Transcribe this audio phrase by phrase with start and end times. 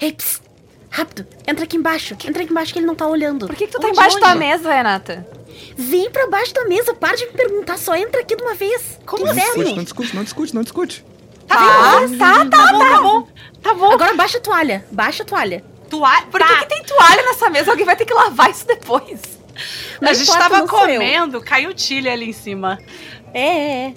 [0.00, 0.42] Ei, psst,
[0.88, 2.14] rápido, entra aqui embaixo.
[2.14, 3.46] Entra aqui embaixo que ele não tá olhando.
[3.46, 5.26] Por que, que tu tá Onde, embaixo da mesa, Renata?
[5.76, 8.98] Vem pra baixo da mesa, para de me perguntar, só entra aqui de uma vez.
[9.04, 9.40] Como assim?
[9.40, 9.76] inferno.
[9.76, 11.04] Não discute, não discute, não discute.
[11.46, 11.56] Tá,
[12.18, 13.00] tá, tá, tá.
[13.00, 13.28] bom,
[13.60, 13.90] tá bom.
[13.90, 15.64] Agora baixa a toalha, baixa a toalha.
[15.88, 16.26] Toalha.
[16.26, 17.72] Por que, que tem toalha nessa mesa?
[17.72, 19.20] Alguém vai ter que lavar isso depois.
[20.00, 22.78] Não a gente importa, tava não comendo, caiu tilha ali em cima.
[23.34, 23.94] É, é, é.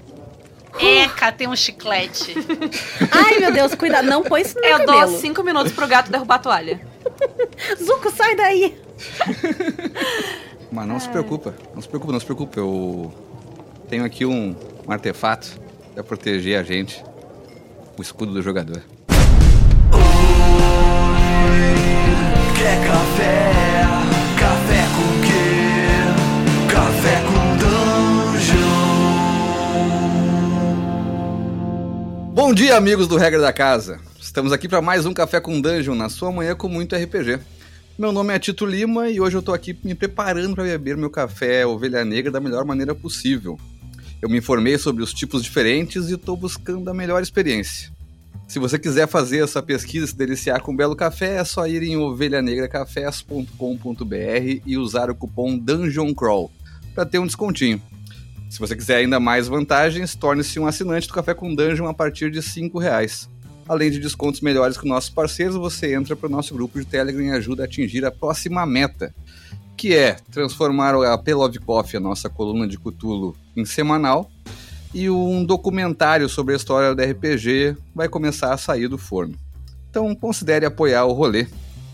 [0.80, 2.36] Eca, tem um chiclete.
[3.12, 5.20] Ai, meu Deus, cuidado, não põe isso no meu Eu dou cabelo.
[5.20, 6.82] cinco minutos pro gato derrubar a toalha.
[7.82, 8.77] Zuko, sai daí.
[10.72, 12.59] Mas não se preocupa, não se preocupa, não se preocupa.
[12.59, 13.13] Eu
[13.88, 14.55] tenho aqui um,
[14.88, 15.59] um artefato
[15.94, 17.04] pra proteger a gente.
[17.98, 18.82] O escudo do jogador.
[22.58, 22.88] Quer?
[22.88, 23.73] Café
[32.46, 34.02] Bom dia, amigos do Regra da Casa.
[34.20, 37.40] Estamos aqui para mais um Café com Dungeon na sua manhã com muito RPG.
[37.98, 41.10] Meu nome é Tito Lima e hoje eu tô aqui me preparando para beber meu
[41.10, 43.58] café Ovelha Negra da melhor maneira possível.
[44.22, 47.90] Eu me informei sobre os tipos diferentes e estou buscando a melhor experiência.
[48.46, 51.66] Se você quiser fazer essa pesquisa e se deliciar com um belo café, é só
[51.66, 56.52] ir em ovelhanegracafés.com.br e usar o cupom Dungeon Crawl
[56.94, 57.82] para ter um descontinho.
[58.54, 62.29] Se você quiser ainda mais vantagens, torne-se um assinante do Café com Dungeon a partir
[62.29, 63.27] de 5 reais.
[63.68, 67.23] Além de descontos melhores com nossos parceiros, você entra para o nosso grupo de Telegram
[67.23, 69.12] e ajuda a atingir a próxima meta,
[69.75, 74.29] que é transformar a Pelov Coffee, a nossa coluna de Cthulhu, em semanal,
[74.94, 79.34] e um documentário sobre a história do RPG vai começar a sair do forno.
[79.90, 81.47] Então considere apoiar o rolê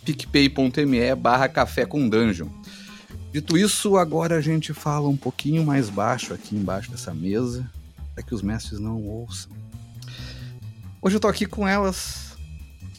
[0.03, 2.49] picpay.me barra café com dungeon.
[3.31, 7.69] Dito isso, agora a gente fala um pouquinho mais baixo aqui embaixo dessa mesa,
[8.15, 9.51] para que os mestres não ouçam.
[11.01, 12.35] Hoje eu tô aqui com elas,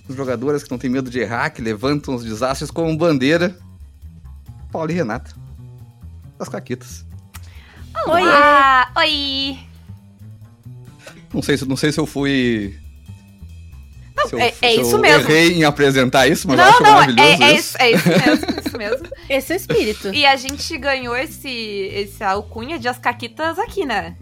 [0.09, 3.59] as jogadoras que não têm medo de errar, que levantam os desastres como bandeira.
[4.71, 5.35] Paula e Renata.
[6.39, 7.05] As caquitas.
[8.07, 8.23] Oi.
[8.97, 9.59] Oi.
[11.35, 12.80] Não sei, se- não sei se eu fui.
[14.29, 15.31] Se eu- é- é se isso eu mesmo.
[15.31, 17.61] errei em apresentar isso, mas eu não, acho não, maravilhoso é, é isso.
[17.61, 19.09] isso, é isso mesmo, isso mesmo.
[19.31, 20.13] Esse é o espírito.
[20.15, 24.17] E a gente ganhou esse, esse alcunha de as caquitas aqui, né?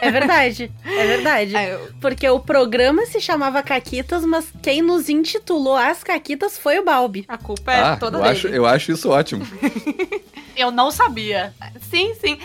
[0.00, 1.54] É verdade, é verdade.
[1.56, 6.78] é, eu- Porque o programa se chamava Caquitas, mas quem nos intitulou As Caquitas foi
[6.78, 7.24] o Balbi.
[7.26, 8.32] a culpa é ah, toda eu dele.
[8.32, 9.44] acho, eu acho isso ótimo.
[10.54, 11.54] Eu não sabia.
[11.90, 12.38] Sim, sim.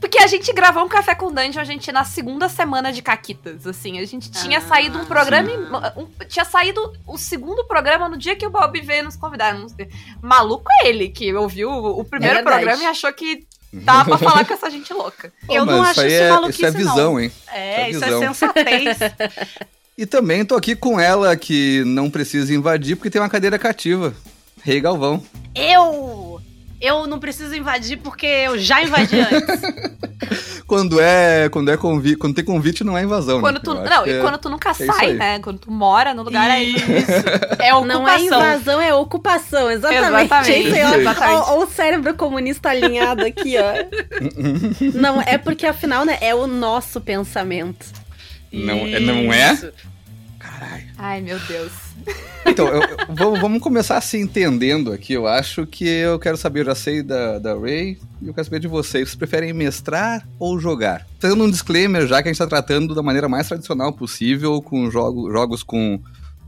[0.00, 3.66] Porque a gente gravou um Café com Dungeon, a gente na segunda semana de Caquitas,
[3.66, 3.98] assim.
[3.98, 5.50] A gente tinha Ah, saído um programa.
[5.50, 9.54] em- um- tinha saído o segundo programa no dia que o Bob veio nos convidar.
[9.54, 9.88] Não sei.
[10.22, 14.30] Maluco é ele, que ouviu o, o primeiro É programa e achou que dava pra
[14.30, 15.32] falar com essa gente louca.
[15.50, 17.20] Eu não acho aí isso é, maluquice, Isso é visão, não.
[17.20, 17.32] hein?
[17.52, 18.34] É, isso Isso é é visão.
[18.34, 18.98] sensatez.
[19.98, 24.14] E também tô aqui com ela, que não precisa invadir, porque tem uma cadeira cativa.
[24.62, 25.20] Rei Galvão.
[25.56, 26.27] eu!
[26.80, 29.60] Eu não preciso invadir porque eu já invadi antes.
[30.66, 33.60] Quando é, quando é convite, quando tem convite não é invasão, Quando né?
[33.64, 35.38] tu, não, e é- quando tu nunca isso sai, né?
[35.40, 36.74] Quando tu mora no lugar aí.
[36.74, 36.84] Isso.
[37.58, 37.84] É ocupação.
[38.02, 40.24] Não é invasão, é ocupação, exatamente.
[40.24, 40.94] Exatamente, É isso ó.
[41.00, 41.34] exatamente.
[41.48, 44.92] Ó, ó o cérebro comunista alinhado aqui, ó.
[44.94, 47.86] Não, é porque afinal, né, é o nosso pensamento.
[48.52, 49.58] Não, é- não é?
[50.58, 50.84] Caralho.
[50.98, 51.72] Ai, meu Deus.
[52.46, 55.12] Então, eu- eu- vamos, vamos começar se entendendo aqui.
[55.12, 58.44] Eu acho que eu quero saber, eu já sei da, da Ray, e eu quero
[58.44, 59.08] saber de vocês.
[59.08, 61.06] Vocês preferem mestrar ou jogar?
[61.20, 64.90] Fazendo um disclaimer, já que a gente está tratando da maneira mais tradicional possível, com
[64.90, 66.00] jogo, jogos com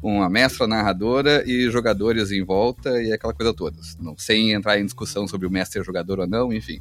[0.03, 3.77] uma mestra narradora e jogadores em volta e aquela coisa toda.
[4.01, 6.81] Não, sem entrar em discussão sobre o mestre é jogador ou não, enfim.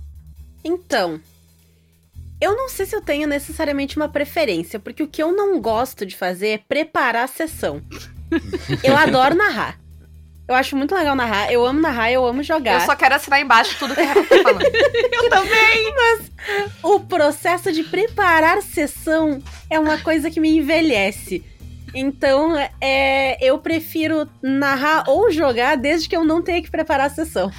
[0.64, 1.20] Então,
[2.42, 6.06] eu não sei se eu tenho necessariamente uma preferência, porque o que eu não gosto
[6.06, 7.82] de fazer é preparar a sessão.
[8.84, 9.80] eu adoro narrar.
[10.48, 12.82] Eu acho muito legal narrar, eu amo narrar, eu amo jogar.
[12.82, 14.64] Eu só quero assinar embaixo tudo que a Rafa tá falando.
[15.14, 15.94] Eu também.
[16.82, 21.44] O processo de preparar sessão é uma coisa que me envelhece.
[21.94, 27.10] Então, é, eu prefiro narrar ou jogar desde que eu não tenha que preparar a
[27.10, 27.52] sessão.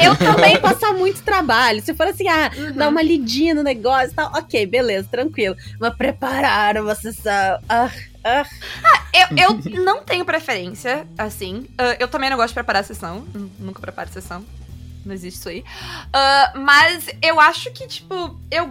[0.00, 1.82] É, eu Também passar muito trabalho.
[1.82, 2.72] Se for assim, ah, Uhum.
[2.72, 5.56] dar uma lidinha no negócio e tal, ok, beleza, tranquilo.
[5.78, 7.58] Mas preparar uma sessão.
[7.68, 7.90] Ah,
[8.24, 8.44] ah.
[9.12, 11.66] Eu, eu não tenho preferência, assim.
[11.78, 13.24] Ah, eu também não gosto de preparar sessão.
[13.34, 14.44] N- Nunca preparo sessão.
[15.04, 15.64] Não existe isso aí.
[16.12, 18.64] Ah, mas eu acho que, tipo, eu,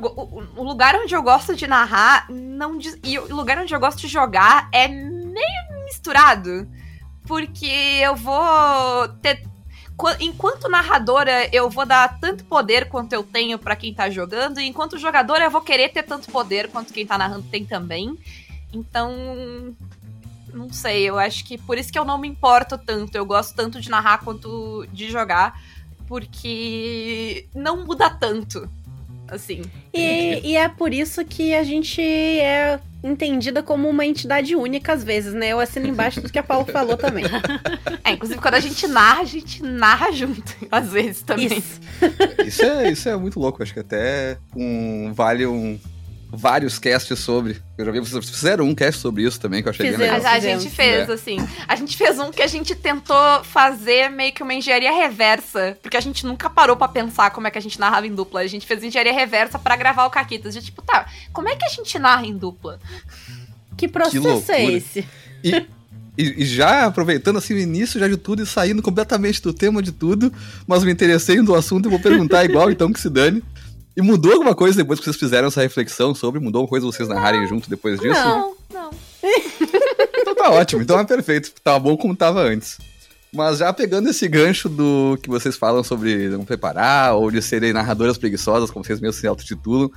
[0.55, 3.99] o, lugar onde eu gosto de narrar não diz- e o lugar onde eu gosto
[3.99, 6.67] de jogar é meio misturado.
[7.27, 7.65] Porque
[8.01, 9.43] eu vou ter.
[9.97, 14.59] qu- Enquanto narradora, eu vou dar tanto poder quanto eu tenho pra quem tá jogando,
[14.59, 18.17] e enquanto jogadora, eu vou querer ter tanto poder quanto quem tá narrando tem também.
[18.73, 19.75] Então,
[20.53, 23.15] não sei, eu acho que por isso que eu não me importo tanto.
[23.15, 25.59] Eu gosto tanto de narrar quanto de jogar,
[26.09, 28.67] porque não muda tanto.
[29.27, 29.61] Assim.
[29.93, 35.03] E, e é por isso que a gente é entendida como uma entidade única às
[35.03, 35.49] vezes, né?
[35.49, 37.25] Eu assino embaixo do que a Paulo falou também.
[38.03, 41.59] É, inclusive quando a gente narra, a gente narra junto, às vezes também.
[41.59, 41.79] Isso.
[42.43, 43.61] Isso é, isso é muito louco.
[43.61, 45.79] Acho que até um, vale um,
[46.31, 47.57] vários casts sobre.
[47.77, 50.17] Eu já vi vocês fizeram um cast sobre isso também, que eu achei bem Fizeram.
[50.17, 50.31] legal.
[50.31, 51.13] A, a gente fez, É.
[51.13, 51.37] assim.
[51.67, 55.77] A gente fez um que a gente tentou fazer meio que uma engenharia reversa.
[55.81, 58.41] Porque a gente nunca parou pra pensar como é que a gente narrava em dupla.
[58.41, 60.53] A gente fez engenharia reversa pra gravar o Caquitas.
[60.53, 62.79] De tipo, tá, como é que a gente narra em dupla?
[63.75, 64.57] Que processo loucura.
[64.57, 65.07] é esse?
[65.43, 65.55] E,
[66.17, 69.81] e- e já aproveitando assim o início já de tudo e saindo completamente do tema
[69.81, 70.31] de tudo,
[70.67, 73.41] mas me interessei do assunto e vou perguntar igual, então que se dane.
[73.99, 76.39] E mudou alguma coisa depois que vocês fizeram essa reflexão sobre?
[76.39, 78.13] Mudou alguma coisa vocês narrarem junto depois disso?
[78.13, 78.55] Não.
[78.73, 78.89] não.
[80.21, 81.51] Então tá ótimo, então é perfeito.
[81.63, 82.77] Tá bom como tava antes.
[83.33, 87.73] Mas já pegando esse gancho do que vocês falam sobre não preparar, ou de serem
[87.73, 89.91] narradoras preguiçosas, como vocês mesmos se autotitulam,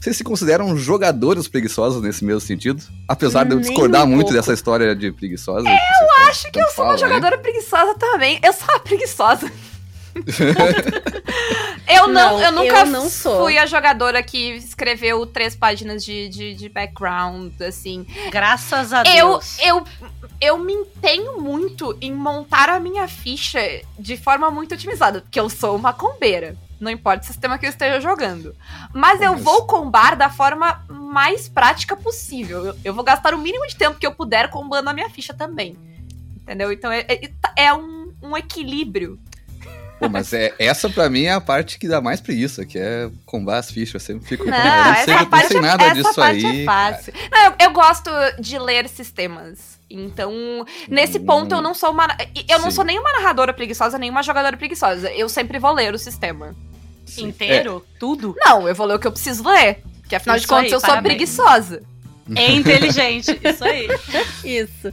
[0.00, 2.82] vocês se consideram jogadores preguiçosos nesse mesmo sentido?
[3.06, 4.34] Apesar de eu discordar um muito pouco.
[4.34, 5.68] dessa história de preguiçosa.
[5.68, 8.40] Eu Acho que eu sou uma jogadora preguiçosa também.
[8.42, 9.50] Eu sou uma preguiçosa.
[11.88, 13.42] eu não, Não, eu nunca eu não sou.
[13.44, 18.06] fui a jogadora que escreveu três páginas de, de, de background, assim.
[18.30, 19.58] Graças a Eu, Deus.
[19.60, 19.84] eu,
[20.40, 23.60] eu me empenho muito em montar a minha ficha
[23.98, 26.56] de forma muito otimizada, porque eu sou uma combeira.
[26.80, 28.54] Não importa o sistema que eu esteja jogando.
[28.94, 32.66] Mas eu vou combar da forma mais prática possível.
[32.66, 35.34] Eu, eu vou gastar o mínimo de tempo que eu puder combando a minha ficha
[35.34, 35.76] também.
[36.42, 36.70] Entendeu?
[36.72, 39.18] Então é, é, é um, um equilíbrio.
[39.98, 43.10] Pô, mas é, essa pra mim é a parte que dá mais preguiça, que é
[43.26, 43.94] combar as fichas.
[43.94, 44.44] Eu sempre fico.
[44.44, 46.62] Não, eu não sei, eu não parte, sei nada essa disso parte aí.
[46.62, 47.12] é fácil.
[47.32, 49.78] Não, eu, eu gosto de ler sistemas.
[49.90, 52.06] Então, nesse Hum, ponto, eu não sou uma.
[52.48, 52.76] Eu não sim.
[52.76, 55.10] sou nem uma narradora preguiçosa, nem uma jogadora preguiçosa.
[55.12, 56.54] Eu sempre vou ler o sistema.
[57.06, 57.28] Sim.
[57.28, 57.84] Inteiro?
[57.98, 58.36] Tudo?
[58.44, 59.82] Não, eu vou ler o que eu preciso ler.
[60.02, 61.14] Porque afinal de Isso contas, aí, eu sou parabéns.
[61.16, 61.82] preguiçosa.
[62.36, 63.38] É inteligente.
[63.42, 63.88] Isso aí.
[64.44, 64.92] Isso.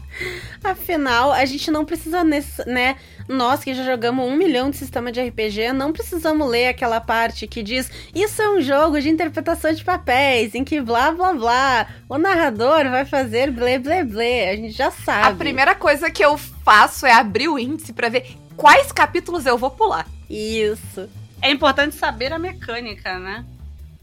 [0.64, 2.96] Afinal, a gente não precisa, nesse, né?
[3.28, 7.48] Nós que já jogamos um milhão de sistema de RPG, não precisamos ler aquela parte
[7.48, 11.88] que diz isso é um jogo de interpretação de papéis, em que blá blá blá,
[12.08, 14.52] o narrador vai fazer blé blé blé.
[14.52, 15.28] A gente já sabe.
[15.28, 19.58] A primeira coisa que eu faço é abrir o índice pra ver quais capítulos eu
[19.58, 20.06] vou pular.
[20.30, 21.10] Isso.
[21.42, 23.44] É importante saber a mecânica, né?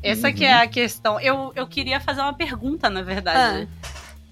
[0.03, 1.21] Essa que é a questão.
[1.21, 3.69] Eu, eu queria fazer uma pergunta, na verdade.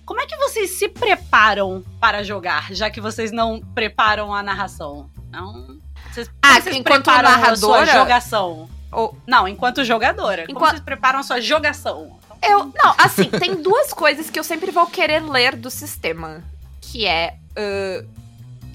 [0.05, 5.09] Como é que vocês se preparam para jogar, já que vocês não preparam a narração?
[5.31, 5.79] Não.
[6.13, 7.93] Vocês, Ah, vocês enquanto preparam a sua narradora?
[7.93, 8.69] jogação?
[8.91, 10.47] Ou- Não, enquanto jogadora.
[10.47, 12.19] Como Enquanto- vocês preparam a sua jogação?
[12.43, 12.73] Eu.
[12.75, 16.43] Não, assim, tem duas coisas que eu sempre vou querer ler do sistema.
[16.81, 18.05] Que é ãh,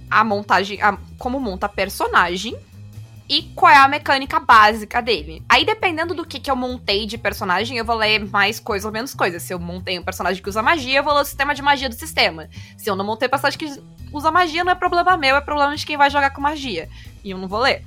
[0.10, 0.82] a montagem.
[0.82, 2.56] a- como monta personagem.
[3.28, 5.44] E qual é a mecânica básica dele.
[5.50, 8.94] Aí, dependendo do que, que eu montei de personagem, eu vou ler mais coisa ou
[8.94, 9.40] menos coisa.
[9.40, 11.90] Se eu montei um personagem que usa magia, eu vou ler o sistema de magia
[11.90, 12.48] do sistema.
[12.78, 13.82] Se eu não montei personagem que
[14.12, 16.88] usa magia, não é problema meu, é problema de quem vai jogar com magia.
[17.24, 17.84] E eu não vou ler.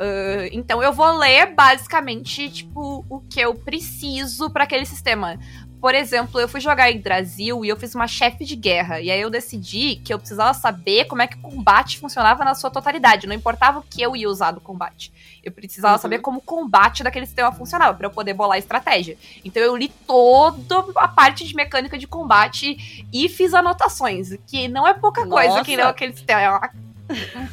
[0.00, 5.38] Ah, então eu vou ler basicamente, tipo, o que eu preciso pra aquele sistema.
[5.80, 9.00] Por exemplo, eu fui jogar em Brasil e eu fiz uma chefe de guerra.
[9.00, 12.54] E aí eu decidi que eu precisava saber como é que o combate funcionava na
[12.54, 13.26] sua totalidade.
[13.26, 15.10] Não importava o que eu ia usar do combate.
[15.42, 16.00] Eu precisava Uhum.
[16.02, 19.16] saber como o combate daquele sistema funcionava, pra eu poder bolar estratégia.
[19.42, 24.36] Então eu li toda a parte de mecânica de combate e fiz anotações.
[24.46, 25.64] Que não é pouca coisa Nossa.
[25.64, 26.40] que não aquele sistema.
[26.42, 26.70] É uma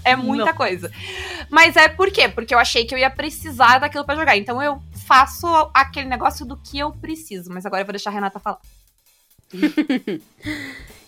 [0.04, 0.92] é muita coisa.
[1.50, 2.28] Mas é por quê?
[2.28, 4.36] Porque eu achei que eu ia precisar daquilo pra jogar.
[4.36, 7.52] Então eu faço aquele negócio do que eu preciso.
[7.52, 8.60] Mas agora eu vou deixar a Renata falar.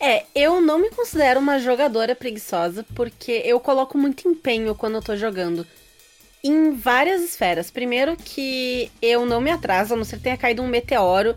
[0.01, 5.01] É, eu não me considero uma jogadora preguiçosa, porque eu coloco muito empenho quando eu
[5.01, 5.67] tô jogando.
[6.41, 7.69] Em várias esferas.
[7.69, 11.35] Primeiro que eu não me atraso, a não ser que tenha caído um meteoro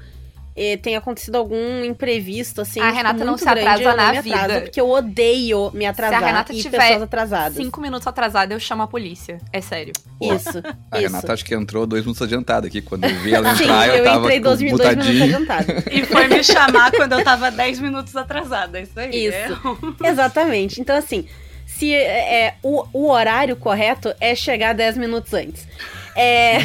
[0.54, 2.80] e tenha acontecido algum imprevisto, assim.
[2.80, 4.61] A tipo, Renata não muito se grande, atrasa eu não na me atraso, vida.
[4.61, 7.56] Porque eu odeio me atrasar Renata e tiver pessoas atrasadas.
[7.56, 9.38] Cinco minutos atrasada, eu chamo a polícia.
[9.52, 9.92] É sério.
[10.21, 11.06] Isso, A isso.
[11.11, 12.82] Renata acho que entrou dois minutos adiantada aqui.
[12.82, 15.28] Quando eu vi ela Sim, entrar, eu, eu tava entrei 12 tipo, minutos, dois minutos
[15.28, 15.64] mutadinho.
[15.64, 15.85] adiantada.
[15.92, 18.80] E foi me chamar quando eu tava 10 minutos atrasada.
[18.80, 19.26] Isso aí.
[19.26, 19.78] Isso.
[20.04, 20.80] Exatamente.
[20.80, 21.26] Então, assim,
[21.66, 25.66] se é, é, o, o horário correto é chegar 10 minutos antes.
[26.14, 26.59] É,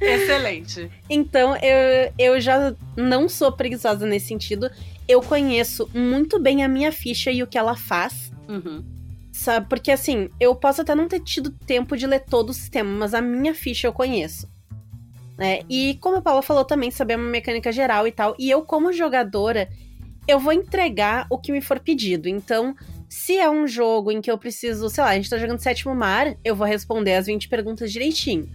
[0.00, 0.90] É excelente.
[1.08, 4.70] então, eu, eu já não sou preguiçosa nesse sentido.
[5.08, 8.32] Eu conheço muito bem a minha ficha e o que ela faz.
[8.48, 8.84] Uhum.
[9.32, 9.68] Sabe?
[9.68, 13.14] Porque assim, eu posso até não ter tido tempo de ler todo o sistema, mas
[13.14, 14.48] a minha ficha eu conheço.
[15.38, 15.60] Né?
[15.68, 18.34] E como a Paula falou também, saber uma mecânica geral e tal.
[18.38, 19.68] E eu, como jogadora,
[20.26, 22.28] eu vou entregar o que me for pedido.
[22.28, 22.74] Então,
[23.08, 25.94] se é um jogo em que eu preciso, sei lá, a gente tá jogando Sétimo
[25.94, 28.48] Mar, eu vou responder as 20 perguntas direitinho.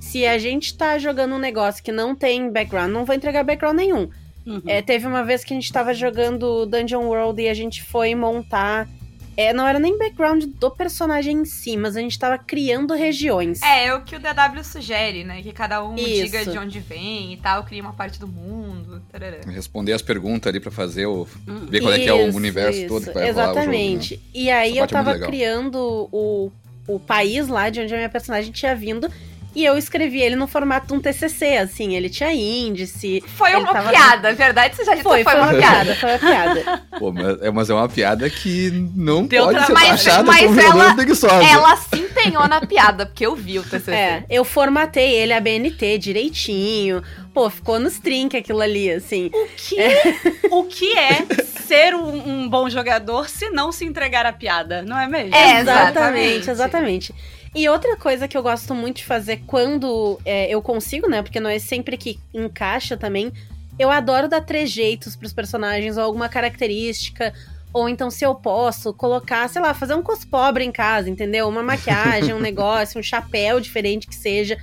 [0.00, 3.76] Se a gente tá jogando um negócio que não tem background, não vou entregar background
[3.76, 4.10] nenhum.
[4.44, 4.62] Uhum.
[4.66, 8.14] É, teve uma vez que a gente tava jogando Dungeon World e a gente foi
[8.14, 8.88] montar.
[9.36, 13.62] É, não era nem background do personagem em si, mas a gente tava criando regiões.
[13.62, 15.42] É, é o que o DW sugere, né?
[15.42, 16.24] Que cada um Isso.
[16.24, 19.02] diga de onde vem e tal, cria uma parte do mundo.
[19.10, 19.38] tarará.
[19.46, 21.26] Responder as perguntas ali pra fazer o.
[21.48, 21.66] Hum.
[21.68, 23.54] ver qual é que é o Isso, universo isso, todo que vai rolar o jogo,
[23.56, 23.62] né?
[23.64, 24.20] Exatamente.
[24.34, 25.28] E aí Essa eu é tava legal.
[25.28, 26.52] criando o,
[26.86, 29.10] o país lá de onde a minha personagem tinha vindo.
[29.54, 31.94] E eu escrevi ele no formato de um TCC, assim.
[31.94, 33.22] Ele tinha índice.
[33.36, 35.94] Foi uma tava- piada, a verdade você já disse Foi, foi, uma piada.
[35.94, 36.82] Foi uma piada.
[36.98, 40.04] Pô, mas é, mas é uma piada que não Deu pode ser Mas-
[40.40, 41.44] como ela- preguiçosa.
[41.44, 43.90] Ela se empenhou na piada, porque eu vi o TCC.
[43.92, 47.02] É, eu formatei ele a BNT direitinho.
[47.34, 49.30] Pô, ficou nos trinques aquilo ali, assim.
[49.32, 51.24] O que, o que é
[51.66, 55.34] ser um, um bom jogador se não se entregar a piada, não é mesmo?
[55.34, 56.50] É, exatamente, exatamente.
[56.50, 57.14] exatamente.
[57.54, 61.22] E outra coisa que eu gosto muito de fazer quando é, eu consigo, né?
[61.22, 63.30] Porque não é sempre que encaixa também.
[63.78, 67.32] Eu adoro dar trejeitos pros personagens ou alguma característica.
[67.72, 71.48] Ou então, se eu posso, colocar, sei lá, fazer um cospobre em casa, entendeu?
[71.48, 74.58] Uma maquiagem, um negócio, um chapéu diferente que seja.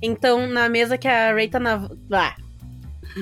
[0.00, 1.88] Então, na mesa que a Ray tá na.
[2.12, 2.36] Ah.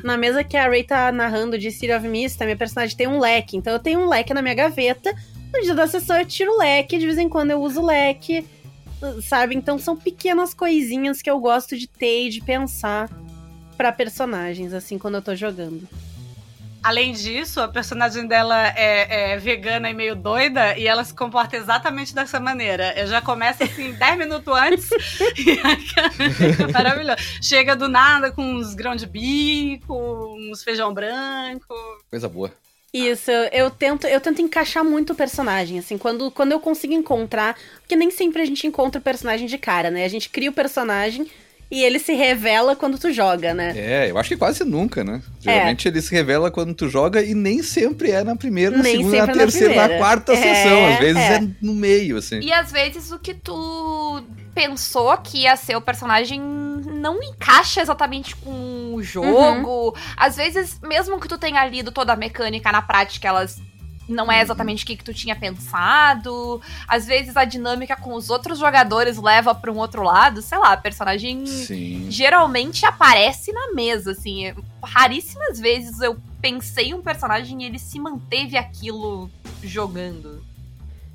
[0.04, 3.06] Na mesa que a Ray tá narrando de City of Mist, a minha personagem tem
[3.06, 3.56] um leque.
[3.56, 5.14] Então eu tenho um leque na minha gaveta.
[5.52, 7.86] No dia da sessão eu tiro o leque, de vez em quando eu uso o
[7.86, 8.46] leque.
[9.22, 9.54] Sabe?
[9.54, 13.08] Então são pequenas coisinhas que eu gosto de ter e de pensar
[13.76, 15.88] pra personagens, assim, quando eu tô jogando.
[16.82, 21.56] Além disso, a personagem dela é, é vegana e meio doida e ela se comporta
[21.56, 22.94] exatamente dessa maneira.
[22.96, 24.88] Eu já começo assim 10 minutos antes
[25.36, 27.18] e maravilhoso.
[27.42, 29.94] Chega do nada com uns grãos de bico,
[30.38, 31.74] uns feijão branco.
[32.10, 32.52] Coisa boa.
[32.92, 37.58] Isso, eu, tento, eu tento encaixar muito o personagem, assim, quando, quando eu consigo encontrar.
[37.80, 40.04] Porque nem sempre a gente encontra o personagem de cara, né?
[40.04, 41.30] A gente cria o personagem
[41.70, 43.74] e ele se revela quando tu joga, né?
[43.76, 45.20] É, eu acho que quase nunca, né?
[45.44, 45.52] É.
[45.52, 48.96] Geralmente ele se revela quando tu joga e nem sempre é na primeira, na Nem
[48.96, 50.86] segunda, na é na terceira, na, quarta É, sessão.
[50.86, 51.34] Às vezes é.
[51.34, 51.48] é.
[51.60, 52.40] no meio, assim.
[52.40, 54.22] E às vezes o que tu
[54.54, 59.94] pensou que ia ser o personagem não encaixa exatamente com o jogo.
[60.16, 63.60] Às vezes, mesmo que tu tenha lido toda a mecânica na prática, elas
[64.08, 66.60] não é exatamente o que, que tu tinha pensado.
[66.86, 70.40] Às vezes a dinâmica com os outros jogadores leva pra um outro lado.
[70.40, 72.06] Sei lá, a personagem Sim.
[72.10, 74.54] geralmente aparece na mesa, assim.
[74.82, 79.30] Raríssimas vezes eu pensei em um personagem e ele se manteve aquilo
[79.62, 80.44] jogando.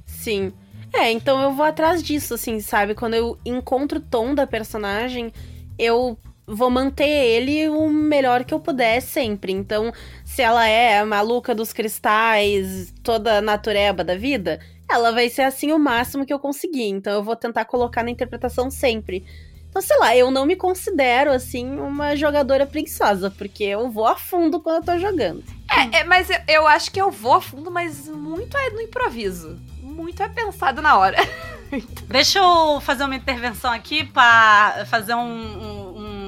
[0.05, 0.53] Sim.
[0.93, 2.93] É, então eu vou atrás disso, assim, sabe?
[2.93, 5.33] Quando eu encontro o tom da personagem,
[5.77, 9.51] eu vou manter ele o melhor que eu puder sempre.
[9.53, 9.91] Então,
[10.25, 14.59] se ela é a maluca dos cristais, toda natureba da vida,
[14.89, 16.89] ela vai ser assim o máximo que eu conseguir.
[16.89, 19.25] Então, eu vou tentar colocar na interpretação sempre.
[19.69, 24.15] Então, sei lá, eu não me considero, assim, uma jogadora preguiçosa, porque eu vou a
[24.15, 25.43] fundo quando eu tô jogando.
[25.71, 28.81] É, é, mas eu, eu acho que eu vou a fundo, mas muito é no
[28.81, 29.59] improviso.
[29.81, 31.17] Muito é pensado na hora.
[32.07, 35.72] Deixa eu fazer uma intervenção aqui para fazer um- um-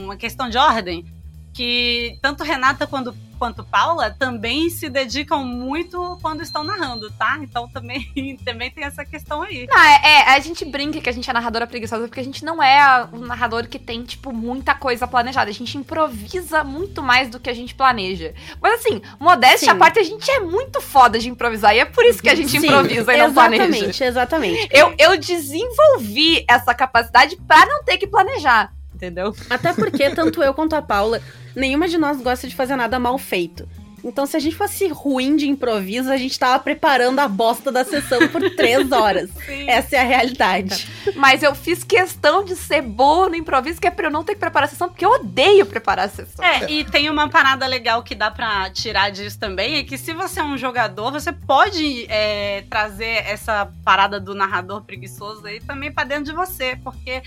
[0.06, 1.06] uma questão de ordem.
[1.54, 7.38] Que tanto Renata quanto, quanto Paula também se dedicam muito quando estão narrando, tá?
[7.42, 8.12] Então também,
[8.44, 9.66] também tem essa questão aí.
[9.66, 12.44] Não, é, é, a gente brinca que a gente é narradora preguiçosa porque a gente
[12.44, 15.50] não é um narrador que tem, tipo, muita coisa planejada.
[15.50, 18.34] A gente improvisa muito mais do que a gente planeja.
[18.62, 19.80] Mas assim, modéstia à Sim.
[19.80, 21.74] parte, a gente é muito foda de improvisar.
[21.74, 23.64] E é por isso que a gente Sim, improvisa e não planeja.
[23.64, 24.70] Exatamente, exatamente.
[24.72, 28.74] Eu, eu desenvolvi essa capacidade pra não ter que planejar.
[28.96, 29.36] Entendeu?
[29.50, 31.22] Até porque, tanto eu quanto a Paula,
[31.54, 33.68] nenhuma de nós gosta de fazer nada mal feito.
[34.06, 37.84] Então, se a gente fosse ruim de improviso, a gente tava preparando a bosta da
[37.84, 39.32] sessão por três horas.
[39.44, 39.68] Sim.
[39.68, 40.88] Essa é a realidade.
[41.16, 44.36] Mas eu fiz questão de ser boa no improviso, que é pra eu não ter
[44.36, 46.46] que preparar a sessão, porque eu odeio preparar a sessão.
[46.46, 50.14] É, e tem uma parada legal que dá pra tirar disso também, é que se
[50.14, 55.92] você é um jogador, você pode é, trazer essa parada do narrador preguiçoso aí também
[55.92, 57.24] pra dentro de você, porque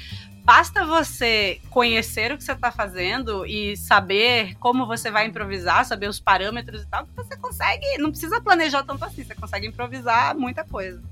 [0.49, 6.09] basta você conhecer o que você tá fazendo e saber como você vai improvisar, saber
[6.09, 10.35] os parâmetros e tal, que você consegue, não precisa planejar tanto assim, você consegue improvisar
[10.35, 11.03] muita coisa.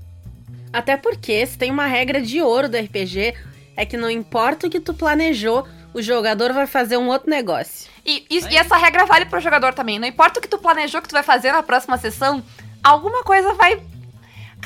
[0.73, 3.35] Até porque, se tem uma regra de ouro do RPG,
[3.75, 7.91] é que não importa o que tu planejou, o jogador vai fazer um outro negócio.
[8.03, 9.99] E, e- e essa regra vale pro jogador também.
[9.99, 12.43] Não importa o que tu planejou que tu vai fazer na próxima sessão,
[12.83, 13.79] alguma coisa vai.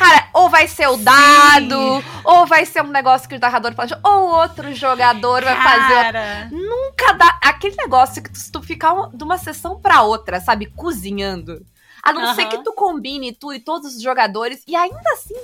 [0.03, 3.98] Cara, ou vai ser o dado, ou vai ser um negócio que o narrador planejou,
[4.03, 5.93] ou outro jogador vai fazer.
[6.03, 7.38] Cara, Nunca dá.
[7.41, 11.63] Aquele negócio que tu, se tu ficar um- de uma sessão pra outra, sabe, cozinhando.
[12.01, 12.50] A não ser Aham.
[12.50, 15.36] que tu combine tu e todos os jogadores, e ainda assim,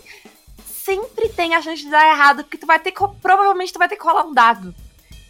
[0.66, 3.88] sempre tem a chance de dar errado, porque tu vai ter que, provavelmente tu vai
[3.88, 4.74] ter que rolar um dado.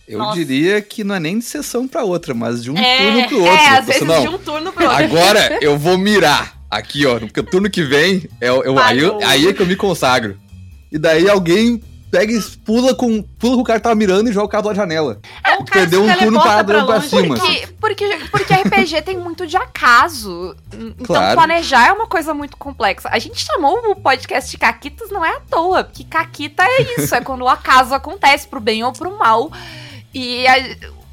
[0.07, 0.35] Eu Nossa.
[0.35, 3.39] diria que não é nem de sessão pra outra, mas de um É, turno pro
[3.41, 3.55] outro.
[3.57, 5.03] é, às Você, vezes não, de um turno pro outro.
[5.03, 8.99] Agora eu vou mirar aqui, ó, porque o turno que vem, é, o- eu, aí,
[9.25, 10.37] aí é que eu me consagro.
[10.91, 14.33] E daí alguém pega e pula com, pula com o cara que tava mirando e
[14.33, 15.19] joga o cara pela janela.
[15.59, 17.09] O cara Perdeu um turno padrão pra longe.
[17.09, 17.35] cima.
[17.37, 20.55] Porque, porque, porque RPG tem muito de acaso.
[20.73, 21.35] Então Claro.
[21.35, 23.09] planejar é uma coisa muito complexa.
[23.11, 27.13] A gente chamou o podcast de Caquitas não é à toa, porque Caquita é isso,
[27.13, 29.51] é quando o acaso acontece pro bem ou pro mal.
[30.13, 30.53] E a,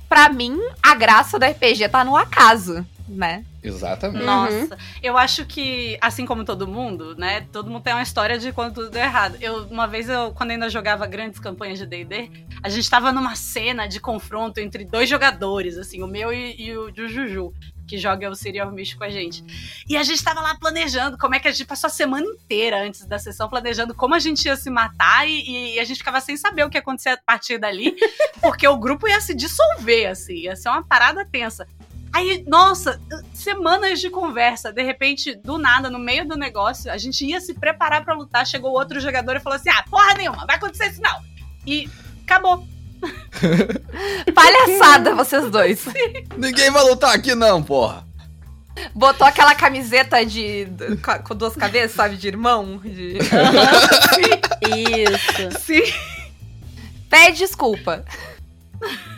[0.09, 3.45] pra mim, a graça do RPG tá no acaso, né?
[3.65, 4.25] Exatamente.
[4.25, 7.47] Nossa, eu acho que, assim como todo mundo, né?
[7.51, 9.39] Todo mundo tem uma história de quando tudo deu errado.
[9.41, 12.31] Eu, uma vez, eu, quando ainda jogava grandes campanhas de DD,
[12.63, 16.77] a gente tava numa cena de confronto entre dois jogadores, assim, o meu e, e
[16.77, 17.55] o do Juju,
[17.87, 19.43] que joga o Serial Mist com a gente.
[19.89, 22.83] E a gente tava lá planejando como é que a gente passou a semana inteira
[22.83, 26.21] antes da sessão, planejando como a gente ia se matar e, e a gente ficava
[26.21, 27.97] sem saber o que ia acontecer a partir dali,
[28.43, 31.67] porque o grupo ia se dissolver, assim, ia ser uma parada tensa.
[32.15, 33.01] Aí, nossa,
[33.33, 37.53] semanas de conversa, de repente, do nada, no meio do negócio, a gente ia se
[37.55, 41.03] preparar pra lutar, chegou outro jogador e falou assim: ah, porra nenhuma, vai acontecer isso
[41.03, 41.21] não.
[41.67, 41.91] E
[42.23, 42.65] acabou.
[44.33, 45.85] Palhaçada, vocês dois.
[46.37, 48.07] Ninguém vai lutar aqui não, porra.
[48.95, 50.69] Botou aquela camiseta de.
[51.27, 52.17] com- duas cabeças, sabe?
[52.17, 52.79] De irmão.
[52.79, 53.19] De...
[54.71, 55.59] Isso.
[55.61, 55.83] Sim.
[57.11, 58.05] Pede desculpa.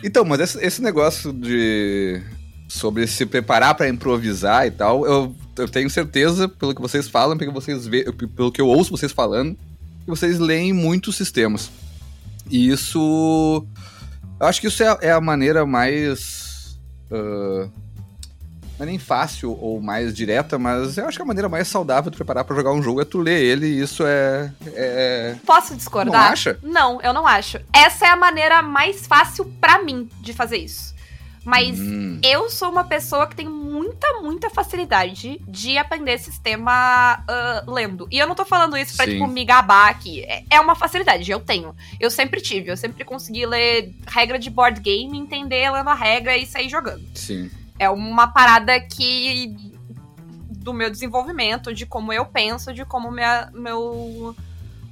[0.03, 2.23] Então, mas esse, esse negócio de.
[2.67, 7.37] Sobre se preparar pra improvisar e tal, eu, eu tenho certeza, pelo que vocês falam,
[7.37, 8.03] pelo que vocês vê,
[8.35, 9.53] pelo que eu ouço vocês falando,
[10.03, 11.69] que vocês leem muitos sistemas.
[12.49, 13.65] E isso.
[14.39, 16.77] Eu acho que isso é, a- é a maneira mais.
[17.11, 17.67] ah,
[18.79, 22.11] não é nem fácil ou mais direta, mas eu acho que a maneira mais saudável
[22.11, 24.51] de preparar pra jogar um jogo é tu ler ele, e isso é.
[24.67, 25.35] é...
[25.45, 26.25] Posso discordar?
[26.25, 26.59] Não acha?
[26.61, 27.59] Não, eu não acho.
[27.73, 30.93] Essa é a maneira mais fácil pra mim de fazer isso.
[31.47, 37.63] Mas Hum, eu sou uma pessoa que tem muita, muita facilidade de aprender sistema ah,
[37.65, 38.05] lendo.
[38.11, 39.13] E eu não tô falando isso pra, Sim.
[39.13, 40.25] tipo, me gabar aqui.
[40.25, 41.73] É, é uma facilidade, eu tenho.
[42.01, 42.69] Eu sempre tive.
[42.69, 47.05] Eu sempre consegui ler regra de board game, entender lendo a regra e sair jogando.
[47.15, 47.49] sim.
[47.79, 49.55] É uma parada que.
[50.49, 54.35] do meu desenvolvimento, de como eu penso, de como minha, meu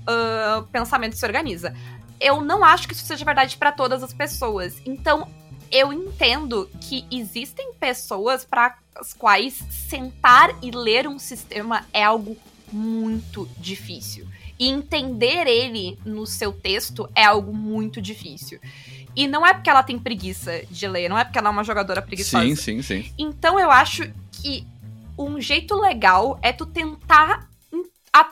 [0.08, 1.76] ah, pensamento se organiza.
[2.18, 4.82] Eu não acho que isso seja verdade pra todas as pessoas.
[4.86, 5.28] Então,
[5.72, 9.54] eu entendo que existem pessoas para as quais
[9.90, 12.38] sentar e ler um sistema é algo
[12.72, 14.28] muito difícil.
[14.58, 18.60] E entender ele no seu texto é algo muito difícil.
[19.16, 21.64] E não é porque ela tem preguiça de ler, não é porque ela é uma
[21.64, 22.44] jogadora preguiçosa.
[22.44, 23.14] Sim, sim, sim.
[23.18, 24.66] Então eu acho que
[25.18, 27.50] um jeito legal é tu tentar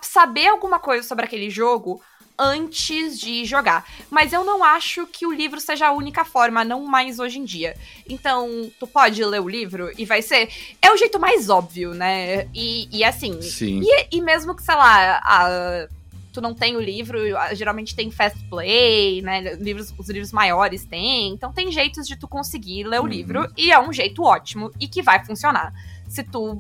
[0.02, 2.02] saber alguma coisa sobre aquele jogo
[2.38, 3.86] antes de jogar.
[4.10, 7.44] Mas eu não acho que o livro seja a única forma, não mais hoje em
[7.46, 7.76] dia.
[8.08, 10.50] Então, tu pode ler o livro e vai ser.
[10.82, 12.48] É o jeito mais óbvio, né?
[12.54, 13.42] E, e assim.
[13.42, 13.82] Sim.
[13.84, 15.88] E, e mesmo que, sei lá, a-
[16.32, 17.20] tu não tem o livro,
[17.54, 19.54] geralmente tem fast play, né?
[19.56, 21.30] Livros, os livros maiores tem.
[21.30, 23.08] Então tem jeitos de tu conseguir ler o Uhum.
[23.10, 25.72] livro e é um jeito ótimo e que vai funcionar.
[26.10, 26.60] Se tu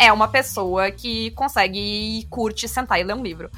[0.00, 1.80] é uma pessoa que consegue
[2.20, 3.50] e curte sentar e ler um livro.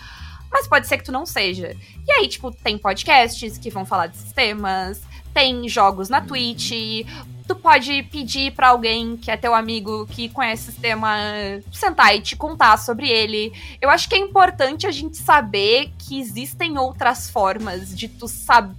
[0.51, 1.77] Mas pode ser que tu não seja.
[2.07, 5.01] E aí, tipo, tem podcasts que vão falar de sistemas,
[5.33, 6.73] tem jogos na Twitch.
[7.47, 11.17] Tu pode pedir pra alguém que é teu amigo, que conhece o sistema,
[11.73, 13.53] sentar e te contar sobre ele.
[13.81, 18.27] Eu acho que é importante a gente saber que existem outras formas de tu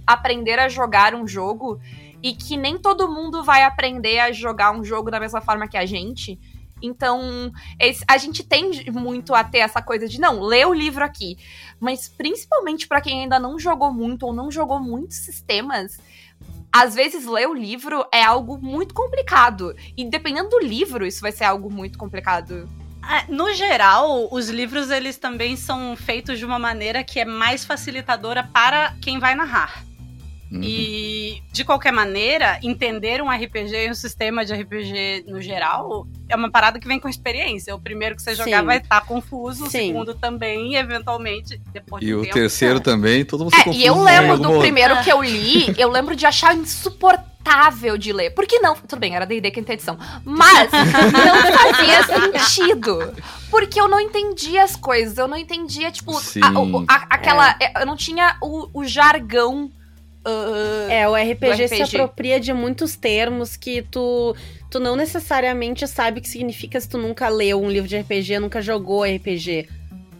[0.06, 1.78] aprender a jogar um jogo
[2.22, 5.76] e que nem todo mundo vai aprender a jogar um jogo da mesma forma que
[5.76, 6.38] a gente.
[6.82, 11.04] Então, esse- a gente tende muito a ter essa coisa de não, lê o livro
[11.04, 11.36] aqui.
[11.80, 15.98] Mas principalmente pra quem ainda não jogou muito ou não jogou muitos sistemas,
[16.72, 19.74] às vezes ler o livro é algo muito complicado.
[19.96, 22.68] E dependendo do livro, isso vai ser algo muito complicado.
[23.02, 27.64] Ah, No geral, os livros eles também são feitos de uma maneira que é mais
[27.64, 29.84] facilitadora para quem vai narrar.
[30.52, 30.60] Uhum.
[30.62, 36.36] E, de qualquer maneira, entender um RPG e um sistema de RPG no geral é
[36.36, 37.74] uma parada que vem com experiência.
[37.74, 38.66] O primeiro que você jogar Sim.
[38.66, 39.86] vai estar confuso, o Sim.
[39.88, 42.80] segundo também, e eventualmente, depois de E um o tempo, terceiro é.
[42.80, 45.74] também, todo mundo se É, confunde e eu em lembro do primeiro que eu li,
[45.80, 48.30] eu lembro de achar insuportável de ler.
[48.30, 48.74] Por que não?
[48.74, 49.98] Tudo bem, era D&D quinta edição.
[50.24, 53.14] Mas não fazia sentido.
[53.50, 57.56] Porque eu não entendia as coisas, eu não entendia, tipo, a- o- a- aquela...
[57.80, 59.70] Eu não tinha o, o jargão
[60.26, 61.96] uh, É, o RPG, do se RPG.
[61.96, 64.34] apropria de muitos termos que tu,
[64.70, 68.38] tu não necessariamente sabe o que significa se tu nunca leu um livro de RPG,
[68.38, 69.68] nunca jogou RPG.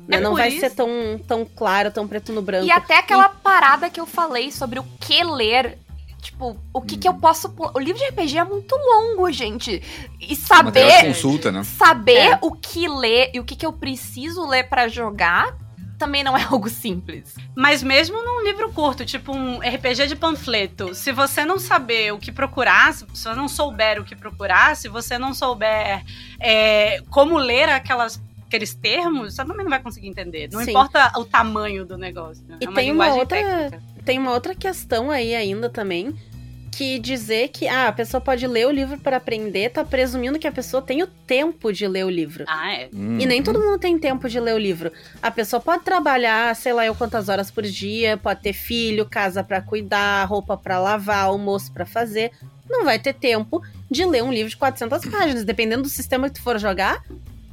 [0.08, 0.16] Né?
[0.16, 0.88] É não vai isso- ser tão,
[1.26, 2.66] tão claro, tão preto no branco.
[2.66, 5.78] E até aquela parada que eu falei sobre o que ler.
[6.20, 7.50] Tipo, o que que eu posso.
[7.50, 9.82] pu- O livro de RPG é muito longo, gente.
[10.20, 11.04] E saber.
[11.06, 11.64] consulta, né?
[11.64, 12.38] Saber É.
[12.40, 15.56] o que ler e o que que eu preciso ler pra jogar
[16.02, 17.36] também não é algo simples.
[17.56, 22.18] Mas mesmo num livro curto, tipo um RPG de panfleto, se você não saber o
[22.18, 26.02] que procurar, se você não souber o que procurar, se você não souber
[26.40, 30.48] é, como ler aquelas, aqueles termos, você também não vai conseguir entender.
[30.52, 30.70] Não Sim.
[30.70, 32.42] importa o tamanho do negócio.
[32.48, 32.58] né?
[32.60, 33.82] E é uma tem uma outra- técnica.
[34.04, 36.12] Tem uma outra questão aí ainda também,
[36.72, 40.46] que dizer que ah, a pessoa pode ler o livro para aprender, tá presumindo que
[40.46, 42.44] a pessoa tem o tempo de ler o livro.
[42.48, 42.88] Ah, é.
[42.92, 44.90] E nem todo mundo tem tempo de ler o livro.
[45.22, 49.44] A pessoa pode trabalhar, sei lá, eu quantas horas por dia, pode ter filho, casa
[49.44, 52.32] pra cuidar, roupa pra lavar, almoço pra fazer.
[52.68, 55.44] Não vai ter tempo de ler um livro de 400 páginas.
[55.44, 57.02] Dependendo do sistema que tu for jogar,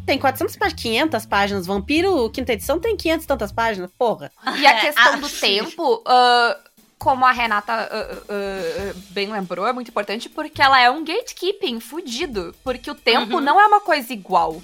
[0.06, 1.68] tem 400 páginas, 500 páginas.
[1.68, 3.92] Vampiro, quinta edição, tem 500 e tantas páginas.
[3.98, 4.32] Porra.
[4.58, 6.58] E a É, questão ah, do tempo, ah,
[7.00, 11.04] como a Renata ah, ah, ah, bem lembrou, é muito importante porque ela é um
[11.04, 12.54] gatekeeping fudido.
[12.64, 13.42] Porque o tempo Uhum.
[13.42, 14.62] não é uma coisa igual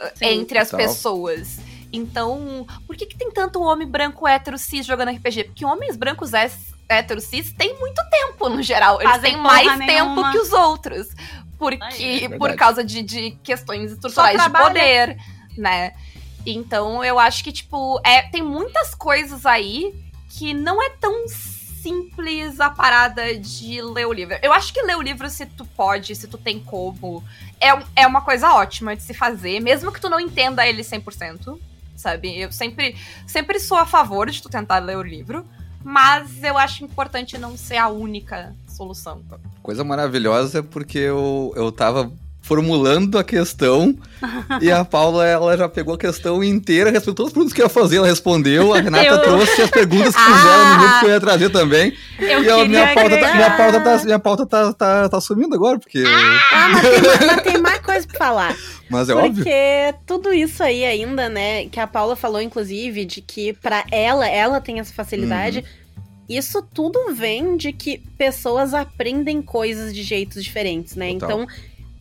[0.00, 0.26] ah, Sim.
[0.26, 0.86] entre as Total.
[0.86, 1.58] pessoas.
[1.92, 5.44] Então, por que, que tem tanto homem branco hétero cis jogando RPG?
[5.44, 6.30] Porque homens brancos
[6.88, 9.00] hétero cis têm muito tempo no geral.
[9.00, 10.30] Eles Fazem têm mais tempo nenhuma.
[10.32, 11.08] que os outros.
[11.58, 15.16] Porque, é por causa de, de questões estruturais de poder,
[15.56, 15.92] né?
[16.46, 19.94] Então, eu acho que, tipo, é, tem muitas coisas aí
[20.38, 24.36] que não é tão simples a parada de ler o livro.
[24.42, 27.22] Eu acho que ler o livro, se tu pode, se tu tem como,
[27.60, 31.58] é, é uma coisa ótima de se fazer, mesmo que tu não entenda ele 100%,
[31.96, 32.40] sabe?
[32.40, 35.44] Eu sempre, sempre sou a favor de tu tentar ler o livro,
[35.84, 39.22] mas eu acho importante não ser a única solução.
[39.62, 42.12] Coisa maravilhosa é porque eu, eu tava
[42.42, 43.96] formulando a questão
[44.60, 47.66] e a Paula ela já pegou a questão inteira, respondeu todas as perguntas que eu
[47.66, 50.36] ia fazer, ela respondeu, a Renata Eu- trouxe as perguntas que Ah!
[50.36, 51.92] fizeram no grupo que eu ia trazer também.
[52.18, 55.54] Eu e a minha pauta, tá, minha pauta, tá, minha pauta tá, tá, tá sumindo
[55.54, 56.02] agora, porque.
[56.52, 58.56] Ah, mas tem, mais- mas tem mais coisa pra falar.
[58.90, 59.34] Mas é óbvio.
[59.36, 64.28] Porque tudo isso aí ainda, né, que a Paula falou, inclusive, de que pra ela,
[64.28, 65.58] ela tem essa facilidade.
[65.58, 65.82] Uhum.
[66.28, 71.12] Isso tudo vem de que pessoas aprendem coisas de jeitos diferentes, né?
[71.14, 71.30] Total.
[71.42, 71.46] Então,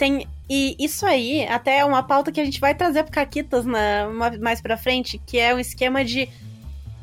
[0.01, 0.27] tem.
[0.49, 4.07] E isso aí, até é uma pauta que a gente vai trazer pro Caquitas na,
[4.09, 6.27] ma- mais pra frente, que é um esquema de.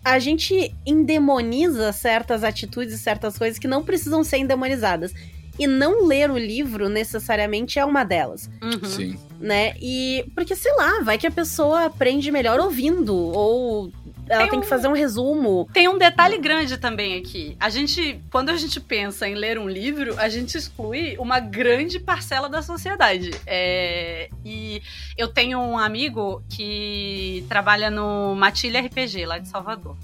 [0.04, 5.12] A gente endemoniza certas atitudes e certas coisas que não precisam ser endemonizadas.
[5.58, 8.84] E não ler o livro necessariamente é uma delas Uhum.
[8.88, 9.18] Sim.
[9.40, 9.74] né?
[9.82, 13.90] E porque sei lá, vai que a pessoa aprende melhor ouvindo ou
[14.28, 15.68] ela Tem tem, um- que fazer um resumo.
[15.72, 17.56] Tem um detalhe grande também aqui.
[17.58, 21.98] A gente, quando a gente pensa em ler um livro, a gente exclui uma grande
[21.98, 23.30] parcela da sociedade.
[23.46, 24.82] É, e
[25.16, 29.96] eu tenho um amigo que trabalha no Matilha RPG, lá de Salvador.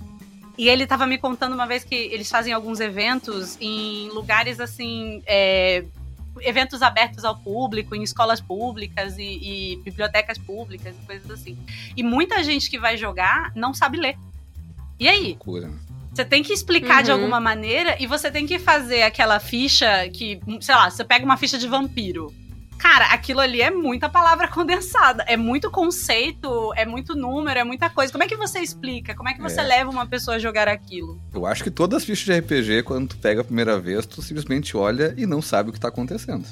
[0.56, 5.20] E ele tava me contando uma vez que eles fazem alguns eventos em lugares assim.
[5.26, 5.84] é,
[6.40, 11.56] eventos abertos ao público, em escolas públicas e, e bibliotecas públicas e coisas assim.
[11.96, 14.16] E muita gente que vai jogar não sabe ler.
[14.98, 15.28] E aí?
[15.28, 15.70] Loucura.
[16.12, 17.16] Você tem que explicar de Uhum.
[17.16, 21.36] alguma maneira e você tem que fazer aquela ficha que, sei lá, você pega uma
[21.36, 22.32] ficha de vampiro.
[22.78, 27.88] Cara, aquilo ali é muita palavra condensada, é muito conceito, é muito número, é muita
[27.88, 28.12] coisa.
[28.12, 29.14] Como é que você explica?
[29.14, 29.64] Como é que você É.
[29.64, 31.20] leva uma pessoa a jogar aquilo?
[31.32, 34.20] Eu acho que todas as fichas de RPG, quando tu pega a primeira vez, tu
[34.22, 36.46] simplesmente olha e não sabe o que tá acontecendo.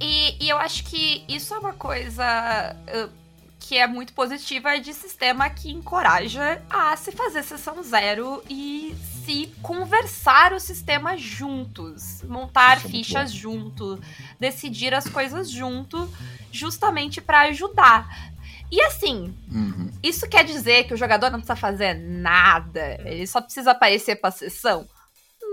[0.00, 3.10] E, e eu acho que isso é uma coisa uh,
[3.58, 8.94] que é muito positiva de sistema que encoraja a se fazer sessão zero e
[9.24, 14.00] se conversar o sistema juntos, montar Isso é fichas junto,
[14.38, 16.08] decidir as coisas junto,
[16.52, 18.30] justamente pra ajudar.
[18.70, 19.90] E assim, Uhum.
[20.02, 24.30] isso quer dizer que o jogador não precisa fazer nada, ele só precisa aparecer pra
[24.30, 24.86] sessão?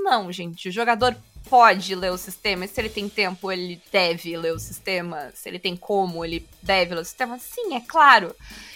[0.03, 1.15] Não, gente, o jogador
[1.49, 5.49] pode ler o sistema, e se ele tem tempo, ele deve ler o sistema, se
[5.49, 8.35] ele tem como, ele deve ler o sistema, sim, é claro.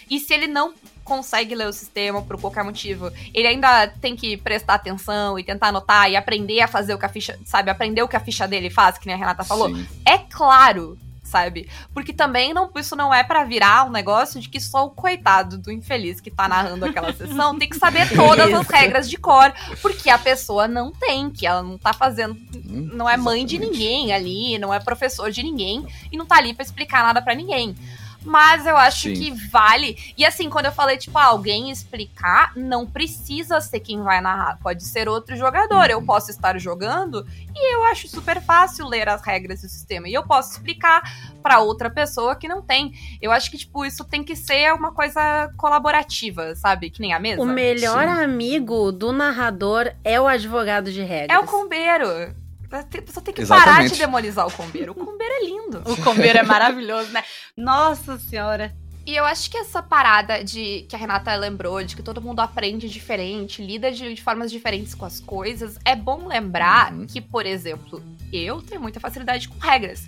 [0.10, 4.37] E se ele não consegue ler o sistema por qualquer motivo, ele ainda tem que
[4.37, 8.01] prestar atenção e tentar anotar e aprender a fazer o que a ficha, sabe, aprender
[8.01, 9.67] o que a ficha dele faz, que nem a Renata falou.
[9.73, 9.87] Sim.
[10.05, 11.69] É claro, sabe?
[11.93, 15.57] Porque também não, isso não é pra virar um negócio de que só o coitado
[15.57, 19.53] do infeliz que tá narrando aquela sessão tem que saber todas as regras de cor,
[19.81, 22.37] porque a pessoa não tem, que ela não tá fazendo,
[22.71, 23.79] Hum, não é mãe de exatamente.
[23.79, 27.35] ninguém ali, não é professor de ninguém e não tá ali pra explicar nada pra
[27.35, 27.75] ninguém.
[28.23, 29.13] Mas eu acho Sim.
[29.13, 29.97] que vale.
[30.17, 34.60] E assim, quando eu falei, tipo, ah, alguém explicar, não precisa ser quem vai narrar.
[34.62, 35.89] Pode ser outro jogador.
[35.89, 36.05] Eu Uhum.
[36.05, 40.07] posso estar jogando e eu acho super fácil ler as regras do sistema.
[40.07, 41.01] E eu posso explicar
[41.41, 42.93] pra outra pessoa que não tem.
[43.21, 46.89] Eu acho que, tipo, isso tem que ser uma coisa colaborativa, sabe?
[46.91, 47.41] Que nem a mesa.
[47.41, 48.23] O melhor Sim.
[48.23, 51.36] amigo do narrador é o advogado de regras.
[51.36, 52.36] É o combeiro.
[52.71, 53.93] A pessoa tem que parar Exatamente.
[53.93, 54.91] de demonizar o combeiro.
[54.93, 55.84] O combeiro é lindo.
[55.86, 57.23] O combeiro é maravilhoso, né?
[57.57, 58.73] Nossa senhora.
[59.05, 62.39] E eu acho que essa parada de que a Renata lembrou, de que todo mundo
[62.39, 67.07] aprende diferente, lida de, de formas diferentes com as coisas, é bom lembrar Uhum.
[67.07, 70.07] que, por exemplo, eu tenho muita facilidade com regras.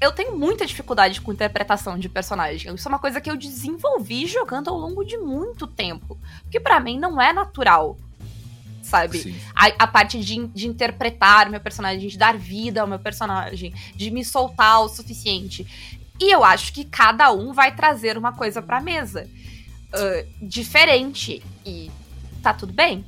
[0.00, 2.74] Eu tenho muita dificuldade com interpretação de personagem.
[2.74, 6.18] Isso é uma coisa que eu desenvolvi jogando ao longo de muito tempo.
[6.42, 7.96] Porque pra mim não é natural.
[8.84, 9.34] Sabe?
[9.54, 13.72] A, a parte de, de interpretar o meu personagem, de dar vida ao meu personagem,
[13.96, 15.66] de me soltar o suficiente.
[16.20, 19.26] E eu acho que cada um vai trazer uma coisa pra mesa
[19.92, 21.42] ah, diferente.
[21.64, 21.90] E
[22.42, 23.04] tá tudo bem,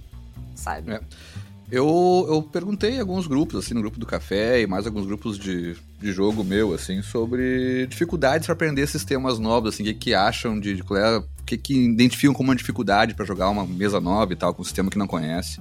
[0.55, 0.93] sabe?
[0.93, 1.01] É.
[1.71, 5.77] Eu, eu perguntei alguns grupos, assim, no grupo do café e mais alguns grupos de,
[6.01, 10.59] de jogo meu, assim, sobre dificuldades para aprender sistemas novos, assim, o que, que acham
[10.59, 14.01] de, de qual é, o que, que identificam como uma dificuldade para jogar uma mesa
[14.01, 15.61] nova e tal, com um sistema que não conhece.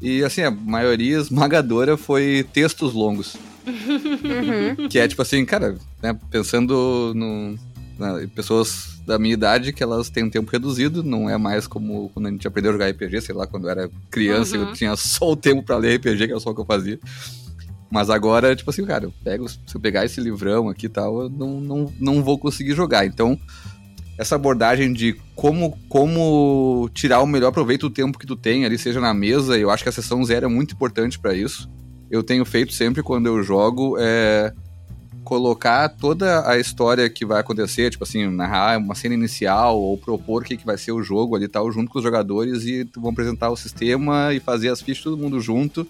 [0.00, 3.36] E, assim, a maioria esmagadora foi textos longos.
[3.66, 4.88] Uhum.
[4.88, 7.58] Que é tipo assim, cara, né, pensando no,
[7.98, 11.66] na- em pessoas da minha idade que elas têm um tempo reduzido, não é mais
[11.66, 14.68] como quando a gente aprendeu a jogar RPG, sei lá, quando eu era criança Uhum.
[14.68, 16.98] eu tinha só o tempo pra ler RPG, que era só o que eu fazia.
[17.90, 21.22] Mas agora, tipo assim, cara, eu pego, se eu pegar esse livrão aqui e tal,
[21.22, 23.06] eu não, não, não vou conseguir jogar.
[23.06, 23.38] Então,
[24.18, 28.78] essa abordagem de como, como tirar o melhor proveito do tempo que tu tem ali,
[28.78, 31.70] seja na mesa, eu acho que a sessão zero é muito importante pra isso.
[32.10, 34.52] Eu tenho feito sempre quando eu jogo é
[35.26, 40.42] colocar toda a história que vai acontecer, tipo assim, narrar uma cena inicial ou propor
[40.42, 43.10] o que, que vai ser o jogo ali tal, junto com os jogadores e vão
[43.10, 45.84] apresentar o sistema e fazer as fichas todo mundo junto.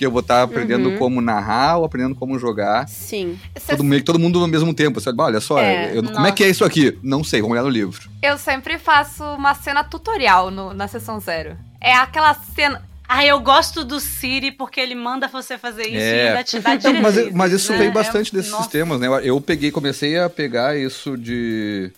[0.00, 0.96] Porque eu vou estar aprendendo Uhum.
[0.96, 2.88] como narrar ou aprendendo como jogar.
[2.88, 3.38] Sim.
[3.68, 4.98] Todo, meio que todo mundo ao mesmo tempo.
[5.18, 6.98] Olha só, É, eu- como é que é isso aqui?
[7.02, 8.08] Não sei, vamos olhar no livro.
[8.22, 11.54] Eu sempre faço uma cena tutorial no- na sessão zero.
[11.78, 12.82] É aquela cena.
[13.06, 16.24] Ah, eu gosto do Siri porque ele manda você fazer isso É.
[16.24, 16.70] e ainda te dá
[17.02, 17.78] mas, mas isso né?
[17.78, 18.62] veio É- bastante desses nossa.
[18.62, 19.06] sistemas, né?
[19.06, 21.92] Eu- Eu peguei, comecei a pegar isso de,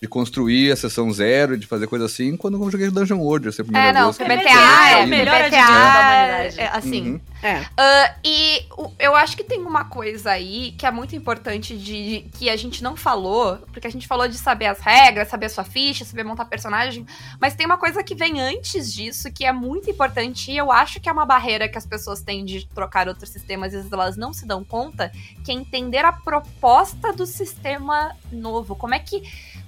[0.00, 3.64] de construir a sessão zero, de fazer coisa assim, quando eu joguei Dungeon World, essa
[3.64, 4.16] primeira É, não, vez.
[4.16, 6.60] PBTA é, é o melhor da humanidade.
[6.60, 7.10] é, assim.
[7.12, 7.20] Uhum.
[7.42, 7.66] É.
[7.76, 12.20] Ah, e o- eu acho que tem uma coisa aí que é muito importante de,
[12.20, 15.46] de- que a gente não falou, porque a gente falou de saber as regras, saber
[15.46, 17.04] a sua ficha, saber montar personagem,
[17.40, 21.00] mas tem uma coisa que vem antes disso que é muito importante e eu acho
[21.00, 24.16] que é uma barreira que as pessoas têm de trocar outros sistemas, às vezes elas
[24.16, 25.10] não se dão conta,
[25.44, 28.76] que é entender a proposta do sistema novo.
[28.76, 29.22] Como é que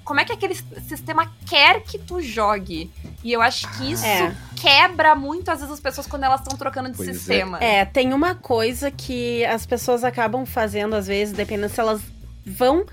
[0.04, 0.54] como é que aquele
[0.88, 2.90] sistema quer que tu jogue?
[3.22, 4.34] E eu acho que isso É.
[4.56, 7.12] quebra muito às vezes as pessoas quando elas estão trocando de Pois é.
[7.12, 7.58] sistema.
[7.62, 12.00] É, tem uma coisa que as pessoas acabam fazendo, às vezes, dependendo se elas
[12.44, 12.84] vão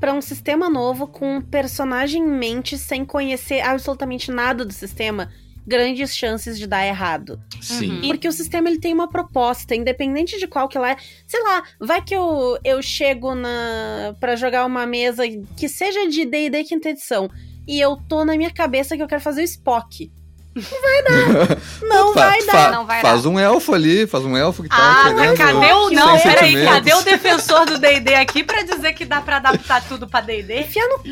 [0.00, 5.30] pra um sistema novo com um personagem em mente sem conhecer absolutamente nada do sistema,
[5.66, 7.40] grandes chances de dar errado.
[7.60, 8.00] Sim.
[8.06, 10.96] Porque o sistema ele tem uma proposta, independente de qual que ela é.
[11.26, 15.24] Sei lá, vai que eu, eu chego na para jogar uma mesa
[15.56, 17.30] que seja de D&D quinta edição
[17.66, 20.10] e eu tô na minha cabeça que eu quero fazer o Spock.
[20.70, 21.56] Não vai dar.
[21.88, 22.70] Não Fa- vai fa- dar.
[22.72, 25.36] Não vai faz um elfo ali, faz um elfo que tá Ah, mas querendo...
[25.36, 25.90] cadê o.
[25.90, 30.06] Não, peraí, cadê o defensor do DD aqui pra dizer que dá pra adaptar tudo
[30.08, 30.60] pra DD?
[30.60, 31.08] Enfia no cu.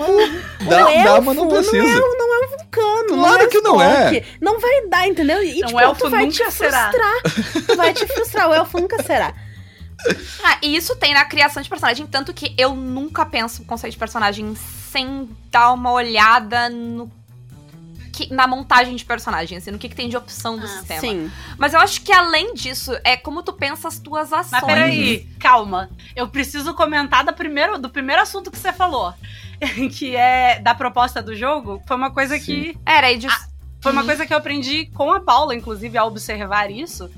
[0.68, 1.76] Dá, o dá, elfo mas não não precisa.
[1.76, 3.08] é, não é um vulcano.
[3.22, 4.24] Claro não que não é.
[4.40, 5.42] Não vai dar, entendeu?
[5.42, 6.90] E, Um tipo, elfo tu vai nunca te será.
[6.90, 7.64] frustrar.
[7.66, 8.48] Tu vai te frustrar.
[8.50, 9.32] O elfo nunca será.
[10.44, 13.94] Ah, e isso tem na criação de personagem, tanto que eu nunca penso o conceito
[13.94, 14.54] de personagem
[14.92, 17.10] sem dar uma olhada no
[18.26, 21.00] que- na montagem de personagem, assim, no que, que tem de opção do Ah, sistema.
[21.00, 21.30] Sim.
[21.56, 24.50] Mas eu acho que além disso, é como tu pensa as tuas ações.
[24.50, 25.88] Mas peraí, calma.
[26.16, 29.14] Eu preciso comentar do primeiro, do primeiro assunto que você falou.
[29.96, 31.82] Que é da proposta do jogo.
[31.86, 32.78] Foi uma coisa que.
[32.86, 33.26] Era aí de...
[33.80, 34.06] Foi uma Uhum.
[34.06, 37.08] coisa que eu aprendi com a Paula, inclusive, a observar isso.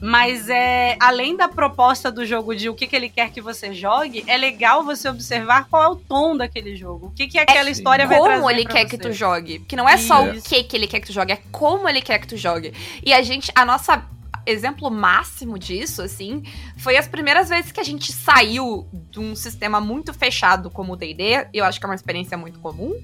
[0.00, 3.74] Mas é além da proposta do jogo de o que, que ele quer que você
[3.74, 7.08] jogue, é legal você observar qual é o tom daquele jogo.
[7.08, 7.72] O que, que aquela sim.
[7.72, 8.96] história vai trazer como ele quer você.
[8.96, 9.58] que tu jogue.
[9.60, 12.00] Porque não é só o que que ele quer que tu jogue, é como ele
[12.00, 12.72] quer que tu jogue.
[13.04, 14.04] E a gente, a nossa
[14.46, 16.42] exemplo máximo disso, assim,
[16.78, 20.96] foi as primeiras vezes que a gente saiu de um sistema muito fechado como o
[20.96, 22.94] D&D, eu acho que é uma experiência muito comum,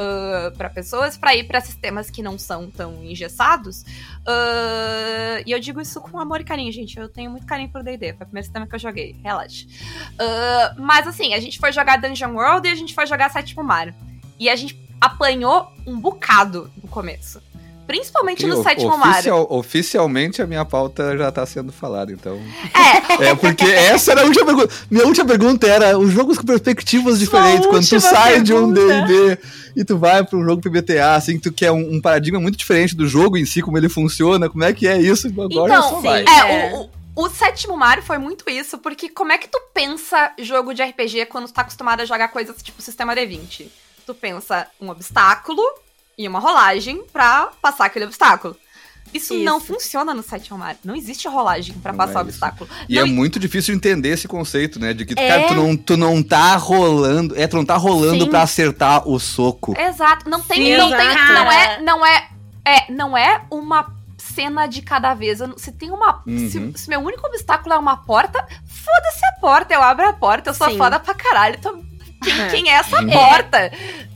[0.00, 3.82] uh, para pessoas para ir para sistemas que não são tão engessados.
[3.82, 6.98] Uh, e eu digo isso com amor e carinho, gente.
[6.98, 8.14] Eu tenho muito carinho pro D&D.
[8.14, 9.16] Foi o primeiro sistema que eu joguei.
[9.22, 9.66] Relaxa.
[9.66, 13.62] Uh, mas assim, a gente foi jogar Dungeon World e a gente foi jogar Sétimo
[13.62, 13.94] Mar.
[14.38, 17.49] E a gente apanhou um bocado no começo.
[17.90, 19.58] Principalmente no sétimo oficial, mar.
[19.58, 22.40] Oficialmente a minha pauta já tá sendo falada, então.
[22.72, 23.00] É.
[23.30, 24.72] É, porque essa era a última pergunta.
[24.88, 27.66] Minha última pergunta era os jogos com perspectivas diferentes.
[27.66, 28.44] Quando tu sai pergunta.
[28.44, 29.38] de um DD
[29.76, 32.56] e tu vai para um jogo PBTA, assim, que tu quer um, um, paradigma muito
[32.56, 35.26] diferente do jogo em si, como ele funciona, como é que é isso?
[35.26, 36.24] Agora então, só vai.
[36.24, 40.32] É, o, o, o sétimo Mario foi muito isso, porque como é que tu pensa
[40.38, 43.66] jogo de RPG quando tu tá acostumado a jogar coisas tipo sistema D20?
[44.06, 45.62] Tu pensa um obstáculo,
[46.20, 48.54] e uma rolagem para passar aquele obstáculo.
[49.12, 50.78] Isso, isso, não funciona no site Mario.
[50.84, 52.70] Não existe rolagem para passar é o obstáculo.
[52.88, 54.92] E não, é muito difícil entender esse conceito, né?
[54.92, 55.28] De que, é...
[55.28, 57.34] cara, tu não, tu não tá rolando.
[57.36, 59.74] É, tu não tá rolando para acertar o soco.
[59.76, 60.28] Exato.
[60.28, 60.64] Não tem.
[60.64, 61.80] Sim, não, tem não é.
[61.80, 62.28] Não é.
[62.62, 65.38] É, não é uma cena de cada vez.
[65.56, 66.22] Se tem uma.
[66.26, 66.50] Uhum.
[66.50, 69.74] Se, se, meu único obstáculo é uma porta, foda-se a porta.
[69.74, 70.78] Eu abro a porta, eu sou Sim.
[70.78, 71.56] foda pra caralho.
[71.58, 71.82] Então,
[72.22, 73.70] quem, quem é essa porta?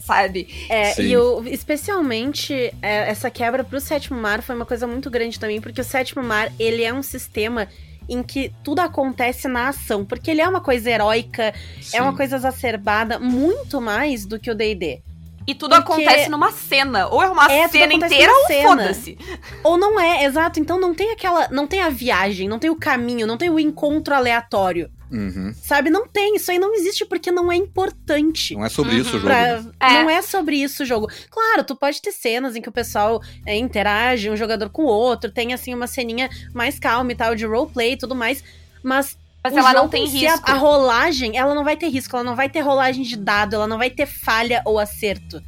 [0.04, 0.46] sabe?
[0.68, 5.40] É, e eu, especialmente, é, essa quebra pro sétimo mar foi uma coisa muito grande
[5.40, 7.66] também, porque o sétimo mar, ele é um sistema
[8.06, 11.96] em que tudo acontece na ação, porque ele é uma coisa heróica, Sim.
[11.96, 15.00] é uma coisa exacerbada, muito mais do que o D&D.
[15.46, 17.06] E tudo Porque acontece numa cena.
[17.08, 19.18] Ou é uma é, cena inteira ou foda-se.
[19.62, 20.58] Ou não é, exato.
[20.58, 21.48] Então não tem aquela.
[21.50, 24.90] Não tem a viagem, não tem o caminho, não tem o encontro aleatório.
[25.14, 25.54] Uhum.
[25.62, 25.90] Sabe?
[25.90, 26.36] Não tem.
[26.36, 28.54] Isso aí não existe porque não é importante.
[28.54, 29.00] Não é sobre uhum.
[29.00, 29.26] isso o jogo.
[29.26, 29.64] Pra...
[29.80, 30.02] É.
[30.02, 31.08] Não é sobre isso o jogo.
[31.30, 34.88] Claro, tu pode ter cenas em que o pessoal é, interage, um jogador com o
[34.88, 38.42] outro, tem assim uma ceninha mais calma e tal, de roleplay e tudo mais.
[38.82, 40.50] Mas mas ela não tem risco.
[40.50, 43.54] A, a, rolagem, ela não vai ter risco, ela não vai ter rolagem de dado,
[43.54, 45.42] ela não vai ter falha ou acerto.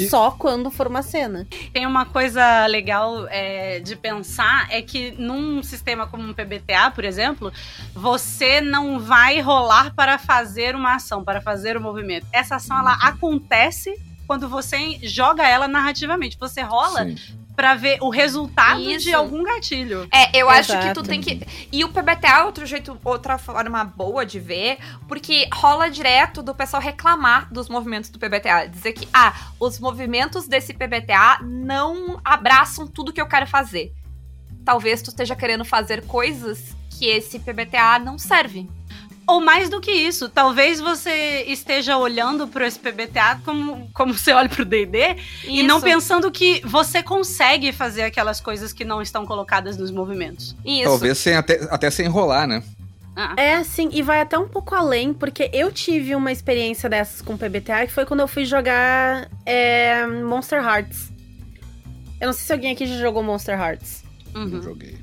[0.00, 0.08] E...
[0.08, 1.46] Só quando for uma cena.
[1.72, 7.04] Tem uma coisa legal é, de pensar, é que num sistema como um PBTA, por
[7.04, 7.52] exemplo,
[7.94, 12.26] você não vai rolar para fazer uma ação, para fazer o um movimento.
[12.32, 16.38] Essa ação, ela acontece quando você joga ela narrativamente.
[16.38, 19.04] Você rola Sim para ver o resultado Isso.
[19.04, 20.08] de algum gatilho.
[20.10, 20.78] É, eu Exato.
[20.78, 21.46] acho que tu tem que.
[21.70, 26.54] E o PBTA é outro jeito, outra forma boa de ver, porque rola direto do
[26.54, 28.64] pessoal reclamar dos movimentos do PBTA.
[28.64, 33.92] Dizer que, ah, os movimentos desse PBTA não abraçam tudo que eu quero fazer.
[34.64, 38.70] Talvez tu esteja querendo fazer coisas que esse PBTA não serve.
[39.30, 44.32] Ou mais do que isso, talvez você esteja olhando para esse PBTA como, como você
[44.32, 49.00] olha para o D&D e não pensando que você consegue fazer aquelas coisas que não
[49.00, 50.56] estão colocadas nos movimentos.
[50.66, 50.82] Isso.
[50.82, 52.60] Talvez sem, até, até sem enrolar, né?
[53.14, 53.34] Ah.
[53.36, 57.36] É, sim, e vai até um pouco além, porque eu tive uma experiência dessas com
[57.36, 61.12] PBTA, que foi quando eu fui jogar é, Monster Hearts.
[62.20, 64.02] Eu não sei se alguém aqui já jogou Monster Hearts.
[64.34, 64.46] Uhum.
[64.46, 64.98] Não joguei.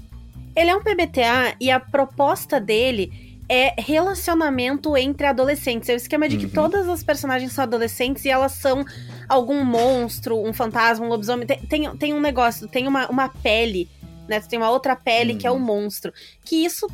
[0.54, 5.90] Ele é um PBTA e a proposta dele é relacionamento entre adolescentes.
[5.90, 6.42] É o esquema de uhum.
[6.42, 8.86] que todas as personagens são adolescentes e elas são
[9.28, 11.48] algum monstro, um fantasma, um lobisomem.
[11.48, 13.90] Tem, tem, tem um negócio, tem uma, uma pele,
[14.28, 14.40] né?
[14.42, 15.38] Tem uma outra pele uhum.
[15.40, 16.14] que é o um monstro.
[16.44, 16.88] Que isso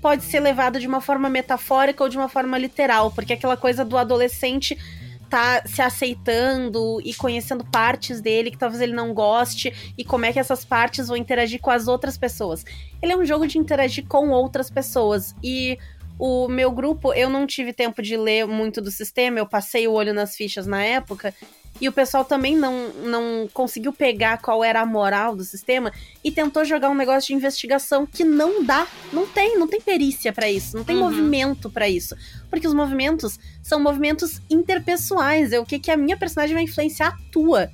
[0.00, 3.84] pode ser levado de uma forma metafórica ou de uma forma literal, porque aquela coisa
[3.84, 4.76] do adolescente
[5.28, 10.32] tá se aceitando e conhecendo partes dele que talvez ele não goste e como é
[10.32, 12.64] que essas partes vão interagir com as outras pessoas.
[13.02, 15.78] Ele é um jogo de interagir com outras pessoas e
[16.18, 19.92] o meu grupo, eu não tive tempo de ler muito do sistema, eu passei o
[19.92, 21.34] olho nas fichas na época,
[21.80, 25.92] e o pessoal também não, não conseguiu pegar qual era a moral do sistema
[26.24, 30.32] e tentou jogar um negócio de investigação que não dá, não tem, não tem perícia
[30.32, 31.04] para isso, não tem uhum.
[31.04, 32.16] movimento para isso.
[32.48, 37.08] Porque os movimentos são movimentos interpessoais, é o que, que a minha personagem vai influenciar
[37.08, 37.70] a tua.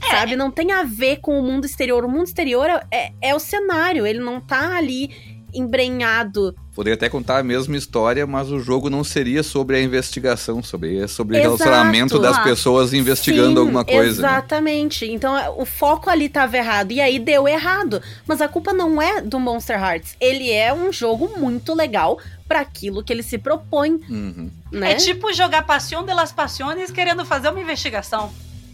[0.00, 0.10] É.
[0.10, 0.36] Sabe?
[0.36, 2.04] Não tem a ver com o mundo exterior.
[2.04, 6.54] O mundo exterior é, é o cenário, ele não tá ali embrenhado.
[6.74, 11.06] Poderia até contar a mesma história, mas o jogo não seria sobre a investigação, sobre,
[11.06, 14.22] sobre o relacionamento das pessoas investigando Sim, alguma coisa.
[14.22, 14.28] Né?
[14.28, 15.06] Exatamente.
[15.06, 15.12] Né?
[15.12, 16.92] Então o foco ali estava errado.
[16.92, 18.00] E aí deu errado.
[18.26, 20.16] Mas a culpa não é do Monster Hearts.
[20.18, 24.00] Ele é um jogo muito legal para aquilo que ele se propõe.
[24.08, 24.50] Uhum.
[24.70, 24.92] Né?
[24.92, 28.32] É tipo jogar Passion de las Passiones querendo fazer uma investigação.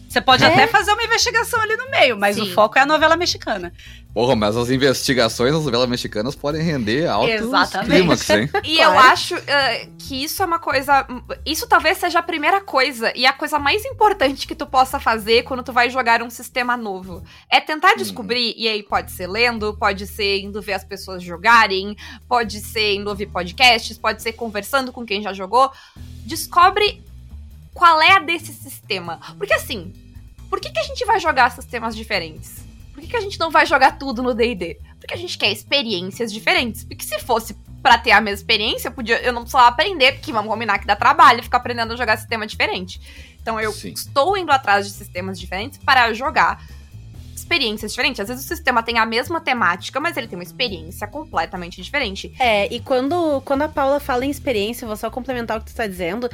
[0.09, 0.47] Você pode é?
[0.47, 2.43] até fazer uma investigação ali no meio, mas Sim.
[2.43, 3.71] o foco é a novela mexicana.
[4.15, 7.91] Porra, mas as investigações das novelas mexicanas podem render altos Exatamente.
[7.91, 8.51] clímax, hein?
[8.65, 8.93] E claro.
[8.93, 11.07] eu acho uh, que isso é uma coisa...
[11.45, 15.43] Isso talvez seja a primeira coisa e a coisa mais importante que tu possa fazer
[15.43, 17.23] quando tu vai jogar um sistema novo.
[17.51, 17.99] É tentar hum.
[17.99, 18.55] descobrir, hum.
[18.57, 21.95] e aí pode ser lendo, pode ser indo ver as pessoas jogarem,
[22.27, 25.71] pode ser indo ouvir podcasts, pode ser conversando com quem já jogou.
[26.25, 27.05] Descobre
[27.79, 29.21] qual é a desse sistema.
[29.39, 29.93] Porque assim,
[30.51, 32.59] por que, que a gente vai jogar sistemas diferentes?
[32.93, 34.81] Por que, que a gente não vai jogar tudo no D&D?
[34.99, 36.83] Porque a gente quer experiências diferentes.
[36.83, 40.33] Porque se fosse pra ter a mesma experiência, eu, podia, eu não precisava aprender, porque
[40.33, 43.01] vamos combinar que dá trabalho ficar aprendendo a jogar sistema diferente.
[43.41, 43.93] Então eu Sim.
[43.93, 46.61] estou indo atrás de sistemas diferentes para jogar
[47.33, 48.19] experiências diferentes.
[48.19, 52.35] Às vezes o sistema tem a mesma temática, mas ele tem uma experiência completamente diferente.
[52.41, 55.77] É, e quando, quando a Paula fala em experiência, vou só complementar o que tu
[55.77, 56.29] tá dizendo.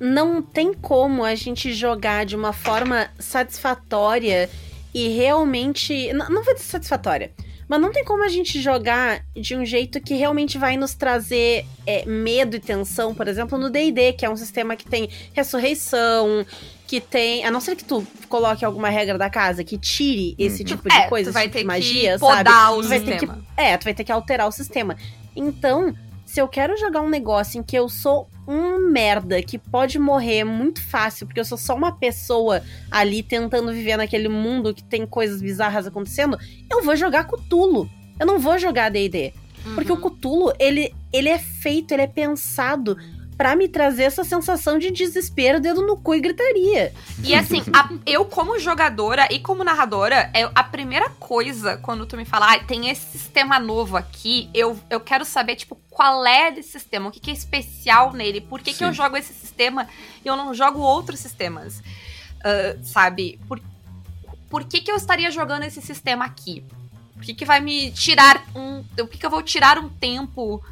[0.00, 4.48] Não tem como a gente jogar de uma forma satisfatória
[4.94, 5.92] e realmente.
[6.08, 7.30] n- Não vou dizer satisfatória.
[7.68, 11.64] Mas não tem como a gente jogar de um jeito que realmente vai nos trazer
[11.86, 16.44] é, medo e tensão, por exemplo, no DD, que é um sistema que tem ressurreição,
[16.88, 17.44] que tem.
[17.44, 20.66] A não ser que tu coloque alguma regra da casa que tire esse Uhum.
[20.68, 22.36] tipo de é, coisa, tu vai esse tipo ter de magia, que sabe?
[22.50, 23.44] podar o Tu vai ter que sistema.
[23.56, 24.96] é, tu vai ter que alterar o sistema.
[25.36, 25.94] Então,
[26.26, 30.42] se eu quero jogar um negócio em que eu sou um merda que pode morrer
[30.44, 35.06] muito fácil, porque eu sou só uma pessoa ali tentando viver naquele mundo que tem
[35.06, 36.36] coisas bizarras acontecendo,
[36.70, 37.88] eu vou jogar Cthulhu.
[38.18, 39.32] Eu não vou jogar D&D.
[39.74, 40.00] Porque o Uhum.
[40.10, 42.96] Cthulhu, ele, ele é feito, ele é pensado
[43.36, 46.92] pra me trazer essa sensação de desespero, dedo no cu e gritaria.
[47.24, 52.18] E assim, a- eu como jogadora e como narradora, é a primeira coisa quando tu
[52.18, 56.50] me fala, ah, tem esse sistema novo aqui, eu, eu quero saber, tipo, qual é
[56.50, 59.88] desse sistema, o que, que é especial nele, por que, que eu jogo esse sistema
[60.24, 61.82] e eu não jogo outros sistemas,
[62.42, 63.38] Ah, sabe?
[63.46, 63.60] Por,
[64.48, 66.64] por que, que eu estaria jogando esse sistema aqui?
[67.14, 68.82] Por que, que vai me tirar um.
[68.82, 70.62] Por que, que eu vou tirar um tempo,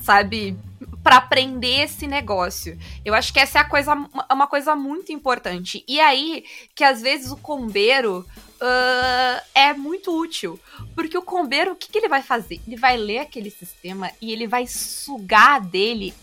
[0.00, 0.56] sabe?
[1.02, 2.78] Pra aprender esse negócio.
[3.04, 3.92] Eu acho que essa é a coisa,
[4.30, 5.84] uma coisa muito importante.
[5.88, 8.24] E aí, que às vezes o combeiro
[8.60, 10.58] ah, é muito útil.
[10.94, 12.60] Porque o combeiro, o que, que ele vai fazer?
[12.66, 16.14] Ele vai ler aquele sistema e ele vai sugar dele.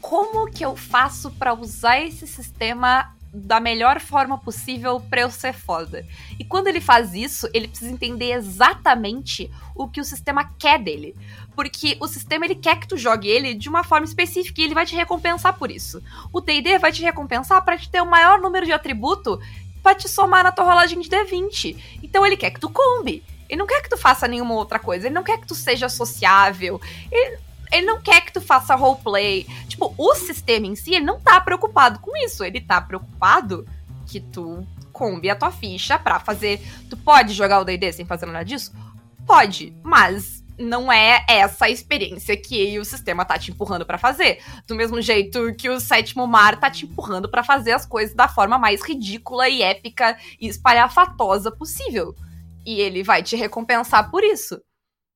[0.00, 5.54] Como que eu faço pra usar esse sistema da melhor forma possível pra eu ser
[5.54, 6.04] foda?
[6.38, 11.14] E quando ele faz isso, ele precisa entender exatamente o que o sistema quer dele.
[11.54, 14.74] Porque o sistema ele quer que tu jogue ele de uma forma específica e ele
[14.74, 16.02] vai te recompensar por isso.
[16.32, 19.40] O D&D vai te recompensar pra te ter o maior número de atributo
[19.82, 22.00] pra te somar na tua rolagem de D20.
[22.02, 23.22] Então ele quer que tu combe.
[23.48, 25.06] Ele não quer que tu faça nenhuma outra coisa.
[25.06, 26.80] Ele não quer que tu seja sociável.
[27.10, 27.38] Ele,
[27.70, 29.46] ele não quer que tu faça roleplay.
[29.68, 32.44] Tipo, o sistema em si, ele não tá preocupado com isso.
[32.44, 33.66] Ele tá preocupado
[34.06, 36.60] que tu combe a tua ficha pra fazer.
[36.88, 38.72] Tu pode jogar o DD sem fazer nada disso?
[39.26, 44.38] Pode, mas não é essa a experiência que o sistema tá te empurrando pra fazer.
[44.66, 48.28] Do mesmo jeito que o sétimo mar tá te empurrando pra fazer as coisas da
[48.28, 52.14] forma mais ridícula e épica e espalhafatosa possível.
[52.64, 54.60] E ele vai te recompensar por isso.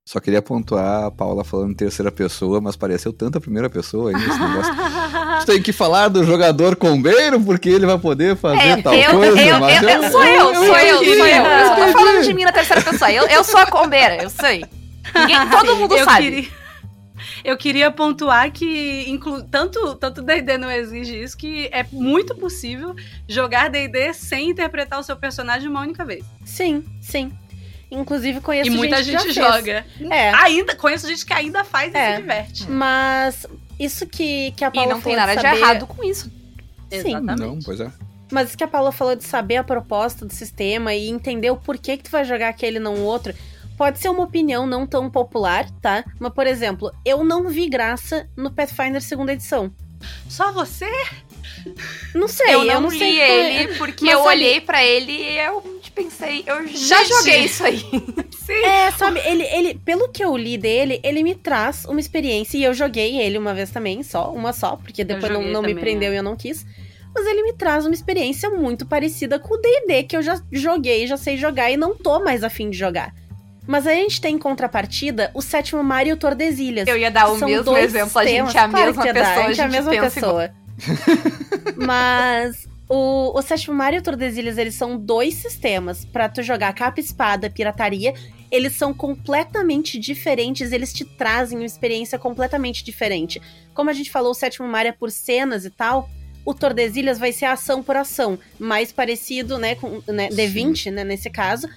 [0.08, 4.14] Só queria pontuar a Paula falando em terceira pessoa, mas pareceu tanta primeira pessoa aí
[4.16, 4.72] nesse negócio.
[5.46, 9.40] Tem que falar do jogador combeiro, porque ele vai poder fazer É, tal eu, coisa.
[9.42, 11.44] eu, mas eu, eu- sou eu, sou eu, sou eu.
[11.44, 13.10] Eu só tô falando de mim na terceira pessoa.
[13.12, 14.64] Eu, eu sou a combeira, eu sei.
[15.14, 16.24] Ninguém, todo mundo eu sabe.
[16.24, 16.50] Queria,
[17.44, 22.94] eu queria pontuar que inclu, tanto tanto D&D não exige isso que é muito possível
[23.28, 26.24] jogar D&D sem interpretar o seu personagem uma única vez.
[26.44, 27.32] Sim, sim.
[27.90, 29.64] Inclusive conheço e muita gente, gente que já fez.
[29.64, 29.86] joga.
[30.10, 30.30] É.
[30.34, 32.16] Ainda conheço gente que ainda faz e É.
[32.16, 32.70] se diverte.
[32.70, 33.46] Mas
[33.78, 35.58] isso que, que a E Paula não tem nada de saber...
[35.58, 36.24] errado com isso.
[36.90, 36.98] Sim.
[36.98, 37.40] Exatamente.
[37.40, 37.90] Não, pois é.
[38.32, 41.56] Mas isso que a Paula falou de saber a proposta do sistema e entender o
[41.56, 43.32] porquê que tu vai jogar aquele e não o outro,
[43.76, 46.04] pode ser uma opinião não tão popular, tá?
[46.18, 49.72] Mas, por exemplo, eu não vi graça no Pathfinder segunda edição.
[50.28, 50.90] Só você?
[52.14, 53.20] Não sei, Eu eu não, não li sei.
[53.20, 57.08] ele porque Mas eu sabe- olhei pra ele e eu pensei, eu já Gente.
[57.08, 57.78] joguei isso aí.
[58.44, 58.52] Sim.
[58.64, 62.64] É, sabe, ele, ele, pelo que eu li dele, ele me traz uma experiência, e
[62.64, 65.76] eu joguei ele uma vez também, só, uma só, porque depois não, não me também,
[65.76, 66.14] prendeu é.
[66.14, 66.64] e eu não quis.
[67.14, 71.06] Mas ele me traz uma experiência muito parecida com o D&D, que eu já joguei,
[71.06, 73.14] já sei jogar e não tô mais afim de jogar.
[73.66, 76.86] Mas a gente tem em contrapartida o sétimo mar e o Tordesilhas.
[76.86, 79.64] Eu ia dar o mesmo exemplo, a gente é a mesma pessoa, a gente é
[79.64, 80.50] a mesma pessoa.
[81.76, 86.72] Mas o, o Sétimo Mar e o Tordesilhas, eles são dois sistemas pra tu jogar
[86.72, 88.14] capa espada, pirataria.
[88.50, 93.42] Eles são completamente diferentes, eles te trazem uma experiência completamente diferente.
[93.74, 96.08] Como a gente falou, o Sétimo Mar é por cenas e tal.
[96.44, 101.28] O Tordesilhas vai ser ação por ação, mais parecido, né, com né, D20, né, nesse
[101.28, 101.68] caso.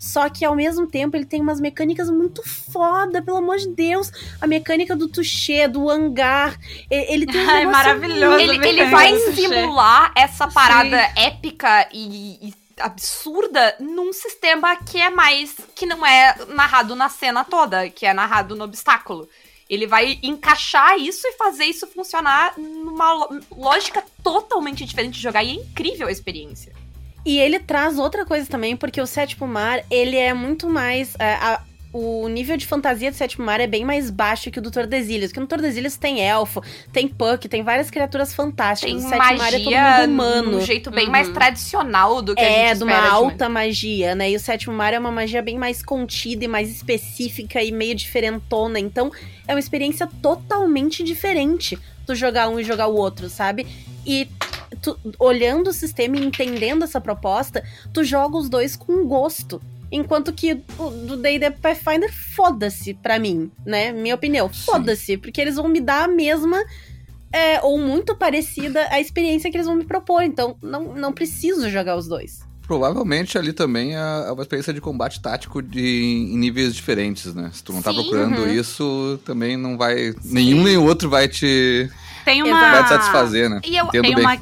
[0.00, 4.10] Só que ao mesmo tempo ele tem umas mecânicas muito foda, pelo amor de Deus.
[4.40, 6.58] A mecânica do touché, do hangar.
[6.90, 8.38] Ele tem um Ai, negócio maravilhoso.
[8.38, 15.54] Ele, ele vai simular essa parada épica e, e absurda num sistema que é mais.
[15.74, 19.28] que não é narrado na cena toda, que é narrado no obstáculo.
[19.68, 25.44] Ele vai encaixar isso e fazer isso funcionar numa lógica totalmente diferente de jogar.
[25.44, 26.79] E é incrível a experiência.
[27.24, 31.14] E ele traz outra coisa também, porque o Sétimo Mar, ele é muito mais.
[31.18, 31.60] é, a-
[31.92, 35.30] o nível de fantasia do Sétimo Mar é bem mais baixo que o do Tordesilhas.
[35.30, 36.62] Porque no Tordesilhas tem elfo,
[36.92, 38.92] tem puck, tem várias criaturas fantásticas.
[38.94, 40.50] Tem no Sétimo Mar é todo magia mundo humano.
[40.50, 41.10] de um jeito bem Uhum.
[41.10, 44.30] mais tradicional do que a É, gente de uma espera de alta magia, né?
[44.30, 47.96] E o sétimo mar é uma magia bem mais contida e mais específica e meio
[47.96, 48.78] diferentona.
[48.78, 49.10] Então,
[49.48, 53.66] é uma experiência totalmente diferente tu jogar um e jogar o outro, sabe?
[54.06, 54.28] E
[54.82, 57.62] tu, olhando o sistema e entendendo essa proposta,
[57.92, 59.60] tu joga os dois com gosto.
[59.92, 63.90] Enquanto que o do D&D Pathfinder, foda-se pra mim, né?
[63.90, 65.16] Minha opinião, foda-se.
[65.16, 66.62] Porque eles vão me dar a mesma
[67.32, 70.22] é, ou muito parecida a experiência que eles vão me propor.
[70.22, 72.40] Então, não, não preciso jogar os dois.
[72.66, 73.98] Provavelmente ali também é
[74.28, 75.80] é uma experiência de combate tático de,
[76.32, 77.50] em níveis diferentes, né?
[77.52, 78.46] Se tu não tá Sim, procurando uhum.
[78.48, 80.14] isso, também não vai.
[80.24, 81.90] Nenhum nem o outro vai te,
[82.24, 82.70] Tem uma.
[82.70, 83.60] vai te satisfazer, né?
[83.64, 84.24] E eu- Entendo Tem bem.
[84.24, 84.36] uma,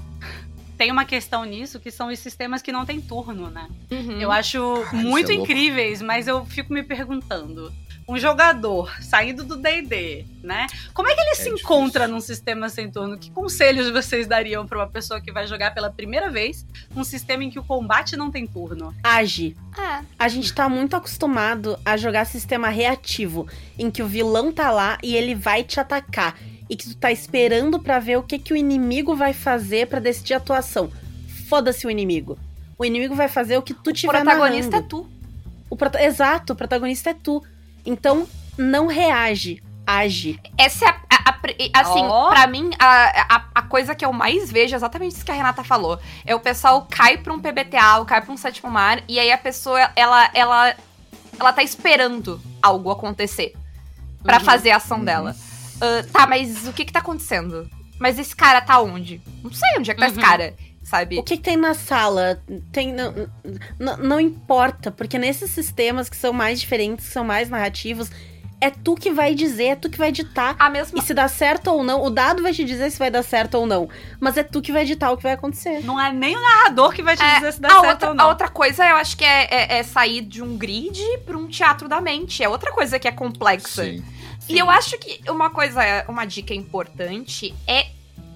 [0.79, 3.69] tem uma questão nisso que são os sistemas que não tem turno, né?
[3.91, 4.21] Uhum.
[4.21, 7.73] Eu acho isso muito é incríveis, mas eu fico me perguntando.
[8.09, 10.67] Um jogador saindo do D&D, né?
[10.95, 11.59] Como é que ele se difícil.
[11.59, 13.19] encontra num sistema sem turno?
[13.19, 16.65] Que conselhos vocês dariam pra uma pessoa que vai jogar pela primeira vez
[16.97, 18.95] um sistema em que o combate não tem turno?
[19.03, 19.55] Age.
[19.77, 20.03] É.
[20.19, 23.47] A gente tá muito acostumado a jogar sistema reativo,
[23.79, 26.35] em que o vilão tá lá e ele vai te atacar.
[26.69, 30.01] E que tu tá esperando pra ver o que, que o inimigo vai fazer pra
[30.01, 30.91] decidir a atuação.
[31.49, 32.39] Foda-se o inimigo.
[32.79, 35.09] O inimigo vai fazer o que tu O tiver protagonista é tu.
[35.71, 37.43] O prota- Exato, o protagonista é tu.
[37.87, 40.39] Então, não reage, age.
[40.59, 41.29] Essa é a, a-
[41.75, 42.29] a assim, Ó.
[42.29, 45.35] pra mim, a, a, a coisa que eu mais vejo é exatamente isso que a
[45.35, 45.99] Renata falou.
[46.27, 49.33] É o pessoal cai pra um PBTA, ou cai pra um sétimo mar, e aí
[49.33, 50.75] a pessoa, ela, ela,
[51.41, 53.55] ela tá esperando algo acontecer
[54.23, 54.45] pra Uhum.
[54.45, 55.05] fazer a ação Uhum.
[55.81, 57.69] Ah, tá, mas o que que tá acontecendo?
[57.99, 59.21] Mas esse cara tá onde?
[59.43, 60.23] Não sei onde é que tá esse Uhum.
[60.23, 60.55] cara,
[60.85, 61.19] sabe?
[61.19, 62.41] O que, que tem na sala?
[62.73, 63.13] Tem, não,
[63.99, 68.09] não, importa, porque nesses sistemas que são mais diferentes, que são mais narrativos,
[68.61, 70.55] é tu que vai dizer, é tu que vai ditar.
[70.59, 73.09] A mesma E se dá certo ou não, o dado vai te dizer se vai
[73.11, 73.89] dar certo ou não.
[74.21, 75.81] Mas é tu que vai ditar o que vai acontecer.
[75.85, 78.15] Não é nem o narrador que vai te É, dizer se dá certo outra, ou
[78.15, 78.25] não.
[78.25, 81.47] a outra coisa, eu acho que é, é- é sair de um grid pra um
[81.49, 82.43] teatro da mente.
[82.43, 83.85] É outra coisa que é complexa.
[83.85, 84.05] Sim.
[84.49, 87.87] E eu acho que uma coisa, uma dica importante é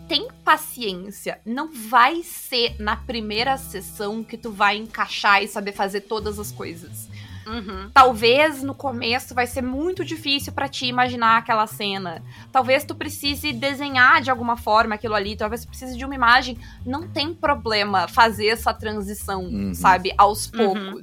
[0.09, 1.41] tem paciência.
[1.47, 6.53] Não vai ser na primeira sessão que tu vai encaixar e saber fazer todas as
[6.53, 7.09] coisas.
[7.47, 7.91] Uhum.
[7.93, 12.23] Talvez no começo vai ser muito difícil pra ti imaginar aquela cena.
[12.53, 16.59] Talvez tu precise desenhar de alguma forma aquilo ali, talvez tu precise de uma imagem.
[16.87, 19.75] Não tem problema fazer essa transição, Uhum.
[19.75, 21.01] sabe, aos Uhum.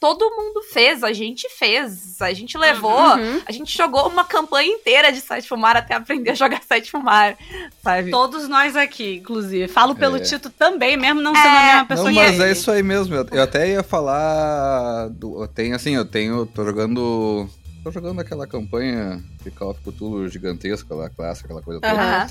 [0.00, 3.42] Todo mundo fez, a gente fez, a gente levou, Uhum.
[3.44, 7.36] a gente jogou uma campanha inteira de Sete Fumar até aprender a jogar Sete Fumar,
[7.82, 8.10] sabe?
[8.10, 9.66] Todos nós aqui, inclusive.
[9.66, 10.20] Falo pelo É.
[10.20, 11.48] Tito também, mesmo não sendo É.
[11.58, 12.42] a mesma pessoa Não, mas ele.
[12.44, 13.14] é isso aí mesmo.
[13.14, 15.08] Eu, eu até ia falar.
[15.10, 16.46] Do, eu tenho assim, eu tenho.
[16.46, 17.48] Tô jogando.
[17.82, 21.94] Tô jogando aquela campanha de Call of Cthulhu gigantesca lá, clássica, aquela coisa toda.
[21.94, 22.26] Aham.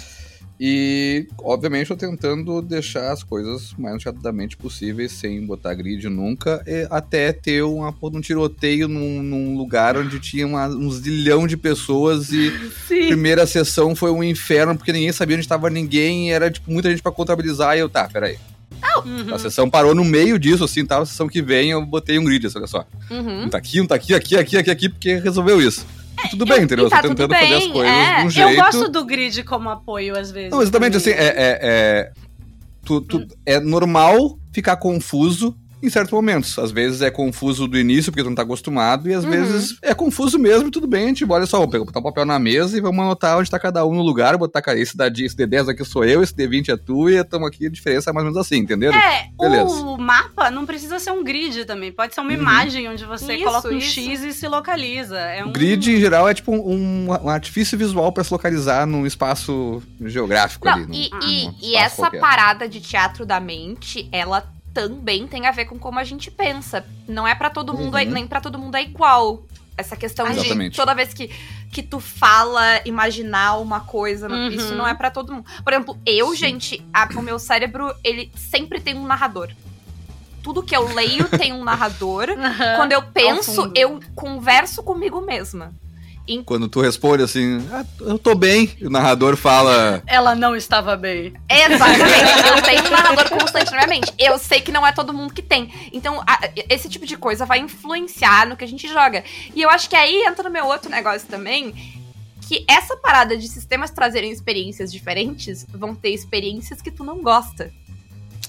[0.59, 6.87] E, obviamente, eu tentando deixar as coisas mais enxadamente possíveis, sem botar grid nunca, e
[6.89, 12.31] até ter uma, um tiroteio num, num lugar onde tinha uma, um zilhão de pessoas
[12.31, 13.07] e a Sim.
[13.07, 16.89] primeira sessão foi um inferno, porque ninguém sabia onde estava ninguém, e era tipo, muita
[16.89, 18.39] gente pra contabilizar, e eu, tá, peraí.
[19.05, 19.33] Uhum.
[19.33, 20.99] A sessão parou no meio disso, assim, tá?
[20.99, 22.85] A sessão que vem eu botei um grid, olha só.
[23.09, 23.43] Uhum.
[23.43, 25.85] Um tá aqui, um tá aqui, aqui, aqui, aqui, aqui, porque resolveu isso.
[26.25, 26.87] E tudo bem, entendeu?
[26.87, 28.15] e tá eu tô tudo tentando fazer as coisas é.
[28.15, 28.55] de um Eu jeito.
[28.63, 30.49] gosto do grid como apoio, às vezes.
[30.51, 31.25] Não, exatamente assim, também.
[31.25, 32.11] é, é, é,
[32.83, 33.27] tu- tu- Hum.
[33.45, 36.57] é normal ficar confuso em certos momentos.
[36.57, 39.29] Às vezes é confuso do início, porque tu não tá acostumado, e às Uhum.
[39.31, 42.39] vezes é confuso mesmo, tudo bem, tipo, olha só, vamos pegar- botar um papel na
[42.39, 45.35] mesa e vamos anotar onde tá cada um no lugar, botar, cara, esse, da, esse
[45.35, 48.25] D10 aqui sou eu, esse D20 é tu, e estamos aqui, a diferença é mais
[48.25, 48.97] ou menos assim, entenderam?
[48.97, 49.69] É, Beleza.
[49.71, 51.91] o mapa não precisa ser um grid também.
[51.91, 52.37] Pode ser uma Uhum.
[52.37, 53.99] imagem onde você Isso, coloca um isso.
[54.01, 55.17] X e se localiza.
[55.17, 58.85] É um O grid, em geral, é tipo um, um artifício visual pra se localizar
[58.87, 60.85] num espaço geográfico Não, ali.
[60.87, 62.19] num- e, num e- espaço e essa qualquer.
[62.19, 64.43] parada de teatro da mente, ela
[64.77, 66.85] também tem a ver com como a gente pensa.
[67.07, 67.99] Não é pra todo mundo, Uhum.
[67.99, 69.41] é- nem pra todo mundo é igual.
[69.75, 70.75] Essa questão de Exatamente.
[70.75, 71.29] toda vez que,
[71.71, 74.49] que tu fala, imaginar uma coisa, Uhum.
[74.49, 75.45] isso não é pra todo mundo.
[75.63, 76.35] Por exemplo, eu, Sim.
[76.35, 79.49] gente, a- o meu cérebro, ele sempre tem um narrador.
[80.43, 82.27] Tudo que eu leio tem um narrador.
[82.77, 85.73] Quando eu penso, eu converso comigo mesma.
[86.45, 90.03] Quando tu responde assim, ah, eu tô bem, e o narrador fala.
[90.05, 91.33] Ela não estava bem.
[91.49, 92.47] Exatamente.
[92.55, 94.13] eu tenho um narrador constante na minha mente.
[94.19, 95.71] Eu sei que não é todo mundo que tem.
[95.93, 99.23] Então, a- esse tipo de coisa vai influenciar no que a gente joga.
[99.55, 101.73] E eu acho que aí entra no meu outro negócio também.
[102.47, 107.71] Que essa parada de sistemas trazerem experiências diferentes vão ter experiências que tu não gosta.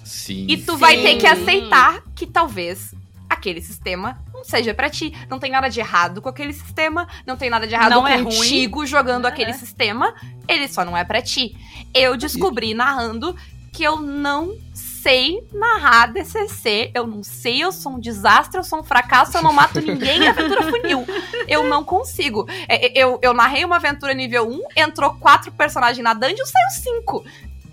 [0.04, 0.46] Sim.
[0.48, 1.02] E tu vai Sim.
[1.02, 2.94] ter que aceitar que talvez
[3.38, 5.12] aquele sistema não seja pra ti.
[5.30, 8.16] Não tem nada de errado com aquele sistema, não tem nada de errado Não é
[8.16, 8.24] ruim.
[8.24, 9.28] contigo jogando É.
[9.28, 10.14] aquele sistema,
[10.46, 11.56] ele só não é pra ti.
[11.94, 13.34] Eu descobri narrando
[13.72, 18.80] que eu não sei narrar DCC, eu não sei, eu sou um desastre, eu sou
[18.80, 21.06] um fracasso, eu não mato ninguém em aventura funil.
[21.46, 22.46] Eu não consigo.
[22.68, 26.70] É, é, Eu, eu narrei uma aventura nível 1, entrou quatro personagens na dungeon, saiu
[26.82, 27.24] cinco.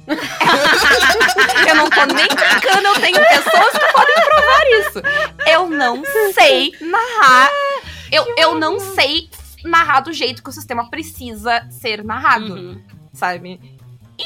[1.67, 5.01] eu não tô nem brincando, eu tenho pessoas que podem provar isso.
[5.47, 6.03] Eu não
[6.33, 7.49] sei narrar.
[8.11, 9.29] Eu, eu não sei
[9.63, 12.83] narrar do jeito que o sistema precisa ser narrado, Uhum.
[13.13, 13.59] sabe?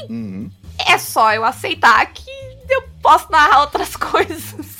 [0.09, 0.49] Uhum.
[0.85, 2.29] É só eu aceitar que
[2.69, 4.78] eu posso narrar outras coisas.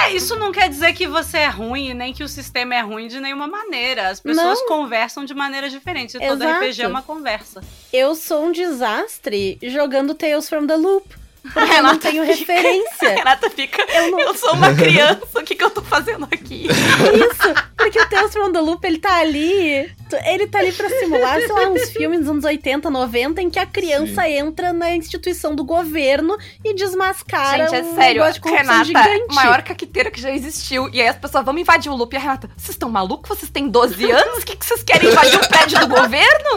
[0.00, 3.08] É, isso não quer dizer que você é ruim, nem que o sistema é ruim
[3.08, 4.08] de nenhuma maneira.
[4.08, 4.66] As pessoas Não.
[4.68, 6.14] conversam de maneiras diferentes.
[6.18, 6.64] Todo Exato.
[6.64, 7.60] RPG é uma conversa.
[7.92, 11.06] Eu sou um desastre jogando Tales from the Loop.
[11.42, 13.08] Porque eu não Renata tenho fica- referência.
[13.18, 13.82] Renata fica.
[13.92, 16.68] Eu não, Eu sou uma criança, o que, que eu tô fazendo aqui?
[16.70, 19.90] Isso, porque o Tales from the Loop, ele tá ali.
[20.24, 23.58] Ele tá ali pra simular, sei lá, uns filmes dos anos 80, 90, em que
[23.58, 28.50] a criança entra na instituição do governo e desmascara Gente, é um sério, negócio de
[28.50, 29.34] Renata, gigante.
[29.34, 30.88] maior caqueteira que já existiu.
[30.92, 33.38] E aí as pessoas vão invadir o loop e a Renata, vocês estão malucos?
[33.38, 34.42] Vocês têm 12 anos?
[34.42, 36.50] O que, que vocês querem invadir o prédio do governo?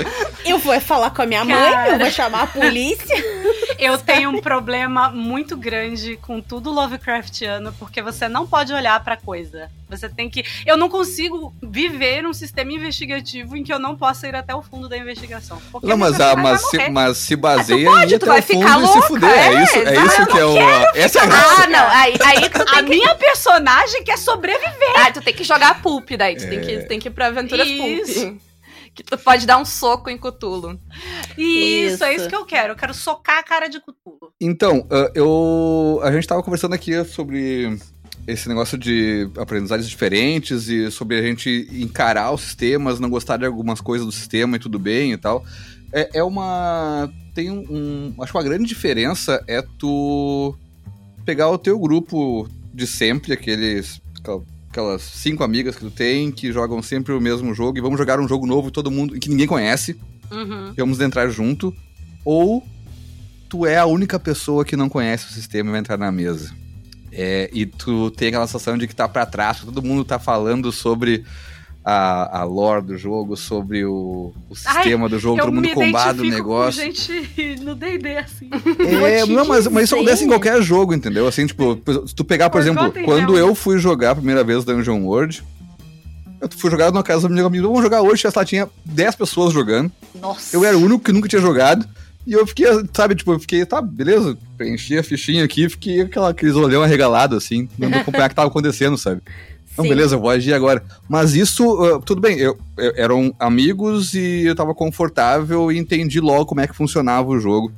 [0.46, 1.90] Eu vou falar com a minha mãe, Cara.
[1.92, 3.16] eu vou chamar a polícia.
[3.78, 9.18] Eu tenho um problema muito grande com tudo Lovecraftiano, porque você não pode olhar pra
[9.18, 9.70] coisa.
[9.90, 10.44] Você tem que.
[10.66, 14.62] Eu não consigo viver um sistema investigativo em que eu não possa ir até o
[14.62, 15.62] fundo da investigação.
[15.72, 18.24] Porque Não, mas, você a, vai mas, se, mas se baseia pode, em ir tu
[18.24, 19.30] até vai o fundo ficar e se louca, fuder.
[19.30, 20.58] É, é, isso, é não, isso que é o.
[20.96, 21.64] Essa é a graça.
[21.64, 22.90] Ah, não, aí, aí tu A tem que.
[22.92, 24.94] minha personagem quer sobreviver.
[24.96, 26.82] Ah, tu tem que jogar pulp daí, tu tem, que, É.
[26.84, 28.22] tem que ir pra aventuras Isso.
[28.26, 28.42] pulp.
[28.96, 30.80] Que tu pode dar um soco em Cutulo.
[31.38, 32.22] Isso, é Isso.
[32.22, 32.72] isso que eu quero.
[32.72, 34.32] Eu quero socar a cara de Cthulhu.
[34.40, 36.00] Então, ah, eu.
[36.02, 37.78] A gente tava conversando aqui sobre
[38.28, 43.46] esse negócio de aprendizagens diferentes e sobre a gente encarar os sistemas, não gostar de
[43.46, 45.44] algumas coisas do sistema e tudo bem e tal.
[45.92, 47.12] É, é uma.
[47.34, 50.56] Tem um, um- Acho que uma grande diferença é tu
[51.26, 54.02] pegar o teu grupo de sempre, aqueles.
[54.20, 57.98] aquela- Aquelas cinco amigas que tu tem, que jogam sempre o mesmo jogo, e vamos
[57.98, 59.98] jogar um jogo novo todo mundo, que ninguém conhece,
[60.30, 60.74] Uhum.
[60.76, 61.74] vamos entrar junto,
[62.26, 62.62] ou
[63.48, 66.54] tu é a única pessoa que não conhece o sistema e vai entrar na mesa.
[67.18, 70.70] É, e tu tem aquela sensação de que tá pra trás, todo mundo tá falando
[70.70, 71.24] sobre
[71.84, 76.26] a, a lore do jogo, sobre o, o sistema do jogo, todo mundo combado o
[76.26, 76.84] negócio.
[76.84, 78.50] com gente no D&D, assim.
[79.06, 81.26] É, não, mas, mas isso acontece em qualquer jogo, entendeu?
[81.26, 83.50] Assim, tipo, se tu pegar, por Pô, exemplo, quando real.
[83.50, 85.42] eu fui jogar a primeira vez Dungeon World,
[86.42, 89.54] eu fui jogar na casa do meu amigo, vamos jogar hoje, lá tinha 10 pessoas
[89.54, 89.90] jogando.
[90.20, 90.56] Nossa.
[90.56, 91.88] Eu era o único que nunca tinha jogado.
[92.26, 96.30] E eu fiquei, sabe, tipo, eu fiquei, tá, beleza, preenchi a fichinha aqui, fiquei aquela,
[96.30, 99.22] aqueles olhão arregalado, assim, não acompanhar o que tava acontecendo, sabe?
[99.78, 99.90] Não, Sim.
[99.90, 100.84] beleza, eu vou agir agora.
[101.08, 106.20] Mas isso, ah, tudo bem, eu, eu- eram amigos e eu tava confortável e entendi
[106.20, 107.72] logo como é que funcionava o jogo.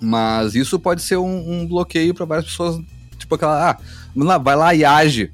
[0.00, 2.78] Mas isso pode ser um, um bloqueio pra várias pessoas,
[3.18, 5.32] tipo aquela, ah, vai lá e age.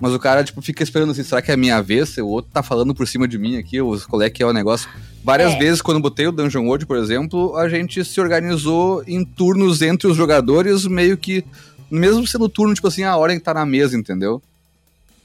[0.00, 2.18] Mas o cara, tipo, fica esperando assim, será que é a minha vez?
[2.18, 4.52] O outro tá falando por cima de mim aqui, os qual é que é o
[4.52, 4.88] negócio.
[5.24, 5.58] Várias É.
[5.58, 10.06] vezes, quando botei o Dungeon World, por exemplo, a gente se organizou em turnos entre
[10.06, 11.42] os jogadores, meio que,
[11.90, 14.42] mesmo sendo turno, tipo assim, a ordem tá na mesa, entendeu?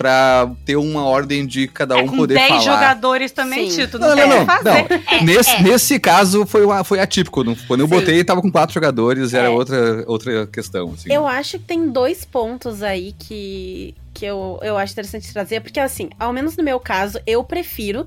[0.02, 2.62] Pra ter uma ordem de cada É, um com poder 10 falar.
[2.62, 3.82] jogadores também, Sim.
[3.82, 4.00] Tito.
[4.00, 5.04] Não, Não, não, não, que fazer.
[5.12, 5.62] É, nesse, é.
[5.62, 7.44] nesse caso, foi, uma- foi atípico.
[7.44, 7.94] não- Quando eu Sim.
[7.96, 9.50] botei, tava com quatro jogadores, era É.
[9.50, 11.12] outra, outra questão, assim.
[11.14, 15.80] Eu acho que tem dois pontos aí que, que eu, eu acho interessante trazer, porque
[15.80, 18.06] assim, ao menos no meu caso, eu prefiro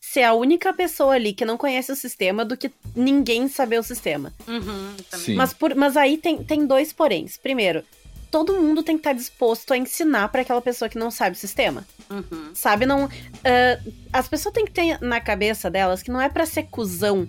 [0.00, 3.82] ser a única pessoa ali que não conhece o sistema do que ninguém saber o
[3.82, 4.32] sistema.
[4.48, 4.94] Uhum.
[5.36, 7.36] Mas, por, mas aí tem, tem dois poréns.
[7.36, 7.82] Primeiro,
[8.30, 11.38] todo mundo tem que estar disposto a ensinar pra aquela pessoa que não sabe o
[11.38, 11.84] sistema.
[12.08, 12.50] Uhum.
[12.54, 12.86] Sabe?
[12.86, 13.08] Não.
[13.44, 13.80] ah,
[14.12, 17.28] as pessoas têm que ter na cabeça delas que não é pra ser cuzão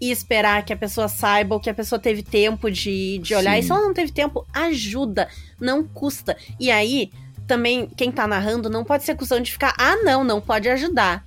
[0.00, 3.54] e esperar que a pessoa saiba ou que a pessoa teve tempo de, de olhar.
[3.54, 3.60] Sim.
[3.60, 5.28] E se ela não teve tempo, ajuda.
[5.60, 6.36] Não custa.
[6.58, 7.10] E aí,
[7.46, 11.24] também, quem tá narrando não pode ser cuzão de ficar, ah, não, não pode ajudar.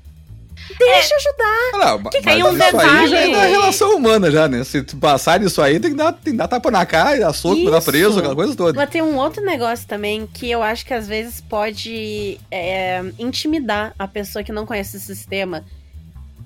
[0.80, 1.70] Deixa ajudar.
[1.74, 4.64] Ah, não, que tem um isso aí detalhe- já é da relação humana já, né?
[4.64, 7.34] Se tu passar isso aí, tem que dar, tem que dar tapa na cara, dar
[7.34, 8.74] soco, dar preso, aquela coisa toda.
[8.74, 13.94] Mas tem um outro negócio também que eu acho que às vezes pode é, intimidar
[14.00, 15.64] a pessoa que não conhece o sistema.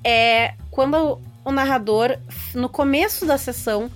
[0.03, 2.17] É quando o narrador,
[2.53, 3.89] no começo da sessão,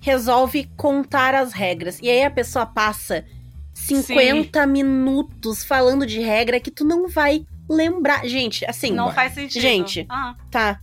[0.00, 1.98] resolve contar as regras.
[2.02, 3.24] E aí a pessoa passa
[3.72, 8.26] 50 minutos falando de regra que tu não vai lembrar.
[8.26, 9.62] Gente, assim, Não faz sentido.
[9.62, 10.06] Gente.
[10.08, 10.80] Ah, tá.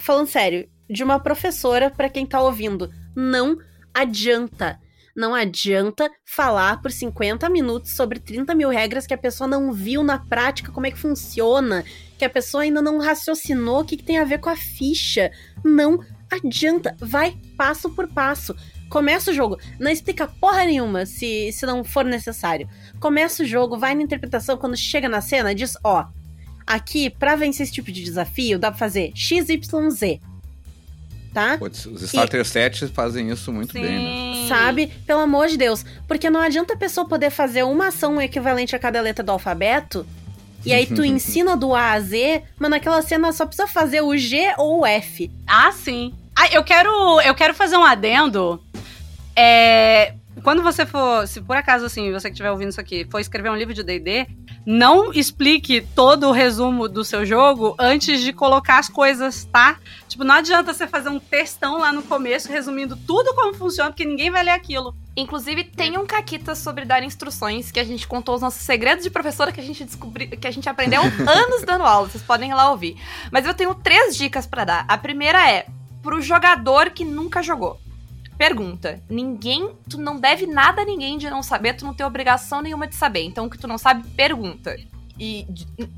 [0.00, 3.58] Falando sério, de uma professora pra quem tá ouvindo, não
[3.94, 4.78] adianta.
[5.14, 10.02] Não adianta falar por 50 minutos sobre 30 mil regras que a pessoa não viu
[10.02, 11.84] na prática como é que funciona,
[12.16, 15.30] que a pessoa ainda não raciocinou o que, que tem a ver com a ficha.
[15.64, 18.54] Não adianta, vai passo por passo.
[18.88, 22.68] Começa o jogo, não explica porra nenhuma se, se não for necessário.
[23.00, 26.06] Começa o jogo, vai na interpretação, quando chega na cena, diz: ó,
[26.66, 30.20] aqui, pra vencer esse tipo de desafio, dá pra fazer XYZ.
[31.32, 31.56] Tá?
[31.58, 34.48] Putz, os Starter Sets fazem isso muito bem, né?
[34.48, 34.88] Sabe?
[35.06, 35.84] Pelo amor de Deus.
[36.06, 40.04] Porque não adianta a pessoa poder fazer uma ação equivalente a cada letra do alfabeto.
[40.66, 44.16] E aí tu ensina do A a Z, mas naquela cena só precisa fazer o
[44.16, 45.30] G ou o F.
[45.46, 46.12] Ah, sim.
[46.36, 48.60] Ah, eu quero, eu quero fazer um adendo.
[49.36, 53.20] É, quando você for, se por acaso assim, você que estiver ouvindo isso aqui, for
[53.20, 54.26] escrever um livro de D&D,
[54.66, 59.78] não explique todo o resumo do seu jogo antes de colocar as coisas, tá?
[60.08, 64.04] Tipo, não adianta você fazer um textão lá no começo resumindo tudo como funciona, porque
[64.04, 64.94] ninguém vai ler aquilo.
[65.16, 69.10] Inclusive, tem um Caquita sobre dar instruções que a gente contou os nossos segredos de
[69.10, 72.08] professora que a gente descobriu, que a gente aprendeu anos dando aula.
[72.08, 72.96] Vocês podem ir lá ouvir.
[73.30, 74.84] Mas eu tenho três dicas para dar.
[74.88, 75.66] A primeira é
[76.02, 77.78] pro jogador que nunca jogou.
[78.40, 79.02] Pergunta.
[79.06, 79.76] Ninguém.
[79.86, 82.94] Tu não deve nada a ninguém de não saber, tu não tem obrigação nenhuma de
[82.94, 83.22] saber.
[83.22, 84.74] Então, o que tu não sabe, pergunta.
[85.18, 85.46] E,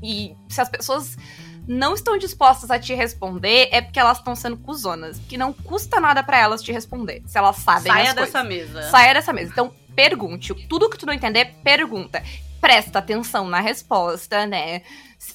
[0.03, 1.17] e se as pessoas
[1.65, 5.21] não estão dispostas a te responder, é porque elas estão sendo cuzonas.
[5.29, 7.23] Que não custa nada para elas te responder.
[7.25, 8.49] Se elas sabem Saia as dessa coisas.
[8.73, 8.89] mesa.
[8.89, 9.49] Saia dessa mesa.
[9.49, 10.53] Então, pergunte.
[10.67, 12.21] Tudo que tu não entender, pergunta.
[12.59, 14.81] Presta atenção na resposta, né?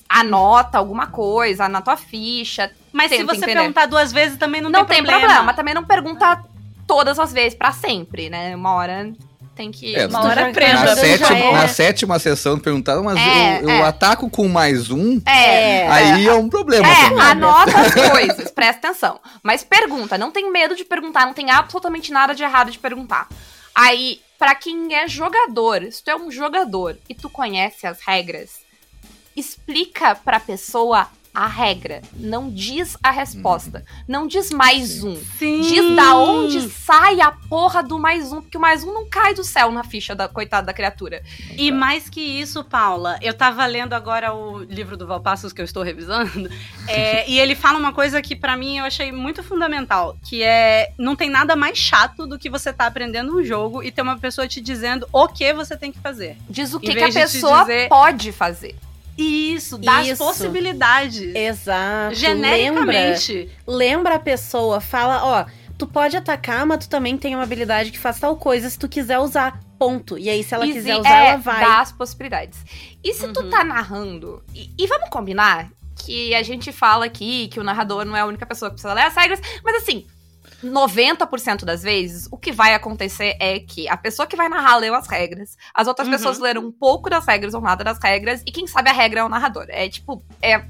[0.07, 2.71] Anota alguma coisa na tua ficha.
[2.93, 3.55] Mas se você entender.
[3.55, 5.21] perguntar duas vezes também não, Não, tem, problema.
[5.21, 5.55] problema.
[5.55, 6.45] Também não pergunta
[6.89, 8.57] todas as vezes pra sempre, né?
[8.57, 9.13] Uma hora
[9.55, 9.95] tem que.
[9.95, 10.85] É, Uma hora presa.
[10.85, 13.83] Na, sétima, é- na sétima sessão perguntaram, mas É, eu, eu é.
[13.83, 15.87] ataco com mais um, É.
[15.89, 16.87] aí é um problema.
[16.89, 17.21] É, também.
[17.21, 19.21] anota as coisas, presta atenção.
[19.43, 23.29] Mas pergunta, não tem medo de perguntar, não tem absolutamente nada de errado de perguntar.
[23.75, 28.51] Aí, pra quem é jogador, se tu é um jogador e tu conhece as regras,
[29.37, 31.07] explica pra pessoa
[31.39, 32.03] a regra.
[32.17, 33.85] Não diz a resposta.
[34.09, 35.15] Não diz mais um.
[35.39, 35.61] Sim.
[35.61, 39.35] Diz da onde sai a porra do mais um, porque o mais um não cai
[39.35, 41.23] do céu na ficha da coitada da criatura.
[41.57, 45.65] E mais que isso, Paula, eu tava lendo agora o livro do Valpassos que eu
[45.65, 46.51] estou revisando,
[46.89, 50.93] é, e ele fala uma coisa que pra mim eu achei muito fundamental, que é
[50.99, 54.19] não tem nada mais chato do que você tá aprendendo um jogo e ter uma
[54.19, 56.37] pessoa te dizendo o que você tem que fazer.
[56.51, 58.75] Diz o que, que a pessoa dizer- pode fazer.
[59.19, 60.25] Isso, dá as Isso.
[60.25, 61.35] possibilidades.
[61.35, 62.15] Exato.
[62.15, 63.51] Lembra, Genericamente.
[63.67, 65.45] lembra a pessoa, fala, ó,
[65.77, 68.89] tu pode atacar, mas tu também tem uma habilidade que faz tal coisa se tu
[68.89, 69.61] quiser usar.
[69.79, 70.19] Ponto.
[70.19, 71.61] E aí, se ela Exi- quiser usar, é, ela vai.
[71.65, 72.59] Dá as possibilidades.
[73.03, 73.51] E se tu Uhum.
[73.51, 75.69] tá narrando, e, e vamos combinar
[76.05, 78.93] que a gente fala aqui que o narrador não é a única pessoa que precisa
[78.95, 80.07] ler as regras, mas assim,
[80.63, 84.95] 90% das vezes, o que vai acontecer é que a pessoa que vai narrar leu
[84.95, 86.13] as regras, as outras Uhum.
[86.15, 89.21] pessoas leram um pouco das regras ou nada das regras, e quem sabe a regra
[89.21, 89.67] é o narrador.
[89.69, 90.63] É tipo, é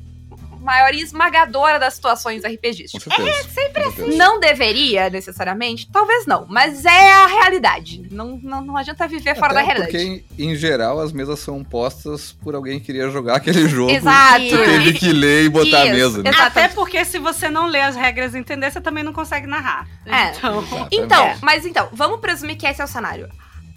[0.60, 3.12] a maioria esmagadora das situações RPGísticas.
[3.18, 4.16] É sempre assim.
[4.16, 8.06] Não deveria, necessariamente, talvez não, mas é a realidade.
[8.10, 9.90] Não, não, não adianta viver fora da realidade.
[9.90, 13.90] Porque, em, geral, as mesas são postas por alguém que queria jogar aquele jogo.
[13.90, 14.48] Exato.
[14.48, 16.22] Tu teve que ler e botar a Isso, mesa.
[16.22, 16.30] Né?
[16.30, 16.46] exato.
[16.46, 19.86] Até porque se você não lê as regras e entender, você também não consegue narrar.
[20.06, 20.30] É.
[20.30, 23.28] Então, Então, mas então, vamos presumir que esse é o cenário.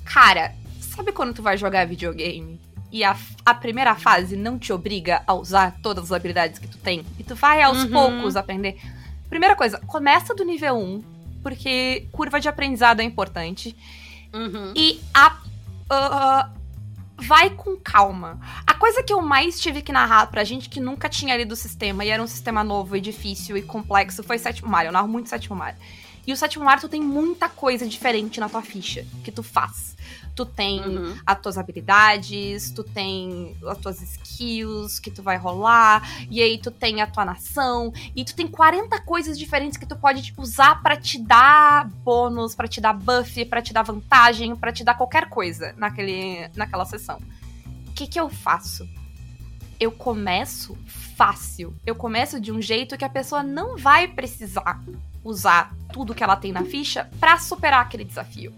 [0.06, 2.60] Cara, sabe quando tu vai jogar videogame
[2.92, 3.16] e a,
[3.46, 7.06] a primeira fase não te obriga a usar todas as habilidades que tu tem?
[7.18, 7.90] E tu vai aos Uhum.
[7.92, 8.80] poucos aprender?
[9.30, 11.04] Primeira coisa, começa do nível 1,
[11.42, 13.76] porque curva de aprendizado é importante.
[14.34, 14.74] uhum.
[14.76, 15.38] E a.
[15.90, 16.50] ah,
[17.18, 18.40] vai com calma.
[18.66, 21.56] A coisa que eu mais tive que narrar pra gente que nunca tinha lido o
[21.56, 24.86] sistema e era um sistema novo e difícil e complexo foi Sétimo Mar.
[24.86, 25.76] Eu narro muito Sétimo Mar.
[26.26, 29.91] E o Sétimo Mar, tu tem muita coisa diferente na tua ficha que tu faz.
[30.36, 31.16] Tu tem Uhum.
[31.26, 36.72] as tuas habilidades, tu tem as tuas skills que tu vai rolar, e aí tu
[36.72, 40.82] tem a tua nação, e tu tem 40 coisas diferentes que tu pode tipo, usar
[40.82, 44.96] pra te dar bônus, pra te dar buff, pra te dar vantagem, pra te dar
[44.96, 47.20] qualquer coisa naquele, naquela sessão.
[47.88, 48.88] O que que eu faço?
[49.80, 50.78] Eu começo
[51.16, 51.76] fácil.
[51.86, 54.80] Eu começo de um jeito que a pessoa não vai precisar
[55.24, 58.54] usar tudo que ela tem na ficha pra superar aquele desafio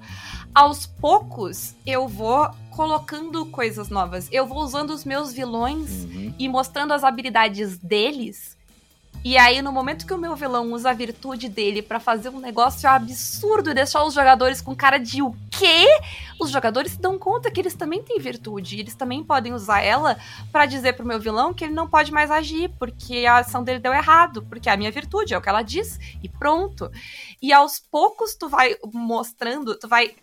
[0.54, 4.28] aos poucos eu vou colocando coisas novas.
[4.32, 6.34] Eu vou usando os meus vilões Uhum.
[6.38, 8.53] e mostrando as habilidades deles.
[9.26, 12.42] E aí, no momento que o meu vilão usa a virtude dele pra fazer um
[12.42, 15.86] negócio absurdo e deixar os jogadores com cara de o quê?
[16.38, 18.76] Os jogadores se dão conta que eles também têm virtude.
[18.76, 20.18] e Eles também podem usar ela
[20.52, 23.80] pra dizer pro meu vilão que ele não pode mais agir, porque a ação dele
[23.80, 26.92] deu errado, porque é a minha virtude, é o que ela diz, e pronto.
[27.42, 30.16] E aos poucos tu vai mostrando, tu vai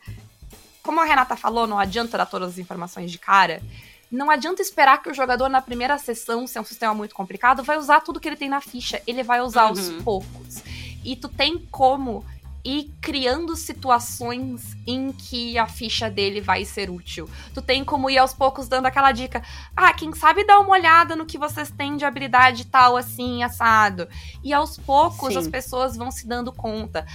[0.82, 3.62] como a Renata falou, não adianta dar todas as informações de cara.
[4.10, 7.62] Não adianta esperar que o jogador na primeira sessão, se é um sistema muito complicado,
[7.62, 9.00] vai usar tudo que ele tem na ficha.
[9.06, 10.02] Ele vai usar aos Uhum.
[10.02, 10.62] poucos.
[11.04, 12.24] E tu tem como
[12.62, 17.28] ir criando situações em que a ficha dele vai ser útil.
[17.54, 19.42] Tu tem como ir aos poucos dando aquela dica.
[19.74, 24.06] Ah, quem sabe dar uma olhada no que vocês têm de habilidade tal, assim, assado.
[24.44, 25.38] E aos poucos Sim.
[25.38, 27.06] as pessoas vão se dando conta.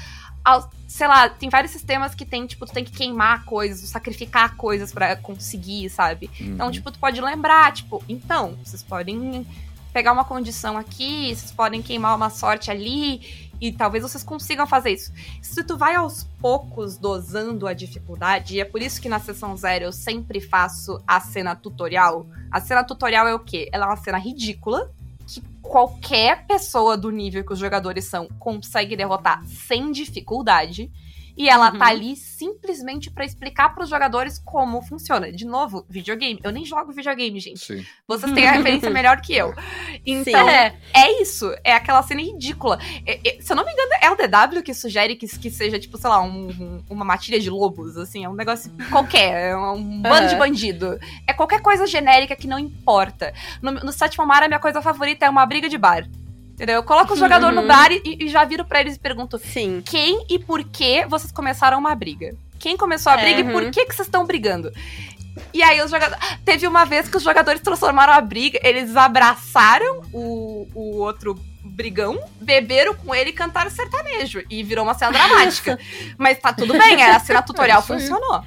[0.88, 4.94] Sei lá, tem vários sistemas que tem, tipo, tu tem que queimar coisas, sacrificar coisas
[4.94, 6.30] pra conseguir, sabe?
[6.40, 6.72] Então, Uhum.
[6.72, 9.46] tipo, tu pode lembrar, tipo, então, vocês podem
[9.92, 14.92] pegar uma condição aqui, vocês podem queimar uma sorte ali, e talvez vocês consigam fazer
[14.92, 15.12] isso.
[15.42, 19.56] Se tu vai aos poucos dosando a dificuldade, e é por isso que na sessão
[19.58, 22.28] zero eu sempre faço a cena tutorial.
[22.52, 23.70] A cena tutorial é o quê?
[23.72, 24.92] Ela é uma cena ridícula,
[25.26, 30.92] que qualquer pessoa do nível que os jogadores são consegue derrotar sem dificuldade.
[31.38, 31.78] E ela Uhum.
[31.80, 35.32] tá ali simplesmente pra explicar pros jogadores como funciona.
[35.32, 36.40] De novo, videogame.
[36.44, 37.60] Eu nem jogo videogame, gente.
[37.60, 37.86] Sim.
[38.08, 39.54] Vocês têm a referência melhor que eu.
[40.06, 40.76] Então, é.
[40.94, 41.54] É, isso.
[41.64, 42.80] É aquela cena ridícula.
[43.06, 45.78] É- é- se eu não me engano, é o DW que sugere que, que seja,
[45.80, 48.24] tipo, sei lá, um- um- uma matilha de lobos, assim.
[48.24, 49.50] É um negócio qualquer.
[49.52, 50.98] É um bando de bandido.
[51.28, 53.34] É qualquer coisa genérica que não importa.
[53.62, 56.08] No, no sétimo mar, a minha coisa favorita é uma briga de bar.
[56.56, 56.76] Entendeu?
[56.76, 57.68] Eu coloco o jogador no Uhum.
[57.68, 59.84] bar e, e já viro pra eles e pergunto: Sim.
[59.86, 62.34] quem e por que vocês começaram uma briga?
[62.58, 63.22] Quem começou a É.
[63.22, 64.72] briga e por que, que vocês estão brigando?
[65.54, 66.24] E aí os jogadores.
[66.46, 72.18] Teve uma vez que os jogadores transformaram a briga, eles abraçaram o, o outro brigão,
[72.40, 74.42] beberam com ele e cantaram sertanejo.
[74.50, 75.78] E virou uma cena dramática.
[76.18, 78.46] Mas tá tudo bem, a cena tutorial É funcionou.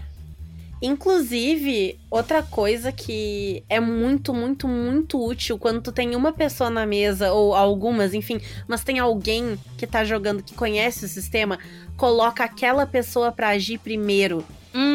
[0.81, 6.87] Inclusive, outra coisa que é muito, muito, muito útil quando tu tem uma pessoa na
[6.87, 11.59] mesa, ou algumas, enfim, mas tem alguém que tá jogando que conhece o sistema,
[11.97, 14.45] coloca aquela pessoa pra agir primeiro.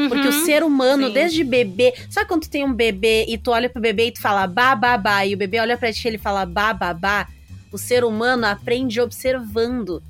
[0.07, 0.45] Porque o Uhum.
[0.45, 1.13] ser humano, sim.
[1.13, 1.93] desde bebê.
[2.09, 4.75] Sabe quando tu tem um bebê e tu olha pro bebê e tu fala ba,
[4.75, 7.27] ba, ba, e o bebê olha pra ti e ele fala ba, ba, ba?
[7.71, 10.01] O ser humano aprende observando.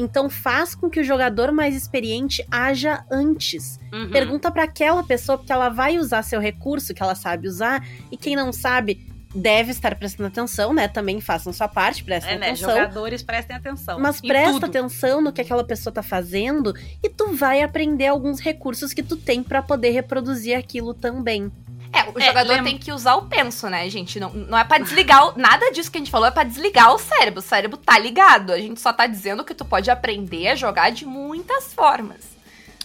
[0.00, 3.80] Então faz com que o jogador mais experiente haja antes.
[3.92, 4.10] Uhum.
[4.10, 8.16] Pergunta pra aquela pessoa, porque ela vai usar seu recurso que ela sabe usar, e
[8.16, 10.88] quem não sabe deve estar prestando atenção, né?
[10.88, 12.46] Também façam sua parte, prestem É, né?
[12.46, 12.70] atenção.
[12.70, 13.98] Jogadores prestem atenção.
[14.00, 14.66] Mas presta tudo.
[14.66, 19.16] atenção no que aquela pessoa tá fazendo e tu vai aprender alguns recursos que tu
[19.16, 21.52] tem pra poder reproduzir aquilo também.
[21.92, 24.20] É, o É, jogador lem- tem que usar o penso, né, gente?
[24.20, 25.28] Não, não é pra desligar.
[25.28, 27.40] o- nada disso que a gente falou é pra desligar o cérebro.
[27.40, 28.52] O cérebro tá ligado.
[28.52, 32.36] A gente só tá dizendo que tu pode aprender a jogar de muitas formas.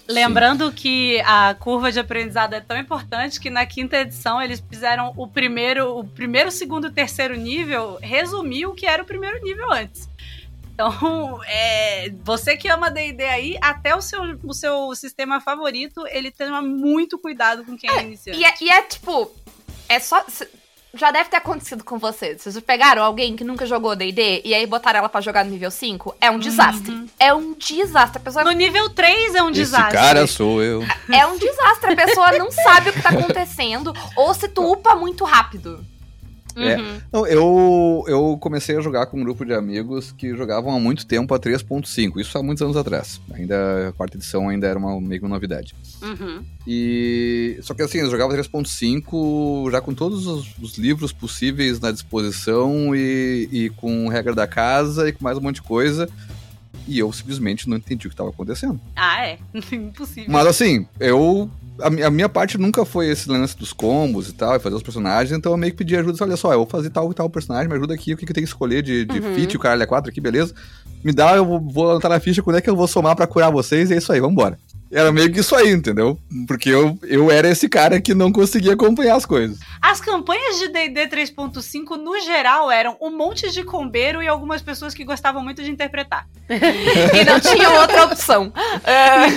[0.08, 5.14] Lembrando que a curva de aprendizado é tão importante que na quinta edição eles fizeram
[5.16, 9.72] o primeiro, o primeiro, segundo e terceiro nível, resumir o que era o primeiro nível
[9.72, 10.10] antes.
[10.74, 16.32] Então, é, você que ama D&D aí, até o seu, o seu sistema favorito, ele
[16.32, 18.40] toma muito cuidado com quem é, iniciante.
[18.40, 19.32] E é, e é, tipo.
[19.88, 20.24] É só.
[20.96, 22.40] Já deve ter acontecido com vocês.
[22.40, 25.72] Vocês pegaram alguém que nunca jogou DD e aí botaram ela pra jogar no nível
[25.72, 26.16] 5?
[26.22, 26.92] É um desastre.
[26.92, 27.08] Uhum.
[27.20, 28.20] É um desastre.
[28.20, 29.98] A pessoa No nível 3 é um Esse desastre.
[29.98, 30.84] cara sou eu.
[31.12, 31.94] é um desastre.
[31.94, 33.92] A pessoa não sabe o que tá acontecendo.
[34.16, 35.84] Ou se tu upa muito rápido.
[36.56, 36.78] É.
[36.78, 37.02] Uhum.
[37.12, 41.06] Não, eu, eu comecei a jogar com um grupo de amigos que jogavam há muito
[41.06, 42.20] tempo a 3.5.
[42.20, 43.20] Isso há muitos anos atrás.
[43.34, 45.76] Ainda a quarta edição ainda era uma, meio novidade.
[46.02, 46.44] Uhum.
[46.68, 51.92] E só que assim, eles jogavam 3.5 já com todos os, os livros possíveis na
[51.92, 56.08] disposição e, e com regra da casa e com mais um monte de coisa.
[56.88, 58.80] E eu simplesmente não entendi o que estava acontecendo.
[58.96, 59.38] Ah, é.
[59.72, 60.26] Impossível.
[60.32, 61.50] Mas assim, eu.
[61.80, 64.84] A, a minha parte nunca foi esse lance dos combos e tal, e fazer os
[64.84, 66.24] personagens, então eu meio que pedi ajuda.
[66.24, 68.32] Olha só, eu vou fazer tal e tal personagem, me ajuda aqui, o que, que
[68.32, 69.34] eu tenho que escolher de, de Uhum.
[69.34, 70.54] fit, o caralho é 4 aqui, beleza?
[71.04, 73.50] Me dá, eu vou, anotar na ficha quando é que eu vou somar pra curar
[73.52, 74.60] vocês, e é isso aí, vambora.
[74.94, 76.20] Era meio que isso aí, entendeu?
[76.48, 79.58] Porque eu, eu era esse cara que não conseguia acompanhar as coisas.
[79.82, 84.94] As campanhas de D&D 3.5, no geral, eram um monte de combeiro e algumas pessoas
[84.94, 86.28] que gostavam muito de interpretar.
[87.14, 88.54] E não tinha outra opção.
[88.84, 89.28] É,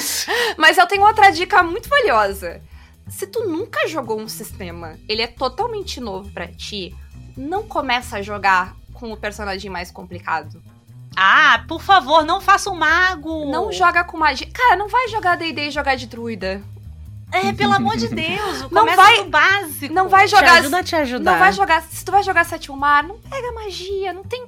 [0.56, 2.60] mas eu tenho outra dica muito valiosa.
[3.08, 6.94] Se tu nunca jogou um sistema, ele é totalmente novo pra ti,
[7.36, 10.60] não começa a jogar com o personagem mais complicado.
[11.16, 13.50] Ah, por favor, não faça um mago!
[13.50, 14.46] Não joga com magia.
[14.52, 16.62] Cara, não vai jogar D&D e jogar de druida.
[17.32, 19.92] É, pelo amor de Deus, Não vai- do básico.
[19.94, 20.58] Não vai Te jogar...
[20.58, 21.32] ajuda a te ajudar.
[21.32, 21.82] Não vai jogar...
[21.82, 24.46] Se tu vai jogar sétimo mar, não pega magia, não tem...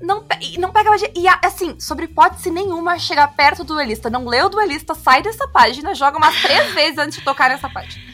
[0.00, 0.24] Não,
[0.58, 1.10] não pega magia.
[1.16, 4.10] E assim, sobre hipótese nenhuma, chegar perto do duelista.
[4.10, 7.68] Não lê o duelista, sai dessa página, joga umas três vezes antes de tocar nessa
[7.68, 8.13] página.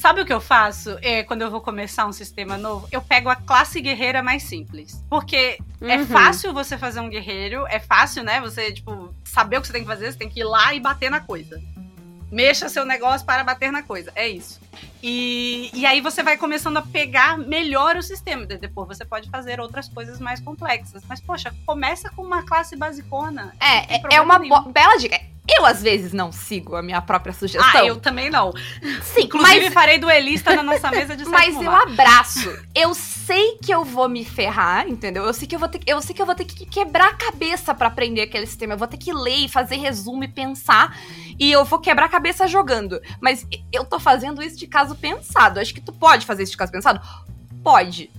[0.00, 2.88] Sabe o que eu faço é, quando eu vou começar um sistema novo?
[2.90, 5.04] Eu pego a classe guerreira mais simples.
[5.10, 6.06] Porque é Uhum.
[6.06, 8.40] fácil você fazer um guerreiro, é fácil, né?
[8.40, 10.80] Você, tipo, saber o que você tem que fazer, você tem que ir lá e
[10.80, 11.60] bater na coisa.
[12.32, 14.12] mexa seu negócio para bater na coisa.
[14.14, 14.60] É isso.
[15.02, 18.46] E, e aí você vai começando a pegar melhor o sistema.
[18.46, 21.02] Depois você pode fazer outras coisas mais complexas.
[21.08, 23.52] Mas, poxa, começa com uma classe basicona.
[23.58, 25.20] É, é, é uma bela dica.
[25.52, 27.82] Eu, às vezes, não sigo a minha própria sugestão.
[27.82, 28.52] Ah, eu também não.
[29.02, 29.74] Sim, Inclusive, mas...
[29.74, 32.56] farei duelista na nossa mesa de Mas eu abraço.
[32.74, 35.24] Eu sei que eu vou me ferrar, entendeu?
[35.24, 37.14] Eu sei que eu vou ter, eu sei que, eu vou ter que quebrar a
[37.14, 38.74] cabeça para aprender aquele sistema.
[38.74, 40.96] Eu vou ter que ler, fazer resumo e pensar.
[41.38, 43.00] E eu vou quebrar a cabeça jogando.
[43.20, 45.58] Mas eu tô fazendo isso de caso pensado.
[45.58, 47.00] Acho que tu pode fazer isso de caso pensado?
[47.62, 48.10] Pode.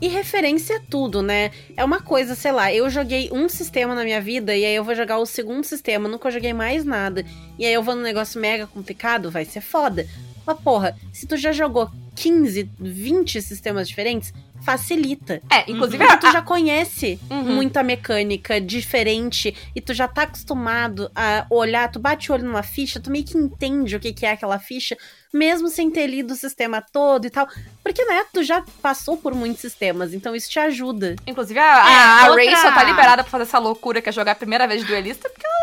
[0.00, 1.50] E referência é tudo, né?
[1.74, 4.84] É uma coisa, sei lá, eu joguei um sistema na minha vida e aí eu
[4.84, 7.24] vou jogar o segundo sistema, nunca joguei mais nada.
[7.58, 10.06] E aí eu vou num negócio mega complicado, vai ser foda.
[10.46, 14.32] Mas porra, se tu já jogou 15, 20 sistemas diferentes,
[14.64, 15.40] facilita.
[15.52, 17.54] É, inclusive Porque tu já conhece Uhum.
[17.54, 22.62] muita mecânica diferente e tu já tá acostumado a olhar, tu bate o olho numa
[22.62, 24.96] ficha, tu meio que entende o que, que é aquela ficha,
[25.32, 27.46] mesmo sem ter lido o sistema todo e tal.
[27.82, 31.14] Porque, né, tu já passou por muitos sistemas, então isso te ajuda.
[31.26, 34.12] Inclusive, a, a, a outra- Ray só tá liberada pra fazer essa loucura que é
[34.12, 35.56] jogar a primeira vez de duelista porque ela,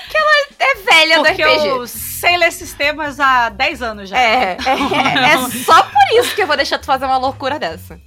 [0.00, 1.66] porque ela é velha Porque do RPG.
[1.68, 4.18] eu sei ler sistemas há 10 anos já.
[4.18, 8.00] É, é, é só por isso que eu vou deixar tu fazer uma loucura dessa.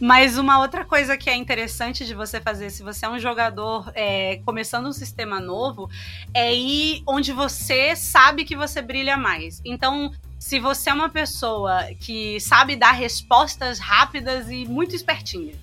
[0.00, 3.90] Mas uma outra coisa que é interessante de você fazer, se você é um jogador
[3.94, 5.88] é, começando um sistema novo,
[6.34, 9.60] é ir onde você sabe que você brilha mais.
[9.64, 15.56] Então, se você é uma pessoa que sabe dar respostas rápidas e muito espertinhas,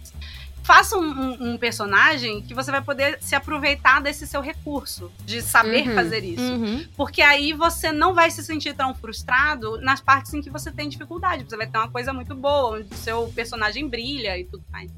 [0.64, 5.42] faça um, um- um personagem que você vai poder se aproveitar desse seu recurso, de
[5.42, 5.96] saber Uhum.
[5.96, 6.88] fazer isso.
[6.96, 10.88] Porque aí você não vai se sentir tão frustrado nas partes em que você tem
[10.90, 11.44] dificuldade.
[11.44, 14.90] Você vai ter uma coisa muito boa, onde o seu personagem brilha e tudo mais.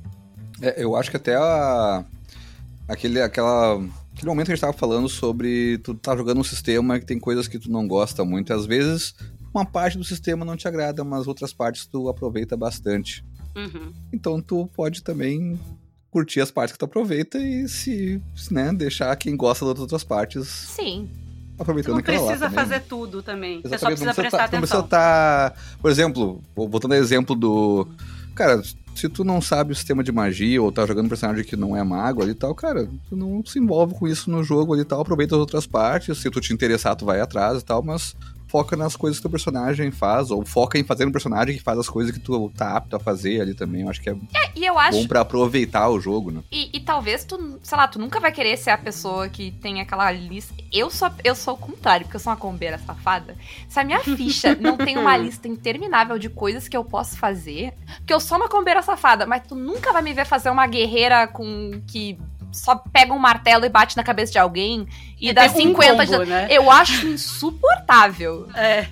[0.61, 2.05] É, eu acho que até a,
[2.87, 3.73] aquele, aquela,
[4.13, 7.19] aquele momento que a gente tava falando sobre tu tá jogando um sistema que tem
[7.19, 8.53] coisas que tu não gosta muito.
[8.53, 9.15] Às vezes,
[9.53, 13.25] uma parte do sistema não te agrada, mas outras partes tu aproveita bastante.
[13.55, 13.93] Uhum.
[14.11, 15.59] Então tu pode também
[16.11, 20.47] curtir as partes que tu aproveita e se, né, deixar quem gosta das outras partes
[20.47, 21.09] Sim.
[21.57, 22.63] Aproveitando não aquela lá precisa também.
[22.63, 23.61] fazer tudo também.
[23.61, 24.83] Você só precisa não prestar tá, não atenção.
[24.87, 27.87] tá, por exemplo, ao exemplo do.
[28.33, 28.61] Cara,
[28.93, 31.75] se tu não sabe o sistema de magia ou tá jogando um personagem que não
[31.75, 34.81] é mago ali e tal, cara, tu não se envolve com isso no jogo ali
[34.81, 36.17] e tal, aproveita as outras partes.
[36.17, 38.15] Se tu te interessar, tu vai atrás e tal, mas
[38.47, 41.77] foca nas coisas que teu personagem faz, ou foca em fazer um personagem que faz
[41.79, 43.81] as coisas que tu tá apto a fazer ali também.
[43.81, 44.15] Eu acho que é
[44.55, 44.99] E eu acho.
[44.99, 46.41] bom pra aproveitar o jogo, né?
[46.51, 49.81] E, e talvez tu, sei lá, tu nunca vai querer ser a pessoa que tem
[49.81, 50.53] aquela lista.
[50.71, 53.35] Eu sou, eu sou o contrário, porque eu sou uma combeira safada.
[53.67, 57.73] Se a minha ficha não tem uma lista interminável de coisas que eu posso fazer,
[57.97, 61.27] porque eu sou uma combeira safada, mas tu nunca vai me ver fazer uma guerreira
[61.27, 62.17] com que
[62.55, 64.87] só pega um martelo e bate na cabeça de alguém
[65.19, 66.29] e, dá tem um 50 combo, de...
[66.29, 66.47] né?
[66.49, 68.47] Eu acho insuportável.
[68.55, 68.87] É.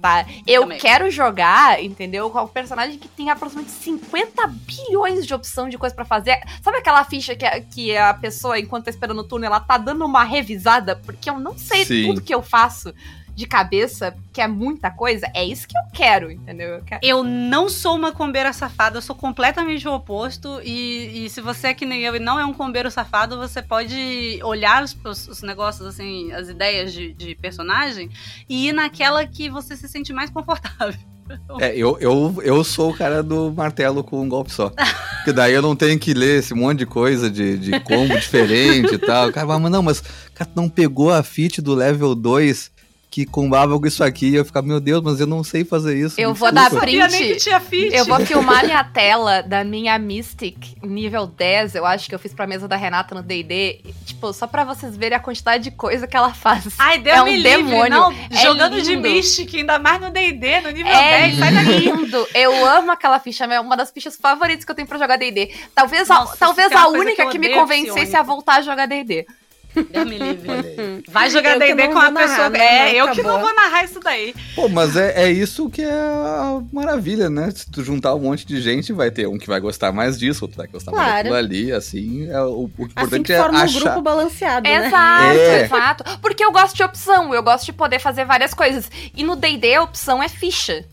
[0.00, 0.26] Tá?
[0.48, 0.78] Eu Também.
[0.78, 2.28] quero jogar, entendeu?
[2.28, 6.40] Com um personagem que tem aproximadamente 50 bilhões de opção de coisa pra fazer.
[6.60, 9.78] Sabe aquela ficha que a, que a pessoa, enquanto tá esperando o turno, ela tá
[9.78, 10.96] dando uma revisada?
[10.96, 12.06] Porque eu não sei Sim.
[12.06, 12.92] tudo que eu faço
[13.34, 15.26] de cabeça, que é muita coisa.
[15.34, 16.68] É isso que eu quero, entendeu?
[16.76, 17.00] Eu quero...
[17.02, 20.60] Eu não sou uma combeira safada, eu sou completamente o oposto.
[20.64, 23.62] E, e se você é que nem eu e não é um combeiro safado, você
[23.62, 28.10] pode olhar os, os- os negócios, assim, as ideias de, de personagem
[28.48, 30.98] e ir naquela que você se sente mais confortável.
[31.60, 34.68] É, eu, eu, eu sou o cara do martelo com um golpe só.
[34.68, 38.96] Porque daí eu não tenho que ler esse monte de coisa de, de combo diferente
[38.96, 39.28] e tal.
[39.28, 40.02] O cara mas não, mas
[40.34, 42.71] cara, não pegou a fit do level 2
[43.12, 44.30] que combava com isso aqui.
[44.30, 46.18] E eu ficava, meu Deus, mas eu não sei fazer isso.
[46.18, 47.18] Eu vou desculpa." dar print.
[47.18, 47.94] que tinha feat.
[47.94, 52.32] Eu vou filmar minha tela da minha Mystic nível 10, eu acho que eu fiz
[52.32, 56.06] pra mesa da Renata no D&D, tipo, só pra vocês verem a quantidade de coisa
[56.06, 56.68] que ela faz.
[56.78, 57.42] Ai, Deus É um livre.
[57.50, 57.90] demônio.
[57.90, 59.02] Não, É jogando de lindo.
[59.08, 61.38] Mystic, ainda mais no D&D, no nível É 10.
[61.38, 61.70] Sai daqui.
[61.80, 62.26] lindo.
[62.34, 65.52] Eu amo aquela ficha, é uma das fichas favoritas que eu tenho pra jogar D&D.
[65.74, 68.56] Talvez a, Nossa, talvez é uma a coisa única que que, me convencesse a voltar
[68.56, 69.26] a jogar D&D.
[69.74, 71.02] Deus me livre.
[71.08, 72.48] Vai jogar que D&D com uma vou narrar, pessoa...
[72.50, 72.58] né?
[72.90, 73.32] É, eu que acabou.
[73.32, 74.34] não vou narrar isso daí.
[74.54, 77.50] Pô, mas é, é isso que é a maravilha, né?
[77.50, 80.44] Se tu juntar um monte de gente, vai ter um que vai gostar mais disso,
[80.44, 81.16] outro vai gostar mais Claro.
[81.30, 82.28] daquilo ali, assim.
[82.30, 83.80] É, o, o importante Assim que é forma um achar.
[83.80, 84.86] grupo balanceado, né?
[84.86, 85.62] Exato, É.
[85.64, 86.18] exato.
[86.20, 88.90] Porque eu gosto de opção, eu gosto de poder fazer várias coisas.
[89.16, 90.84] E no D&D a opção é ficha.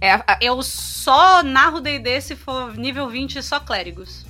[0.00, 4.24] É a- a- Eu só narro D&D se for nível 20 só clérigos.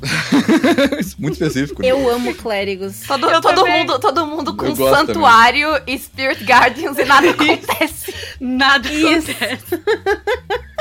[1.18, 1.82] Muito específico.
[1.82, 1.88] né?
[1.88, 3.00] Eu amo clérigos.
[3.06, 3.80] todo, Eu todo também.
[3.80, 8.14] mundo, todo mundo com santuário e Spirit Guardians e nada acontece.
[8.40, 9.30] Nada Isso.
[9.30, 9.82] acontece.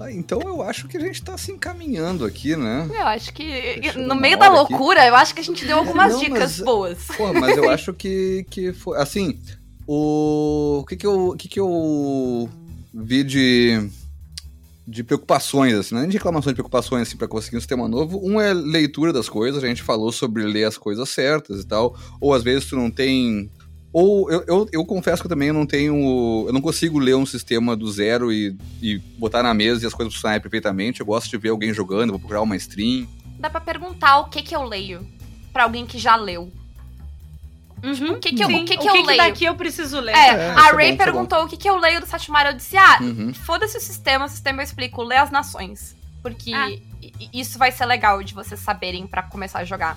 [0.00, 2.88] Ah, então eu acho que a gente tá se encaminhando aqui, né?
[2.88, 4.72] Eu acho que Fechou no meio da hora aqui.
[4.72, 6.98] loucura, eu acho que a gente deu algumas Não, dicas mas- boas.
[7.16, 8.96] Porra, mas eu acho que, que foi.
[8.96, 9.36] Assim,
[9.88, 12.48] O, o que que eu, o que que eu
[12.94, 13.90] vi de,
[14.88, 18.18] de preocupações, assim, não é de reclamações, de preocupações, assim, pra conseguir um sistema novo.
[18.24, 21.94] Um é leitura das coisas, a gente falou sobre ler as coisas certas e tal,
[22.18, 23.50] ou às vezes tu não tem...
[23.92, 26.44] Ou eu, eu, eu confesso que eu também não tenho.
[26.46, 29.94] Eu não consigo ler um sistema do zero e, e botar na mesa e as
[29.94, 31.00] coisas funcionarem perfeitamente.
[31.00, 33.08] Eu gosto de ver alguém jogando, vou procurar uma stream.
[33.40, 35.06] Dá pra perguntar o que que eu leio
[35.54, 36.52] pra alguém que já leu.
[37.82, 38.12] Uhum.
[38.14, 39.18] O que que eu- o que que o eu que que leio?
[39.18, 40.14] daqui eu preciso ler?
[40.14, 42.48] É, É, isso a bom, Ray é perguntou o que, que eu leio do Satimaru.
[42.50, 43.32] Eu disse, ah, Uhum.
[43.34, 45.96] foda-se o sistema, o sistema eu explico, lê as nações.
[46.22, 46.68] Porque Ah.
[47.32, 49.96] isso vai ser legal de vocês saberem pra começar a jogar.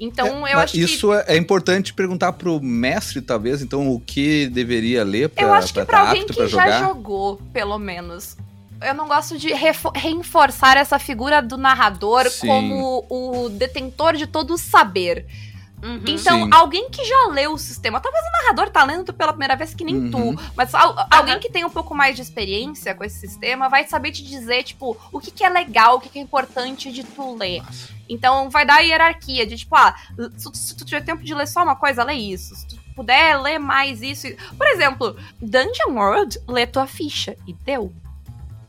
[0.00, 0.80] Então, É, eu mas acho que.
[0.80, 5.54] isso é, é importante perguntar pro mestre, talvez, então, o que deveria ler pra, Eu
[5.54, 6.80] acho que pra pra tá alguém que já jogar.
[6.80, 8.36] jogou, pelo menos.
[8.80, 12.48] Eu não gosto de refo- reforçar essa figura do narrador Sim.
[12.48, 15.24] como o detentor de todo o saber.
[15.82, 16.00] Uhum.
[16.06, 16.50] Então, Sim.
[16.52, 19.82] alguém que já leu o sistema, talvez o narrador tá lendo pela primeira vez que
[19.84, 20.10] nem Uhum.
[20.36, 23.84] tu, mas al- alguém que tem um pouco mais de experiência com esse sistema vai
[23.86, 27.02] saber te dizer, tipo, o que, que é legal, o que, que é importante de
[27.02, 27.62] tu ler.
[28.08, 29.94] Então, vai dar a hierarquia de, tipo, ah,
[30.54, 32.54] se tu tiver tempo de ler só uma coisa, lê isso.
[32.54, 34.26] Se tu puder ler mais isso.
[34.56, 37.36] Por exemplo, Dungeon World, lê tua ficha.
[37.46, 37.92] E deu.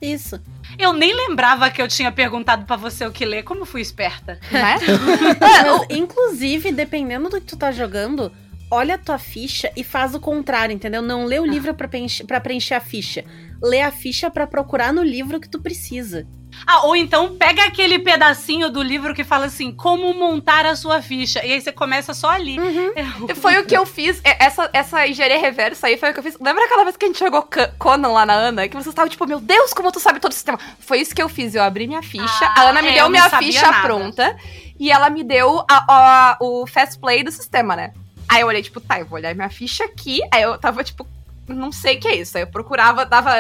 [0.03, 0.39] Isso.
[0.77, 3.43] Eu nem lembrava que eu tinha perguntado pra você o que ler.
[3.43, 4.39] Como fui esperta.
[4.51, 4.77] Né?
[5.39, 8.31] Mas, inclusive, dependendo do que tu tá jogando,
[8.69, 11.01] olha a tua ficha e faz o contrário, entendeu?
[11.01, 13.23] Não lê o livro pra preencher, pra preencher a ficha.
[13.63, 16.27] Lê a ficha pra procurar no livro que tu precisa.
[16.67, 21.01] Ah, ou então pega aquele pedacinho do livro que fala assim, como montar a sua
[21.01, 21.43] ficha.
[21.43, 22.59] E aí você começa só ali.
[22.59, 22.93] Uhum.
[23.35, 24.21] Foi o que eu fiz.
[24.23, 26.37] É, Essa, essa engenharia reversa aí foi o que eu fiz.
[26.39, 27.47] Lembra aquela vez que a gente jogou
[27.79, 28.67] Conan lá na Ana?
[28.67, 30.59] Que você estava tipo, meu Deus, como tu sabe todo o sistema.
[30.79, 31.55] Foi isso que eu fiz.
[31.55, 33.81] Eu abri minha ficha, Ah, a Ana me é, eu deu minha ficha nada.
[33.87, 34.37] pronta.
[34.79, 37.93] E ela me deu a- a- o fast play do sistema, né?
[38.29, 40.19] Aí eu olhei, tipo, tá, eu vou olhar minha ficha aqui.
[40.31, 41.07] Aí eu tava, tipo,
[41.47, 42.37] não sei o que é isso.
[42.37, 43.33] Aí eu procurava, dava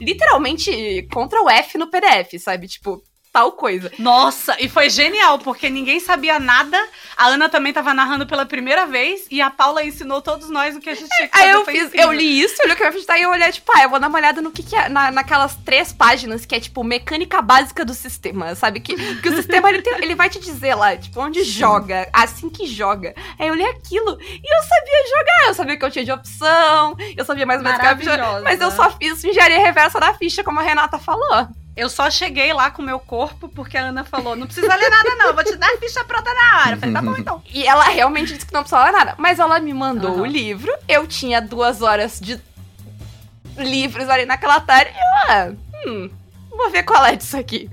[0.00, 2.66] literalmente Ctrl F no PDF, sabe?
[2.68, 3.02] Tipo,
[3.32, 3.90] tal coisa.
[3.98, 6.76] Nossa, e foi genial, porque ninguém sabia nada.
[7.16, 10.80] A Ana também tava narrando pela primeira vez e a Paula ensinou todos nós o
[10.80, 11.48] que a gente tinha que fazer.
[11.48, 13.30] Aí eu fiz, eu li isso, eu li o que eu ia fazer, e eu
[13.30, 15.92] olhei, tipo, ah, eu vou dar uma olhada no que, que é, na, naquelas três
[15.92, 18.80] páginas que é, tipo, mecânica básica do sistema, sabe?
[18.80, 22.48] Que, que o sistema, ele, tem- ele vai te dizer lá, tipo, onde joga, assim
[22.50, 23.14] que joga.
[23.38, 26.96] Aí eu li aquilo e eu sabia jogar, eu sabia que eu tinha de opção,
[27.16, 28.06] eu sabia mais ou menos o que eu
[28.42, 31.48] mas eu só fiz engenharia reversa da ficha, como a Renata falou.
[31.80, 34.90] Eu só cheguei lá com o meu corpo porque a Ana falou: não precisa ler
[34.90, 36.72] nada, não, vou te dar a ficha pronta na hora.
[36.72, 37.42] Eu falei, tá bom então.
[37.50, 39.14] E ela realmente disse que não precisava nada.
[39.16, 40.20] Mas ela me mandou Aham.
[40.20, 40.70] o livro.
[40.86, 42.38] Eu tinha duas horas de
[43.56, 44.90] livros ali naquela tarde.
[44.90, 45.52] E eu, ah,
[45.86, 46.10] hum,
[46.50, 47.70] vou ver qual é disso aqui.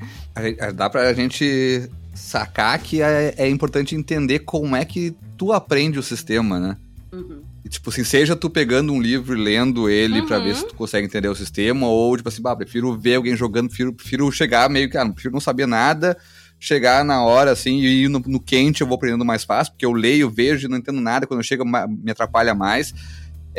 [0.74, 6.04] Dá pra gente sacar que é, é importante entender como é que tu aprende o
[6.04, 6.78] sistema, né?
[7.12, 7.44] Uhum.
[7.68, 10.44] E, tipo assim, seja tu pegando um livro e lendo ele pra Uhum.
[10.44, 13.68] ver se tu consegue entender o sistema, ou tipo assim, bah, prefiro ver alguém jogando,
[13.68, 16.18] prefiro, prefiro chegar meio que, ah, não prefiro não saber nada,
[16.58, 19.86] chegar na hora, assim, e ir no, no quente eu vou aprendendo mais fácil, porque
[19.86, 22.94] eu leio, vejo e não entendo nada, quando eu chego ma- me atrapalha mais.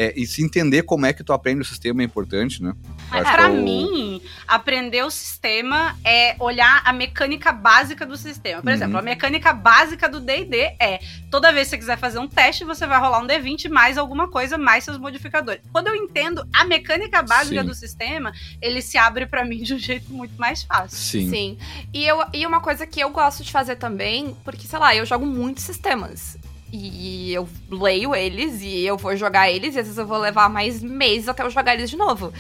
[0.01, 2.73] É, e se entender como é que tu aprende o sistema é importante, né?
[3.11, 8.63] Mas o- mim, aprender o sistema é olhar a mecânica básica do sistema.
[8.63, 8.75] Por Uhum.
[8.75, 11.01] exemplo, a mecânica básica do D&D é,
[11.33, 14.29] toda vez que você quiser fazer um teste, você vai rolar um D20 mais alguma
[14.29, 15.63] coisa, mais seus modificadores.
[15.73, 17.67] Quando eu entendo a mecânica básica Sim.
[17.67, 18.33] do sistema,
[18.63, 20.97] ele se abre pra mim de um jeito muito mais fácil.
[20.97, 21.29] Sim.
[21.29, 21.59] Sim.
[21.93, 25.05] E, eu, e uma coisa que eu gosto de fazer também, porque, sei lá, eu
[25.05, 26.37] jogo muitos sistemas.
[26.73, 30.49] E eu leio eles e eu vou jogar eles, e às vezes eu vou levar
[30.51, 32.33] mais meses até eu jogar eles de novo.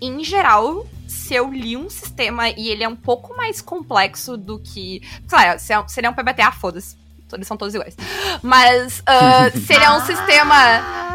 [0.00, 4.58] Em geral, se eu li um sistema e ele é um pouco mais complexo do
[4.60, 5.02] que.
[5.32, 6.96] Lá, se, é, um- se ele é um PBTA, foda-se.
[7.32, 7.96] Eles são todos iguais.
[8.40, 10.54] Mas ah, se ele é um sistema.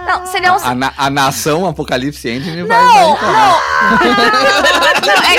[0.06, 3.60] Não, se ele é um A, na- a nação Apocalipse Engine vai, vai não, não.
[5.08, 5.36] não, é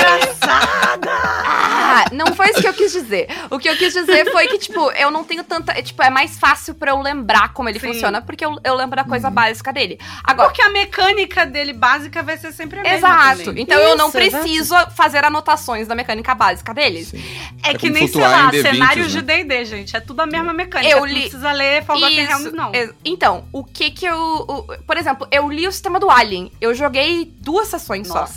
[1.93, 3.27] Ah, não foi isso que eu quis dizer.
[3.49, 5.71] O que eu quis dizer foi que, tipo, eu não tenho tanta.
[5.71, 7.87] é, Tipo, é mais fácil pra eu lembrar como ele Sim.
[7.93, 9.33] funciona, porque eu, eu lembro da coisa Uhum.
[9.33, 9.99] básica dele.
[10.23, 10.49] Agora.
[10.49, 13.43] Porque a mecânica dele básica vai ser sempre a mesma Exato.
[13.45, 13.63] também.
[13.63, 14.43] Então eu não Isso, exato.
[14.43, 17.09] preciso fazer anotações da mecânica básica deles.
[17.09, 17.23] Sim.
[17.63, 19.21] É, É que nem, sei lá, em D20s, cenários né?
[19.21, 19.95] de D&D, gente.
[19.95, 20.91] É tudo a mesma mecânica.
[20.91, 22.73] Eu li- Não precisa ler Forgotten Realms, não.
[22.73, 24.17] ex- Então, o que que eu.
[24.17, 26.51] o- por exemplo, eu li o sistema do Alien.
[26.61, 28.27] Eu joguei duas sessões só.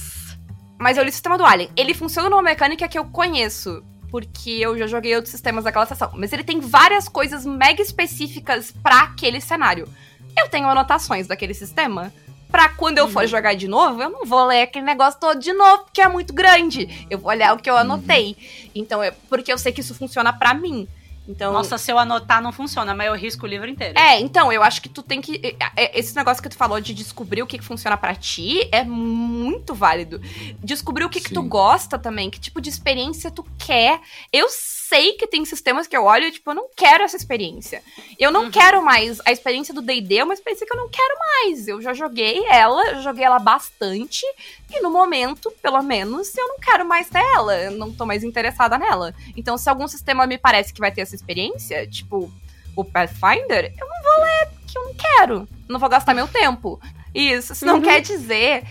[0.79, 1.71] Mas eu li o sistema do Alien.
[1.77, 3.83] Ele funciona numa mecânica que eu conheço.
[4.11, 6.13] Porque eu já joguei outros sistemas daquela sessão.
[6.15, 9.89] Mas ele tem várias coisas mega específicas pra aquele cenário.
[10.39, 12.13] Eu tenho anotações daquele sistema.
[12.51, 15.53] Pra quando eu for jogar de novo, eu não vou ler aquele negócio todo de
[15.53, 17.07] novo, porque é muito grande.
[17.11, 18.37] Eu vou olhar o que eu anotei.
[18.75, 20.87] Então, é porque eu sei que isso funciona pra mim.
[21.29, 23.99] Então, Nossa, se eu anotar não funciona, mas eu risco o livro inteiro.
[23.99, 25.41] É, então, eu acho que tu tem que.
[25.59, 28.69] é, é, Esse negócio que tu falou de descobrir o que que funciona pra ti
[28.71, 30.21] é muito válido.
[30.63, 34.01] Descobrir o que, que tu gosta também, que tipo de experiência tu quer.
[34.33, 37.83] Eu sei que tem sistemas que eu olho e, tipo, eu não quero essa experiência.
[38.19, 38.51] Eu não Uhum.
[38.51, 39.21] quero mais.
[39.27, 41.67] A experiência do DD é uma experiência que eu não quero mais.
[41.69, 44.25] Eu já joguei ela, joguei ela bastante.
[44.73, 47.57] E no momento, pelo menos, eu não quero mais ter ela.
[47.57, 49.15] Eu não tô mais interessada nela.
[49.37, 52.33] Então, se algum sistema me parece que vai ter essa experiência, tipo
[52.77, 55.49] o Pathfinder, eu não vou ler porque eu não quero.
[55.69, 56.79] Não vou gastar meu tempo.
[57.15, 57.83] Isso, isso não Uhum.
[57.83, 58.63] quer dizer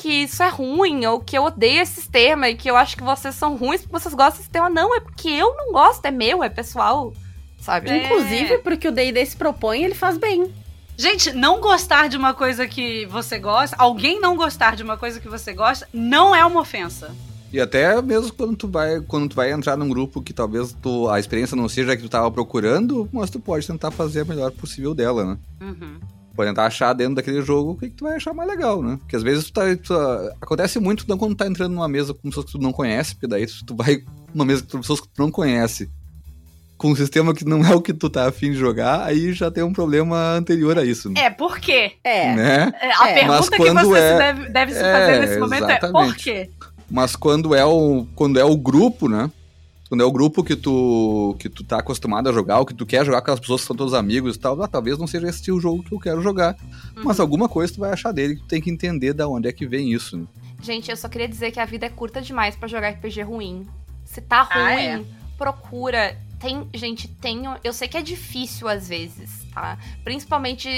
[0.00, 3.02] que isso é ruim, ou que eu odeio esse sistema e que eu acho que
[3.02, 4.70] vocês são ruins porque vocês gostam desse sistema.
[4.70, 7.12] Não, é porque eu não gosto, é meu, é pessoal.
[7.60, 7.90] Sabe?
[7.90, 8.04] É.
[8.04, 10.52] Inclusive, porque o D&D se propõe, ele faz bem.
[10.96, 15.20] Gente, não gostar de uma coisa que você gosta, alguém não gostar de uma coisa
[15.20, 17.14] que você gosta, não é uma ofensa.
[17.52, 21.08] E até mesmo quando tu vai, quando tu vai entrar num grupo que talvez tu,
[21.08, 24.24] a experiência não seja a que tu tava procurando, mas tu pode tentar fazer a
[24.24, 25.38] melhor possível dela, né?
[25.60, 25.98] Uhum.
[26.38, 28.96] Pode tentar achar dentro daquele jogo o que, que tu vai achar mais legal, né?
[29.00, 29.92] Porque às vezes tu tá, tu,
[30.40, 33.16] acontece muito não quando tu tá entrando numa mesa com pessoas que tu não conhece,
[33.16, 35.90] porque daí tu vai numa mesa com pessoas que tu não conhece,
[36.76, 39.50] com um sistema que não é o que tu tá afim de jogar, aí já
[39.50, 41.22] tem um problema anterior a isso, né?
[41.22, 41.94] É, por quê?
[42.04, 42.32] É.
[42.32, 42.72] Né?
[42.80, 43.24] É, A É.
[43.26, 45.76] Mas pergunta que quando você é- se deve, deve se é, fazer nesse momento é
[45.80, 46.22] por exatamente.
[46.22, 46.50] quê?
[46.88, 49.28] Mas quando é o, quando é o grupo, né?
[49.88, 52.84] Quando é o grupo que tu, que tu tá acostumado a jogar, ou que tu
[52.84, 55.28] quer jogar com aquelas pessoas que são teus amigos e tal, ah, talvez não seja
[55.28, 56.56] esse o jogo que eu quero jogar.
[56.94, 57.22] Mas Uhum.
[57.22, 59.66] alguma coisa tu vai achar dele que tu tem que entender da onde é que
[59.66, 60.26] vem isso, né?
[60.60, 63.66] Gente, eu só queria dizer que a vida é curta demais pra jogar RPG ruim.
[64.04, 65.04] Se tá ruim, Ah, é.
[65.38, 66.16] procura.
[66.40, 67.42] Tem, gente, tem.
[67.64, 69.76] Eu sei que é difícil às vezes, tá?
[70.04, 70.68] Principalmente,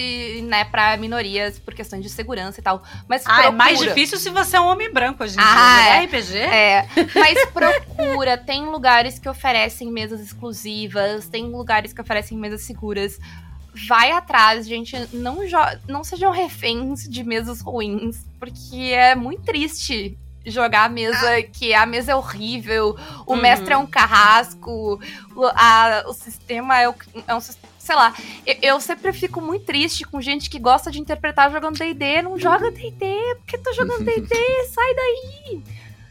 [0.44, 2.82] né, pra minorias, por questões de segurança e tal.
[3.06, 3.52] Mas Ah, é procura.
[3.58, 5.36] mais difícil se você é um homem branco dia.
[5.38, 6.04] Ah, Jogar é.
[6.06, 6.38] RPG?
[6.38, 8.38] É, mas procura.
[8.50, 13.18] Tem lugares que oferecem mesas exclusivas, tem lugares que oferecem mesas seguras.
[13.86, 14.96] Vai atrás, gente.
[15.12, 15.38] Não,
[15.86, 21.84] não sejam reféns de mesas ruins, porque é muito triste jogar a mesa que a
[21.84, 22.96] mesa é horrível,
[23.26, 23.40] o Uhum.
[23.40, 25.00] mestre é um carrasco,
[25.36, 26.94] o, a- o sistema é, o-
[27.26, 28.14] é um sis- sei lá.
[28.46, 32.38] Eu, eu sempre fico muito triste com gente que gosta de interpretar jogando D&D, não
[32.38, 34.28] joga D&D, porque tô jogando D&D,
[34.72, 35.62] sai daí.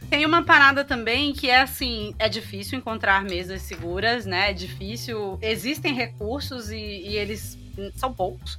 [0.08, 4.50] Tem uma parada também que é assim, é difícil encontrar mesas seguras, né?
[4.50, 5.38] É difícil.
[5.40, 7.56] Existem recursos e, e eles
[7.94, 8.58] são poucos.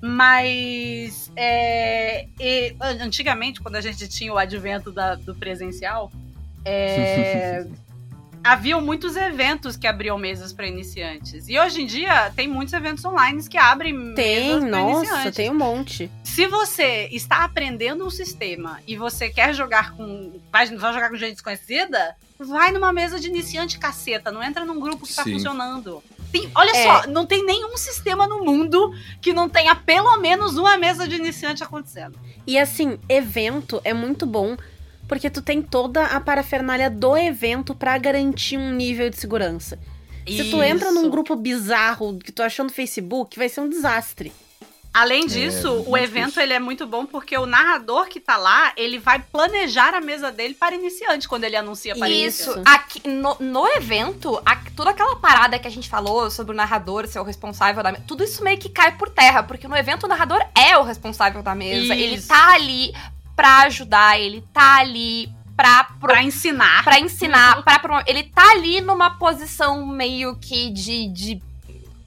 [0.00, 6.10] Mas é, e, an- antigamente, quando a gente tinha o advento da- do presencial,
[6.64, 7.66] é,
[8.44, 11.48] haviam muitos eventos que abriam mesas para iniciantes.
[11.48, 15.34] E hoje em dia tem muitos eventos online que abrem Tem, mesas nossa, iniciantes.
[15.36, 16.10] tem um monte.
[16.22, 20.38] Se você está aprendendo um sistema e você quer jogar com.
[20.52, 24.30] Vai, vai jogar com gente desconhecida, vai numa mesa de iniciante caceta.
[24.30, 25.32] Não entra num grupo que tá Sim.
[25.32, 26.02] funcionando.
[26.32, 26.82] Tem- olha É.
[26.84, 31.16] só, não tem nenhum sistema no mundo que não tenha pelo menos uma mesa de
[31.16, 32.18] iniciante acontecendo.
[32.46, 34.56] E assim, evento é muito bom
[35.06, 39.78] porque tu tem toda a parafernália do evento pra garantir um nível de segurança.
[40.26, 41.10] Se tu entra num Isso.
[41.10, 44.30] grupo bizarro que tu achou no Facebook, vai ser um desastre.
[45.00, 46.42] Além disso, muito o evento difícil.
[46.42, 50.30] ele é muito bom porque o narrador que tá lá, ele vai planejar a mesa
[50.32, 52.68] dele para iniciante quando ele anuncia para Isso, iniciante.
[52.70, 57.06] aqui, no, no evento, a- toda aquela parada que a gente falou sobre o narrador
[57.06, 60.04] ser o responsável da mesa, tudo isso meio que cai por terra, porque no evento
[60.04, 61.94] o narrador é o responsável da mesa.
[61.94, 62.28] Ele Isso.
[62.28, 62.92] tá ali
[63.36, 66.82] pra ajudar, ele tá ali pra, pro, Pra ensinar.
[66.84, 68.04] pra ensinar, pra promover.
[68.08, 71.42] Ele tá ali numa posição meio que de, de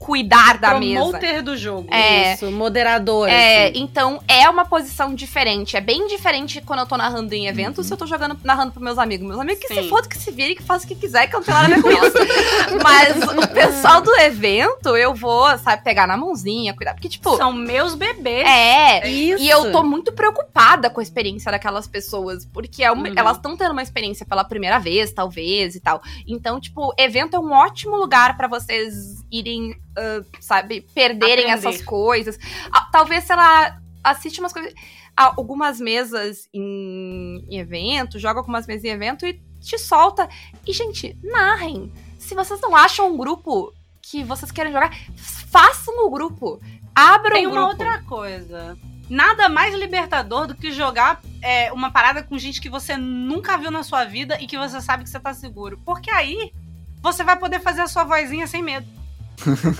[0.04, 1.00] cuidar da mesa.
[1.00, 1.86] Promoter do jogo.
[1.94, 2.34] É.
[2.34, 3.28] Isso, moderador.
[3.28, 3.80] É, assim.
[3.82, 5.76] então é uma posição diferente.
[5.76, 7.84] É bem diferente quando eu tô narrando em evento Uhum.
[7.84, 9.24] se eu tô jogando, narrando pros meus amigos.
[9.26, 9.88] Meus amigos que se Sim.
[9.88, 11.76] foda, que se virem, que façam o que quiser, que eu não tenho nada a
[11.76, 12.16] ver com isso.
[12.82, 16.94] Mas o pessoal do evento, eu vou, sabe, pegar na mãozinha, cuidar.
[16.94, 18.46] Porque, tipo, São meus bebês.
[18.46, 19.08] é.
[19.08, 19.42] Isso.
[19.42, 23.14] E eu tô muito preocupada com a experiência daquelas pessoas, porque é uma- Uhum.
[23.16, 26.00] elas estão tendo uma experiência pela primeira vez, talvez, e tal.
[26.26, 31.68] Então, tipo, evento é um ótimo lugar pra vocês irem, ah, sabe, perderem Aprender.
[31.68, 32.38] essas coisas.
[32.72, 34.72] Ah, talvez, sei lá, assiste umas coisas.
[35.16, 40.28] ah, Algumas mesas em, em evento, joga algumas mesas em evento e te solta.
[40.66, 41.92] E, gente, narrem.
[42.18, 46.60] Se vocês não acham um grupo que vocês querem jogar, façam o grupo.
[46.94, 47.70] Abram Tem o uma grupo.
[47.72, 48.76] outra coisa.
[49.08, 53.70] Nada mais libertador do que jogar é, uma parada com gente que você nunca viu
[53.70, 55.78] na sua vida e que você sabe que você tá seguro.
[55.84, 56.52] Porque aí
[57.00, 58.86] você vai poder fazer a sua vozinha sem medo.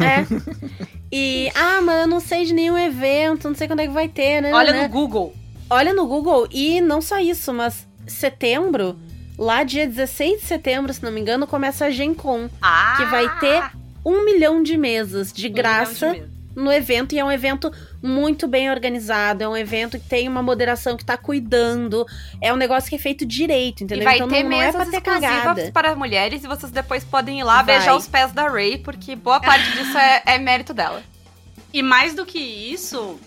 [0.00, 0.26] É.
[1.14, 4.08] E, ah, mas eu não sei de nenhum evento, não sei quando é que vai
[4.08, 4.50] ter, né?
[4.54, 4.84] Olha né?
[4.84, 5.34] no Google.
[5.68, 6.48] Olha no Google.
[6.50, 8.98] E não só isso, mas setembro,
[9.38, 12.48] lá dia 16 de setembro, se não me engano, começa a Gen Con.
[12.62, 12.94] Ah!
[12.96, 13.62] Que vai ter
[14.02, 16.22] um milhão de mesas de Um graça de.
[16.54, 17.72] No evento e é um evento
[18.02, 22.06] muito bem organizado, é um evento que tem uma moderação que tá cuidando,
[22.40, 24.02] é um negócio que é feito direito, entendeu?
[24.02, 25.72] E vai então ter não, não é mesas pra ter exclusivas cagada.
[25.72, 27.76] para mulheres e vocês depois podem ir lá Vai.
[27.76, 31.02] beijar os pés da Ray, porque boa parte disso é, é mérito dela.
[31.72, 33.18] E mais do que isso,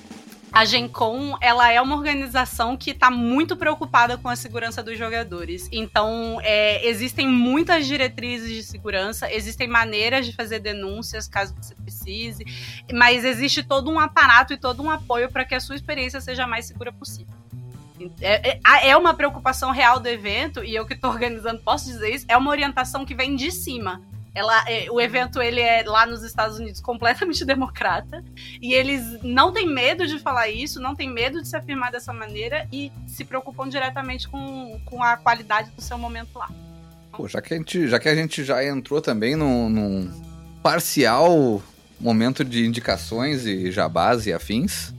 [0.55, 4.97] a Gen Con, ela é uma organização que está muito preocupada com a segurança dos
[4.97, 5.67] jogadores.
[5.69, 12.45] Então, é, existem muitas diretrizes de segurança, existem maneiras de fazer denúncias caso você precise,
[12.93, 16.45] mas existe todo um aparato e todo um apoio para que a sua experiência seja
[16.45, 17.35] a mais segura possível.
[18.21, 22.15] É, é- é uma preocupação real do evento, e eu que estou organizando posso dizer
[22.15, 24.01] isso, é uma orientação que vem de cima.
[24.35, 28.23] Ela, é, o evento ele é lá nos Estados Unidos completamente democrata
[28.61, 32.11] e eles não têm medo de falar isso, não têm medo de se afirmar dessa
[32.11, 36.49] maneira e se preocupam diretamente com, com a qualidade do seu momento lá.
[37.13, 40.11] Pô, já que a gente já, que a gente já entrou também num, num
[40.61, 41.63] parcial
[41.97, 44.93] momento de indicações e jabás e afins,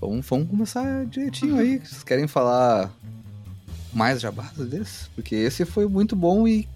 [0.00, 1.78] vamos, vamos começar direitinho aí.
[1.84, 2.90] Vocês querem falar
[3.92, 5.08] mais jabás desses?
[5.14, 6.68] Porque esse foi muito bom e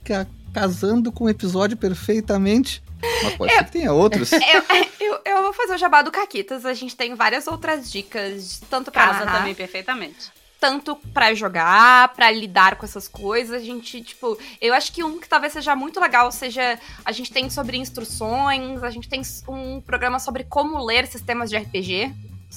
[0.54, 2.82] casando com o episódio perfeitamente.
[3.22, 4.30] Mas pode ser que tenha outros.
[4.32, 4.62] Eu,
[5.00, 6.64] eu, eu vou fazer o jabá do Caquitas.
[6.64, 10.32] A gente tem várias outras dicas, tanto pra Casa narrar, também perfeitamente.
[10.58, 13.60] tanto pra jogar, pra lidar com essas coisas.
[13.60, 17.30] A gente, tipo, eu acho que um que talvez seja muito legal seja a gente
[17.30, 22.10] tem sobre instruções, a gente tem um programa sobre como ler sistemas de RPG,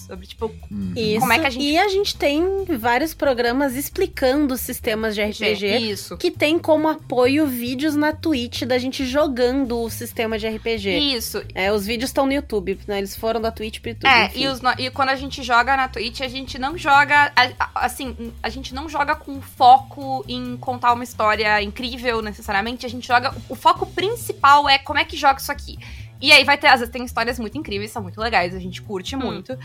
[0.05, 0.53] sobre tipo.
[0.95, 1.19] Isso.
[1.19, 2.43] Como é que a gente- E a gente tem
[2.77, 5.77] vários programas explicando os sistemas de RPG.
[5.77, 6.17] isso.
[6.17, 10.97] Que tem como apoio vídeos na Twitch da gente jogando o sistema de RPG.
[10.97, 11.43] Isso.
[11.55, 12.97] É, os vídeos estão no YouTube, né?
[12.99, 14.09] Eles foram da Twitch pro YouTube.
[14.09, 14.43] É, enfim.
[14.43, 17.31] e, os no- e quando a gente joga na Twitch, a gente não joga.
[17.75, 22.85] Assim, a gente não joga com foco em contar uma história incrível necessariamente.
[22.85, 23.33] A gente joga.
[23.49, 25.77] O foco principal é como é que joga isso aqui.
[26.21, 28.81] E aí vai ter, às vezes tem histórias muito incríveis, são muito legais, a gente
[28.81, 29.57] curte muito.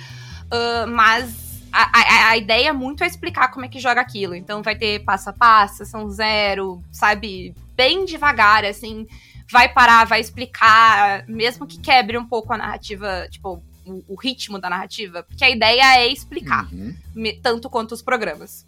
[0.51, 4.35] Ah, mas a, a- a ideia muito é explicar como é que joga aquilo.
[4.35, 7.55] Então vai ter passo a passo, são zero, sabe?
[7.75, 9.07] Bem devagar, assim.
[9.51, 14.59] Vai parar, vai explicar, mesmo que quebre um pouco a narrativa, tipo, o, o ritmo
[14.59, 15.23] da narrativa.
[15.23, 16.95] Porque a ideia é explicar, Uhum.
[17.15, 18.67] me- tanto quanto os programas.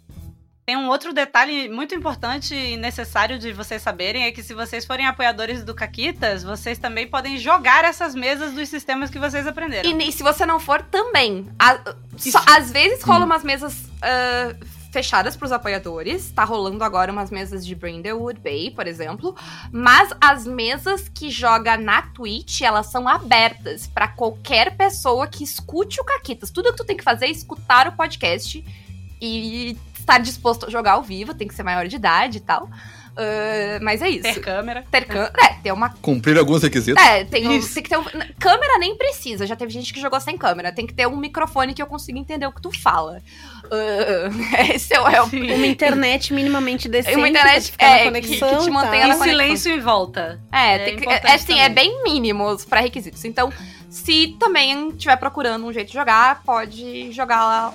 [0.65, 4.83] Tem um outro detalhe muito importante e necessário de vocês saberem, é que se vocês
[4.83, 9.87] forem apoiadores do Caquitas, vocês também podem jogar essas mesas dos sistemas que vocês aprenderam.
[9.87, 11.47] E, nem- se você não for, também.
[11.59, 11.79] A-
[12.17, 14.55] só- às vezes rolam umas mesas ah,
[14.91, 16.31] fechadas pros apoiadores.
[16.31, 19.35] Tá rolando agora umas mesas de Brindlewood Bay, por exemplo.
[19.71, 26.01] Mas as mesas que joga na Twitch, elas são abertas pra qualquer pessoa que escute
[26.01, 26.49] o Caquitas.
[26.49, 28.65] Tudo que tu tem que fazer é escutar o podcast
[29.21, 31.33] e estar disposto a jogar ao vivo.
[31.33, 32.69] Tem que ser maior de idade e tal.
[33.17, 34.23] Ah, mas é isso.
[34.23, 34.83] Ter câmera.
[34.91, 37.01] Ter cam- é, ter uma Cumprir alguns requisitos.
[37.01, 38.03] é, tem, um- tem que ter um.
[38.37, 40.69] Câmera nem precisa, já teve gente que jogou sem câmera.
[40.71, 43.21] Tem que ter um microfone que eu consiga entender o que tu fala.
[43.71, 45.07] Ah, esse é o.
[45.07, 45.25] É o
[45.55, 47.15] Uma internet minimamente decente.
[47.15, 49.09] Uma internet, é, conexão que- que te e mantenha tal.
[49.09, 49.29] na E conexão.
[49.39, 50.41] silêncio em volta.
[50.51, 51.89] é, É tem que, é, assim, é também.
[51.91, 53.23] bem mínimo os pré-requisitos.
[53.23, 53.51] Então,
[53.89, 57.73] se também estiver procurando um jeito de jogar, pode jogar lá.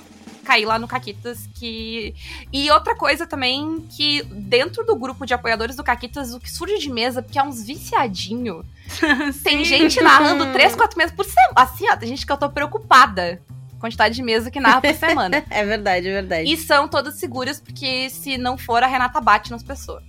[0.50, 2.12] Cair lá no Caquitas que.
[2.52, 6.76] E outra coisa também, que dentro do grupo de apoiadores do Caquitas, o que surge
[6.78, 8.64] de mesa, porque é uns viciadinho.
[9.44, 11.52] Tem gente narrando três, quatro meses por semana.
[11.54, 13.40] Assim, ó, tem gente que eu tô preocupada.
[13.78, 15.44] Quantidade de mesa que narra por semana.
[15.48, 16.52] É verdade, é verdade.
[16.52, 20.02] E são todas seguras, porque se não for, a Renata bate nas pessoas.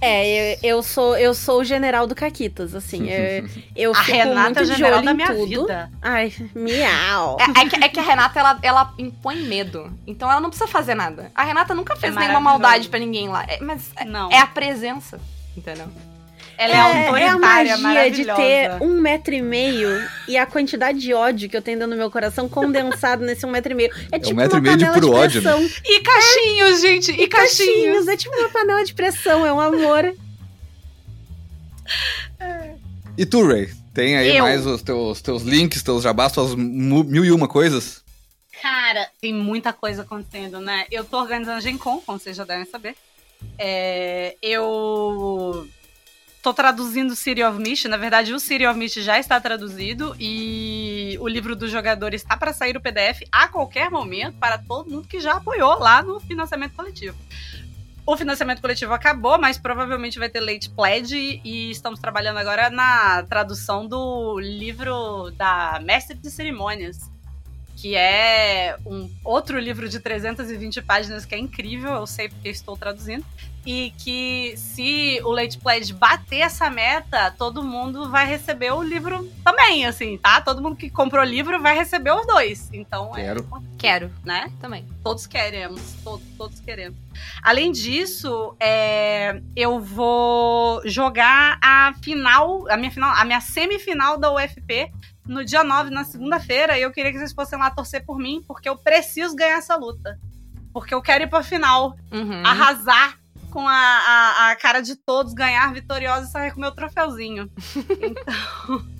[0.00, 3.08] É, eu, eu sou eu sou o general do Caquitas, assim.
[3.10, 5.46] Eu, eu A Renata é muito o general da minha tudo.
[5.46, 5.90] vida.
[6.00, 7.36] Ai, miau.
[7.38, 9.92] É, é que, é que a Renata, ela, ela impõe medo.
[10.06, 11.30] Então ela não precisa fazer nada.
[11.34, 12.62] A Renata nunca fez nenhuma maravilhoso.
[12.62, 13.44] maldade pra ninguém lá.
[13.46, 14.30] É- mas é, Não.
[14.30, 15.20] é a presença,
[15.56, 15.86] entendeu?
[16.60, 19.88] Ela é, é a autoritária, magia de ter um metro e meio
[20.28, 23.50] e a quantidade de ódio que eu tenho dentro do meu coração condensado nesse um
[23.50, 23.90] metro e meio.
[24.12, 25.50] É tipo metro uma e meio de puro ódio, né?
[25.50, 25.82] pressão.
[25.86, 28.06] E caixinhos, gente, e, caixinhos.
[28.06, 30.14] É tipo uma panela de pressão, é um amor.
[33.16, 33.70] E tu, Ray?
[33.94, 34.44] Tem aí Eu?
[34.44, 38.04] mais os teus, teus links, teus jabás, tuas mil e uma coisas?
[38.60, 40.84] Cara, tem muita coisa acontecendo, né?
[40.90, 42.94] Eu tô organizando Gen Con, como vocês já devem saber.
[43.58, 45.66] É, eu
[46.42, 47.86] tô traduzindo City of Mist.
[47.88, 52.36] Na verdade, o City of Mist já está traduzido e o livro do jogador está
[52.36, 56.18] para sair o PDF a qualquer momento para todo mundo que já apoiou lá no
[56.20, 57.16] financiamento coletivo.
[58.06, 63.22] O financiamento coletivo acabou, mas provavelmente vai ter late pledge e estamos trabalhando agora na
[63.24, 67.10] tradução do livro da Mestre de Cerimônias,
[67.76, 72.76] que é um outro livro de 320 páginas que é incrível, eu sei porque estou
[72.76, 73.24] traduzindo.
[73.66, 79.30] E que se o Late Pledge bater essa meta, todo mundo vai receber o livro
[79.44, 80.40] também, assim, tá?
[80.40, 82.70] Todo mundo que comprou o livro vai receber os dois.
[82.72, 83.40] Então Quero.
[83.42, 83.60] é.
[83.76, 84.10] Quero.
[84.24, 84.50] Né?
[84.60, 84.86] Também.
[85.04, 86.98] Todos queremos, todos, todos queremos.
[87.42, 94.32] Além disso, é, eu vou jogar a final, a minha final, a minha semifinal da
[94.32, 94.90] UFP
[95.26, 98.42] no dia 9, na segunda-feira, e eu queria que vocês fossem lá torcer por mim,
[98.48, 100.18] porque eu preciso ganhar essa luta.
[100.72, 102.42] Porque eu quero ir pra final, Uhum.
[102.44, 103.19] arrasar
[103.50, 107.50] com a, a, a cara de todos, ganhar vitoriosa e sair com meu troféuzinho.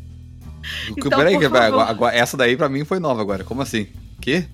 [0.90, 1.62] Então, Peraí, por que- favor.
[1.64, 3.42] agora- agora- essa daí pra mim foi nova agora.
[3.42, 3.88] Como assim?
[4.20, 4.46] Que?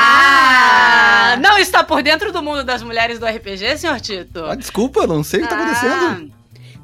[0.00, 1.36] Ah!
[1.40, 4.44] Não está por dentro do mundo das mulheres do RPG, senhor Tito?
[4.44, 6.32] Ah, desculpa, não sei o que tá acontecendo.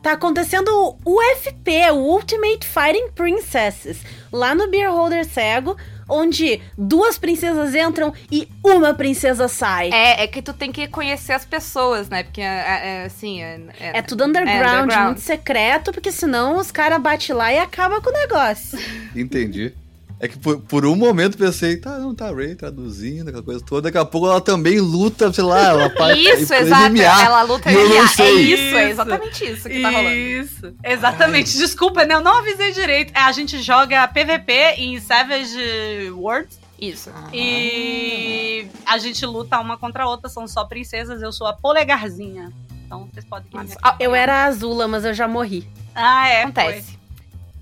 [0.02, 0.68] Tá acontecendo
[1.05, 3.98] o UFP, o Ultimate Fighting Princesses,
[4.32, 5.77] lá no Beer Holder Cego,
[6.08, 9.90] onde duas princesas entram e uma princesa sai.
[9.92, 12.22] É, é que tu tem que conhecer as pessoas, né?
[12.22, 15.06] Porque, é, é, assim, é, é- É tudo underground, É, underground.
[15.06, 18.78] muito secreto, porque senão os caras batem lá e acabam com o negócio.
[19.14, 19.74] Entendi.
[20.18, 23.82] É que por, por um momento pensei, tá, não, tá, Ray traduzindo, aquela coisa toda.
[23.82, 26.90] Daqui a pouco ela também luta, sei lá, ela faz Isso, exato.
[26.90, 27.02] MMA.
[27.02, 27.94] Ela luta e MMA.
[27.94, 28.76] É isso, é Isso.
[28.76, 30.16] exatamente isso que tá rolando.
[30.16, 30.74] Isso.
[30.82, 31.59] Exatamente.
[31.59, 32.14] Desculpa, né?
[32.14, 33.12] Eu não avisei direito.
[33.14, 37.10] É, a gente joga PVP em Savage Worlds Isso.
[37.32, 40.30] e a gente luta uma contra a outra.
[40.30, 41.20] São só princesas.
[41.20, 42.51] Eu sou a polegarzinha.
[42.86, 43.74] Então vocês podem Isso.
[43.74, 43.97] acompanhar.
[44.01, 45.68] Eu era a Azula, mas eu já morri.
[45.94, 46.43] Ah, é.
[46.43, 46.98] Acontece.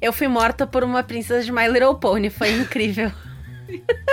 [0.04, 3.10] Eu fui morta por uma princesa de My Little Pony, foi incrível.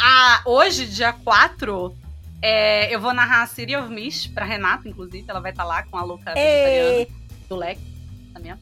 [0.00, 1.92] Ah, hoje, dia 4,
[2.40, 5.24] é, eu vou narrar a City of Mist pra Renata, inclusive.
[5.26, 7.06] Ela vai estar lá com a louca vegetariana.
[7.48, 7.80] Do leque,
[8.32, 8.60] tá vendo?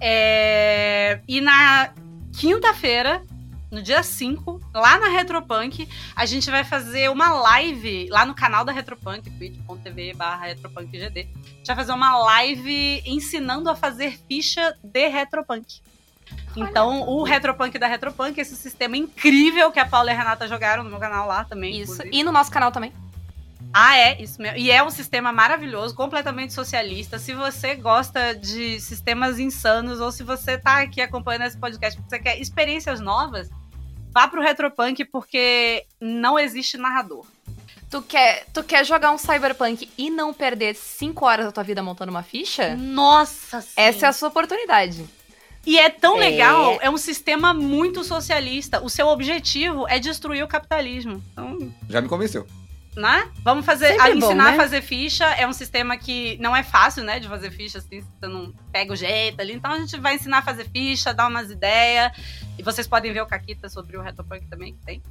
[0.00, 1.92] É, e na
[2.32, 3.22] quinta-feira,
[3.70, 8.64] no dia 5, lá na Retropunk, a gente vai fazer uma live lá no canal
[8.64, 11.20] da Retropunk, twitch.tv barra retropunk.gd.
[11.20, 15.82] A gente vai fazer uma live ensinando a fazer ficha de Retropunk.
[16.56, 20.82] Então, o Retropunk da Retropunk, esse sistema incrível que a Paula e a Renata jogaram
[20.82, 21.72] no meu canal lá também.
[21.80, 21.92] Isso.
[21.92, 22.10] inclusive.
[22.12, 22.92] E no nosso canal também.
[23.72, 24.58] Ah, é, isso mesmo.
[24.58, 27.18] E é um sistema maravilhoso, completamente socialista.
[27.18, 32.16] Se você gosta de sistemas insanos, ou se você tá aqui acompanhando esse podcast porque
[32.16, 33.50] você quer experiências novas,
[34.10, 37.26] vá pro Retropunk, porque não existe narrador.
[37.90, 41.82] Tu quer, tu quer jogar um Cyberpunk e não perder 5 horas da tua vida
[41.82, 42.74] montando uma ficha?
[42.76, 43.72] Nossa sim.
[43.76, 45.06] Essa é a sua oportunidade.
[45.66, 46.20] E é tão É.
[46.20, 48.82] legal, é um sistema muito socialista.
[48.82, 51.22] O seu objetivo é destruir o capitalismo.
[51.32, 52.46] Então, Já me convenceu.
[52.96, 53.30] né?
[53.44, 54.50] Vamos fazer, a bom, ensinar né?
[54.50, 55.24] a fazer ficha.
[55.34, 58.92] É um sistema que não é fácil, né, de fazer ficha, assim, você não pega
[58.92, 59.52] o jeito ali.
[59.54, 62.10] Então a gente vai ensinar a fazer ficha, dar umas ideias.
[62.58, 65.02] E vocês podem ver o Caquita sobre o Retropunk também, que tem.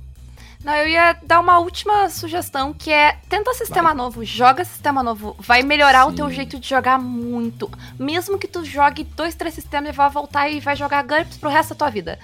[0.63, 5.35] Não, eu ia dar uma última sugestão, que é tenta sistema novo, joga sistema novo,
[5.39, 6.35] vai melhorar o teu Sim.
[6.35, 7.69] jeito de jogar muito.
[7.97, 11.49] Mesmo que tu jogue dois, três sistemas e vá voltar e vai jogar GURPS pro
[11.49, 12.19] resto da tua vida.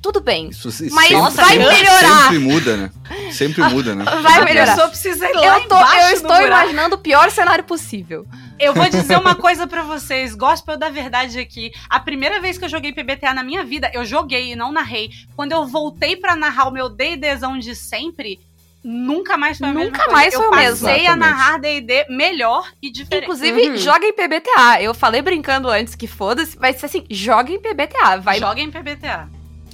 [0.00, 0.48] Tudo bem.
[0.48, 2.22] Isso se- Mas sempre, vai sempre- melhorar.
[2.22, 2.90] Sempre muda, né?
[3.32, 4.04] Sempre muda, né?
[4.22, 4.72] Vai melhorar.
[4.72, 8.24] pessoa precisa ir lá Eu, tô, eu estou imaginando o pior cenário possível.
[8.58, 11.70] Eu vou dizer uma coisa pra vocês, gospel da verdade aqui.
[11.88, 15.10] A primeira vez que eu joguei PBTA na minha vida, eu joguei e não narrei.
[15.36, 18.38] Quando eu voltei pra narrar o meu D&Dzão de sempre,
[18.82, 20.12] nunca mais foi a mesma Nunca coisa.
[20.12, 20.86] mais eu foi o mesmo.
[20.86, 21.30] passei a Exatamente.
[21.30, 23.24] narrar D&D melhor e diferente.
[23.24, 23.76] Inclusive, Uhum.
[23.76, 24.82] joga em PBTA.
[24.82, 28.16] Eu falei brincando antes que foda-se, mas assim, joga em PBTA.
[28.18, 29.28] Vai Joga em PBTA.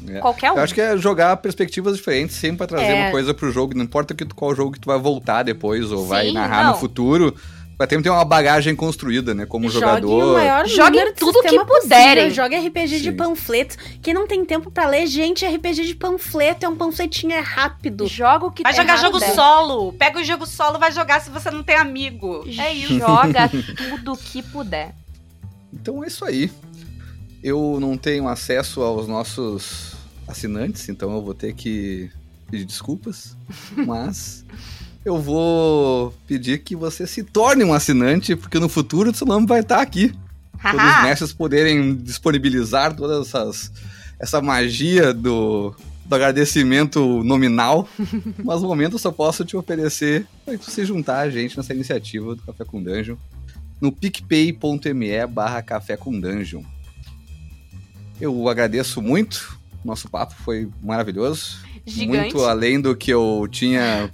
[0.07, 0.19] É.
[0.21, 0.57] qualquer um.
[0.57, 3.03] Eu acho que é jogar perspectivas diferentes, sempre pra trazer É.
[3.05, 3.75] uma coisa pro jogo.
[3.75, 6.73] Não importa que, qual jogo que tu vai voltar depois ou vai Sim, narrar não.
[6.73, 7.35] no futuro.
[7.77, 9.47] Vai ter, ter uma bagagem construída, né?
[9.47, 10.25] Como Jogue jogador.
[10.25, 12.31] o maior Jogue número de tudo que puderem.
[12.31, 13.17] Jogue RPG de Sim.
[13.17, 13.77] panfletos.
[14.01, 18.07] Quem não tem tempo pra ler, gente, RPG de panfleto é um panfletinho é rápido.
[18.07, 19.93] Joga o que Vai tem jogar jogo solo.
[19.95, 22.45] Pega o jogo solo, vai jogar se você não tem amigo.
[22.59, 22.99] É isso.
[22.99, 24.95] Joga tudo que puder.
[25.73, 26.51] Então é isso aí.
[27.43, 29.95] Eu não tenho acesso aos nossos
[30.29, 32.09] assinantes, então eu vou ter que
[32.51, 33.37] pedir desculpas.
[33.85, 34.45] Mas
[35.05, 39.47] eu vou pedir que você se torne um assinante, porque no futuro o seu nome
[39.47, 40.15] vai estar aqui.
[40.61, 43.71] Quando os mestres poderem disponibilizar essas
[44.19, 45.75] essa magia do,
[46.07, 47.87] do agradecimento nominal.
[48.43, 52.35] Mas no momento eu só posso te oferecer para você juntar a gente nessa iniciativa
[52.35, 53.17] do Café com Dungeon
[53.81, 56.63] no picpay.me barra café com dungeon.
[58.19, 61.59] Eu agradeço muito, nosso papo foi maravilhoso.
[61.85, 62.35] Gigante.
[62.35, 64.11] Muito além do que eu tinha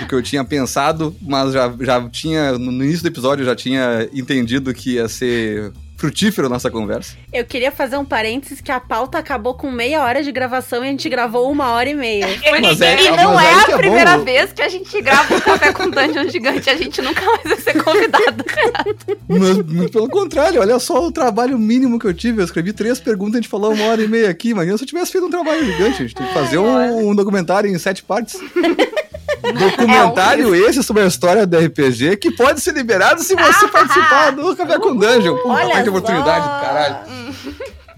[0.00, 3.56] do que eu tinha pensado, mas já, já tinha, no início do episódio, eu já
[3.56, 7.16] tinha entendido que ia ser frutífera a nossa conversa.
[7.32, 10.88] Eu queria fazer um parênteses que a pauta acabou com meia hora de gravação e
[10.88, 12.26] a gente gravou uma hora e meia.
[12.60, 14.24] Mas é- e mas não é que a é primeira bom.
[14.24, 16.68] vez que a gente grava um café com Dungeon Gigante.
[16.68, 18.44] A gente nunca mais vai ser convidado.
[19.26, 22.42] Mas, muito pelo contrário, olha só o trabalho mínimo que eu tive.
[22.42, 24.50] Eu escrevi três perguntas, a gente falou uma hora e meia aqui.
[24.50, 25.94] Imagina se eu tivesse feito um trabalho gigante.
[25.94, 28.38] A gente tem que fazer um, um documentário em sete partes.
[29.58, 34.56] Documentário esse sobre a história do RPG que pode ser liberado se você participar do
[34.56, 35.36] Café com Dungeon.
[35.36, 36.96] Puta, Olha que oportunidade do caralho.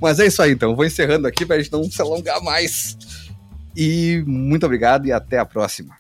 [0.01, 0.77] Mas é isso aí, então.
[0.77, 2.97] Vou encerrando aqui pra gente não se alongar mais.
[3.77, 5.97] E muito obrigado e até a próxima.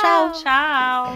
[0.00, 0.32] Tchau.
[0.32, 1.14] Tchau.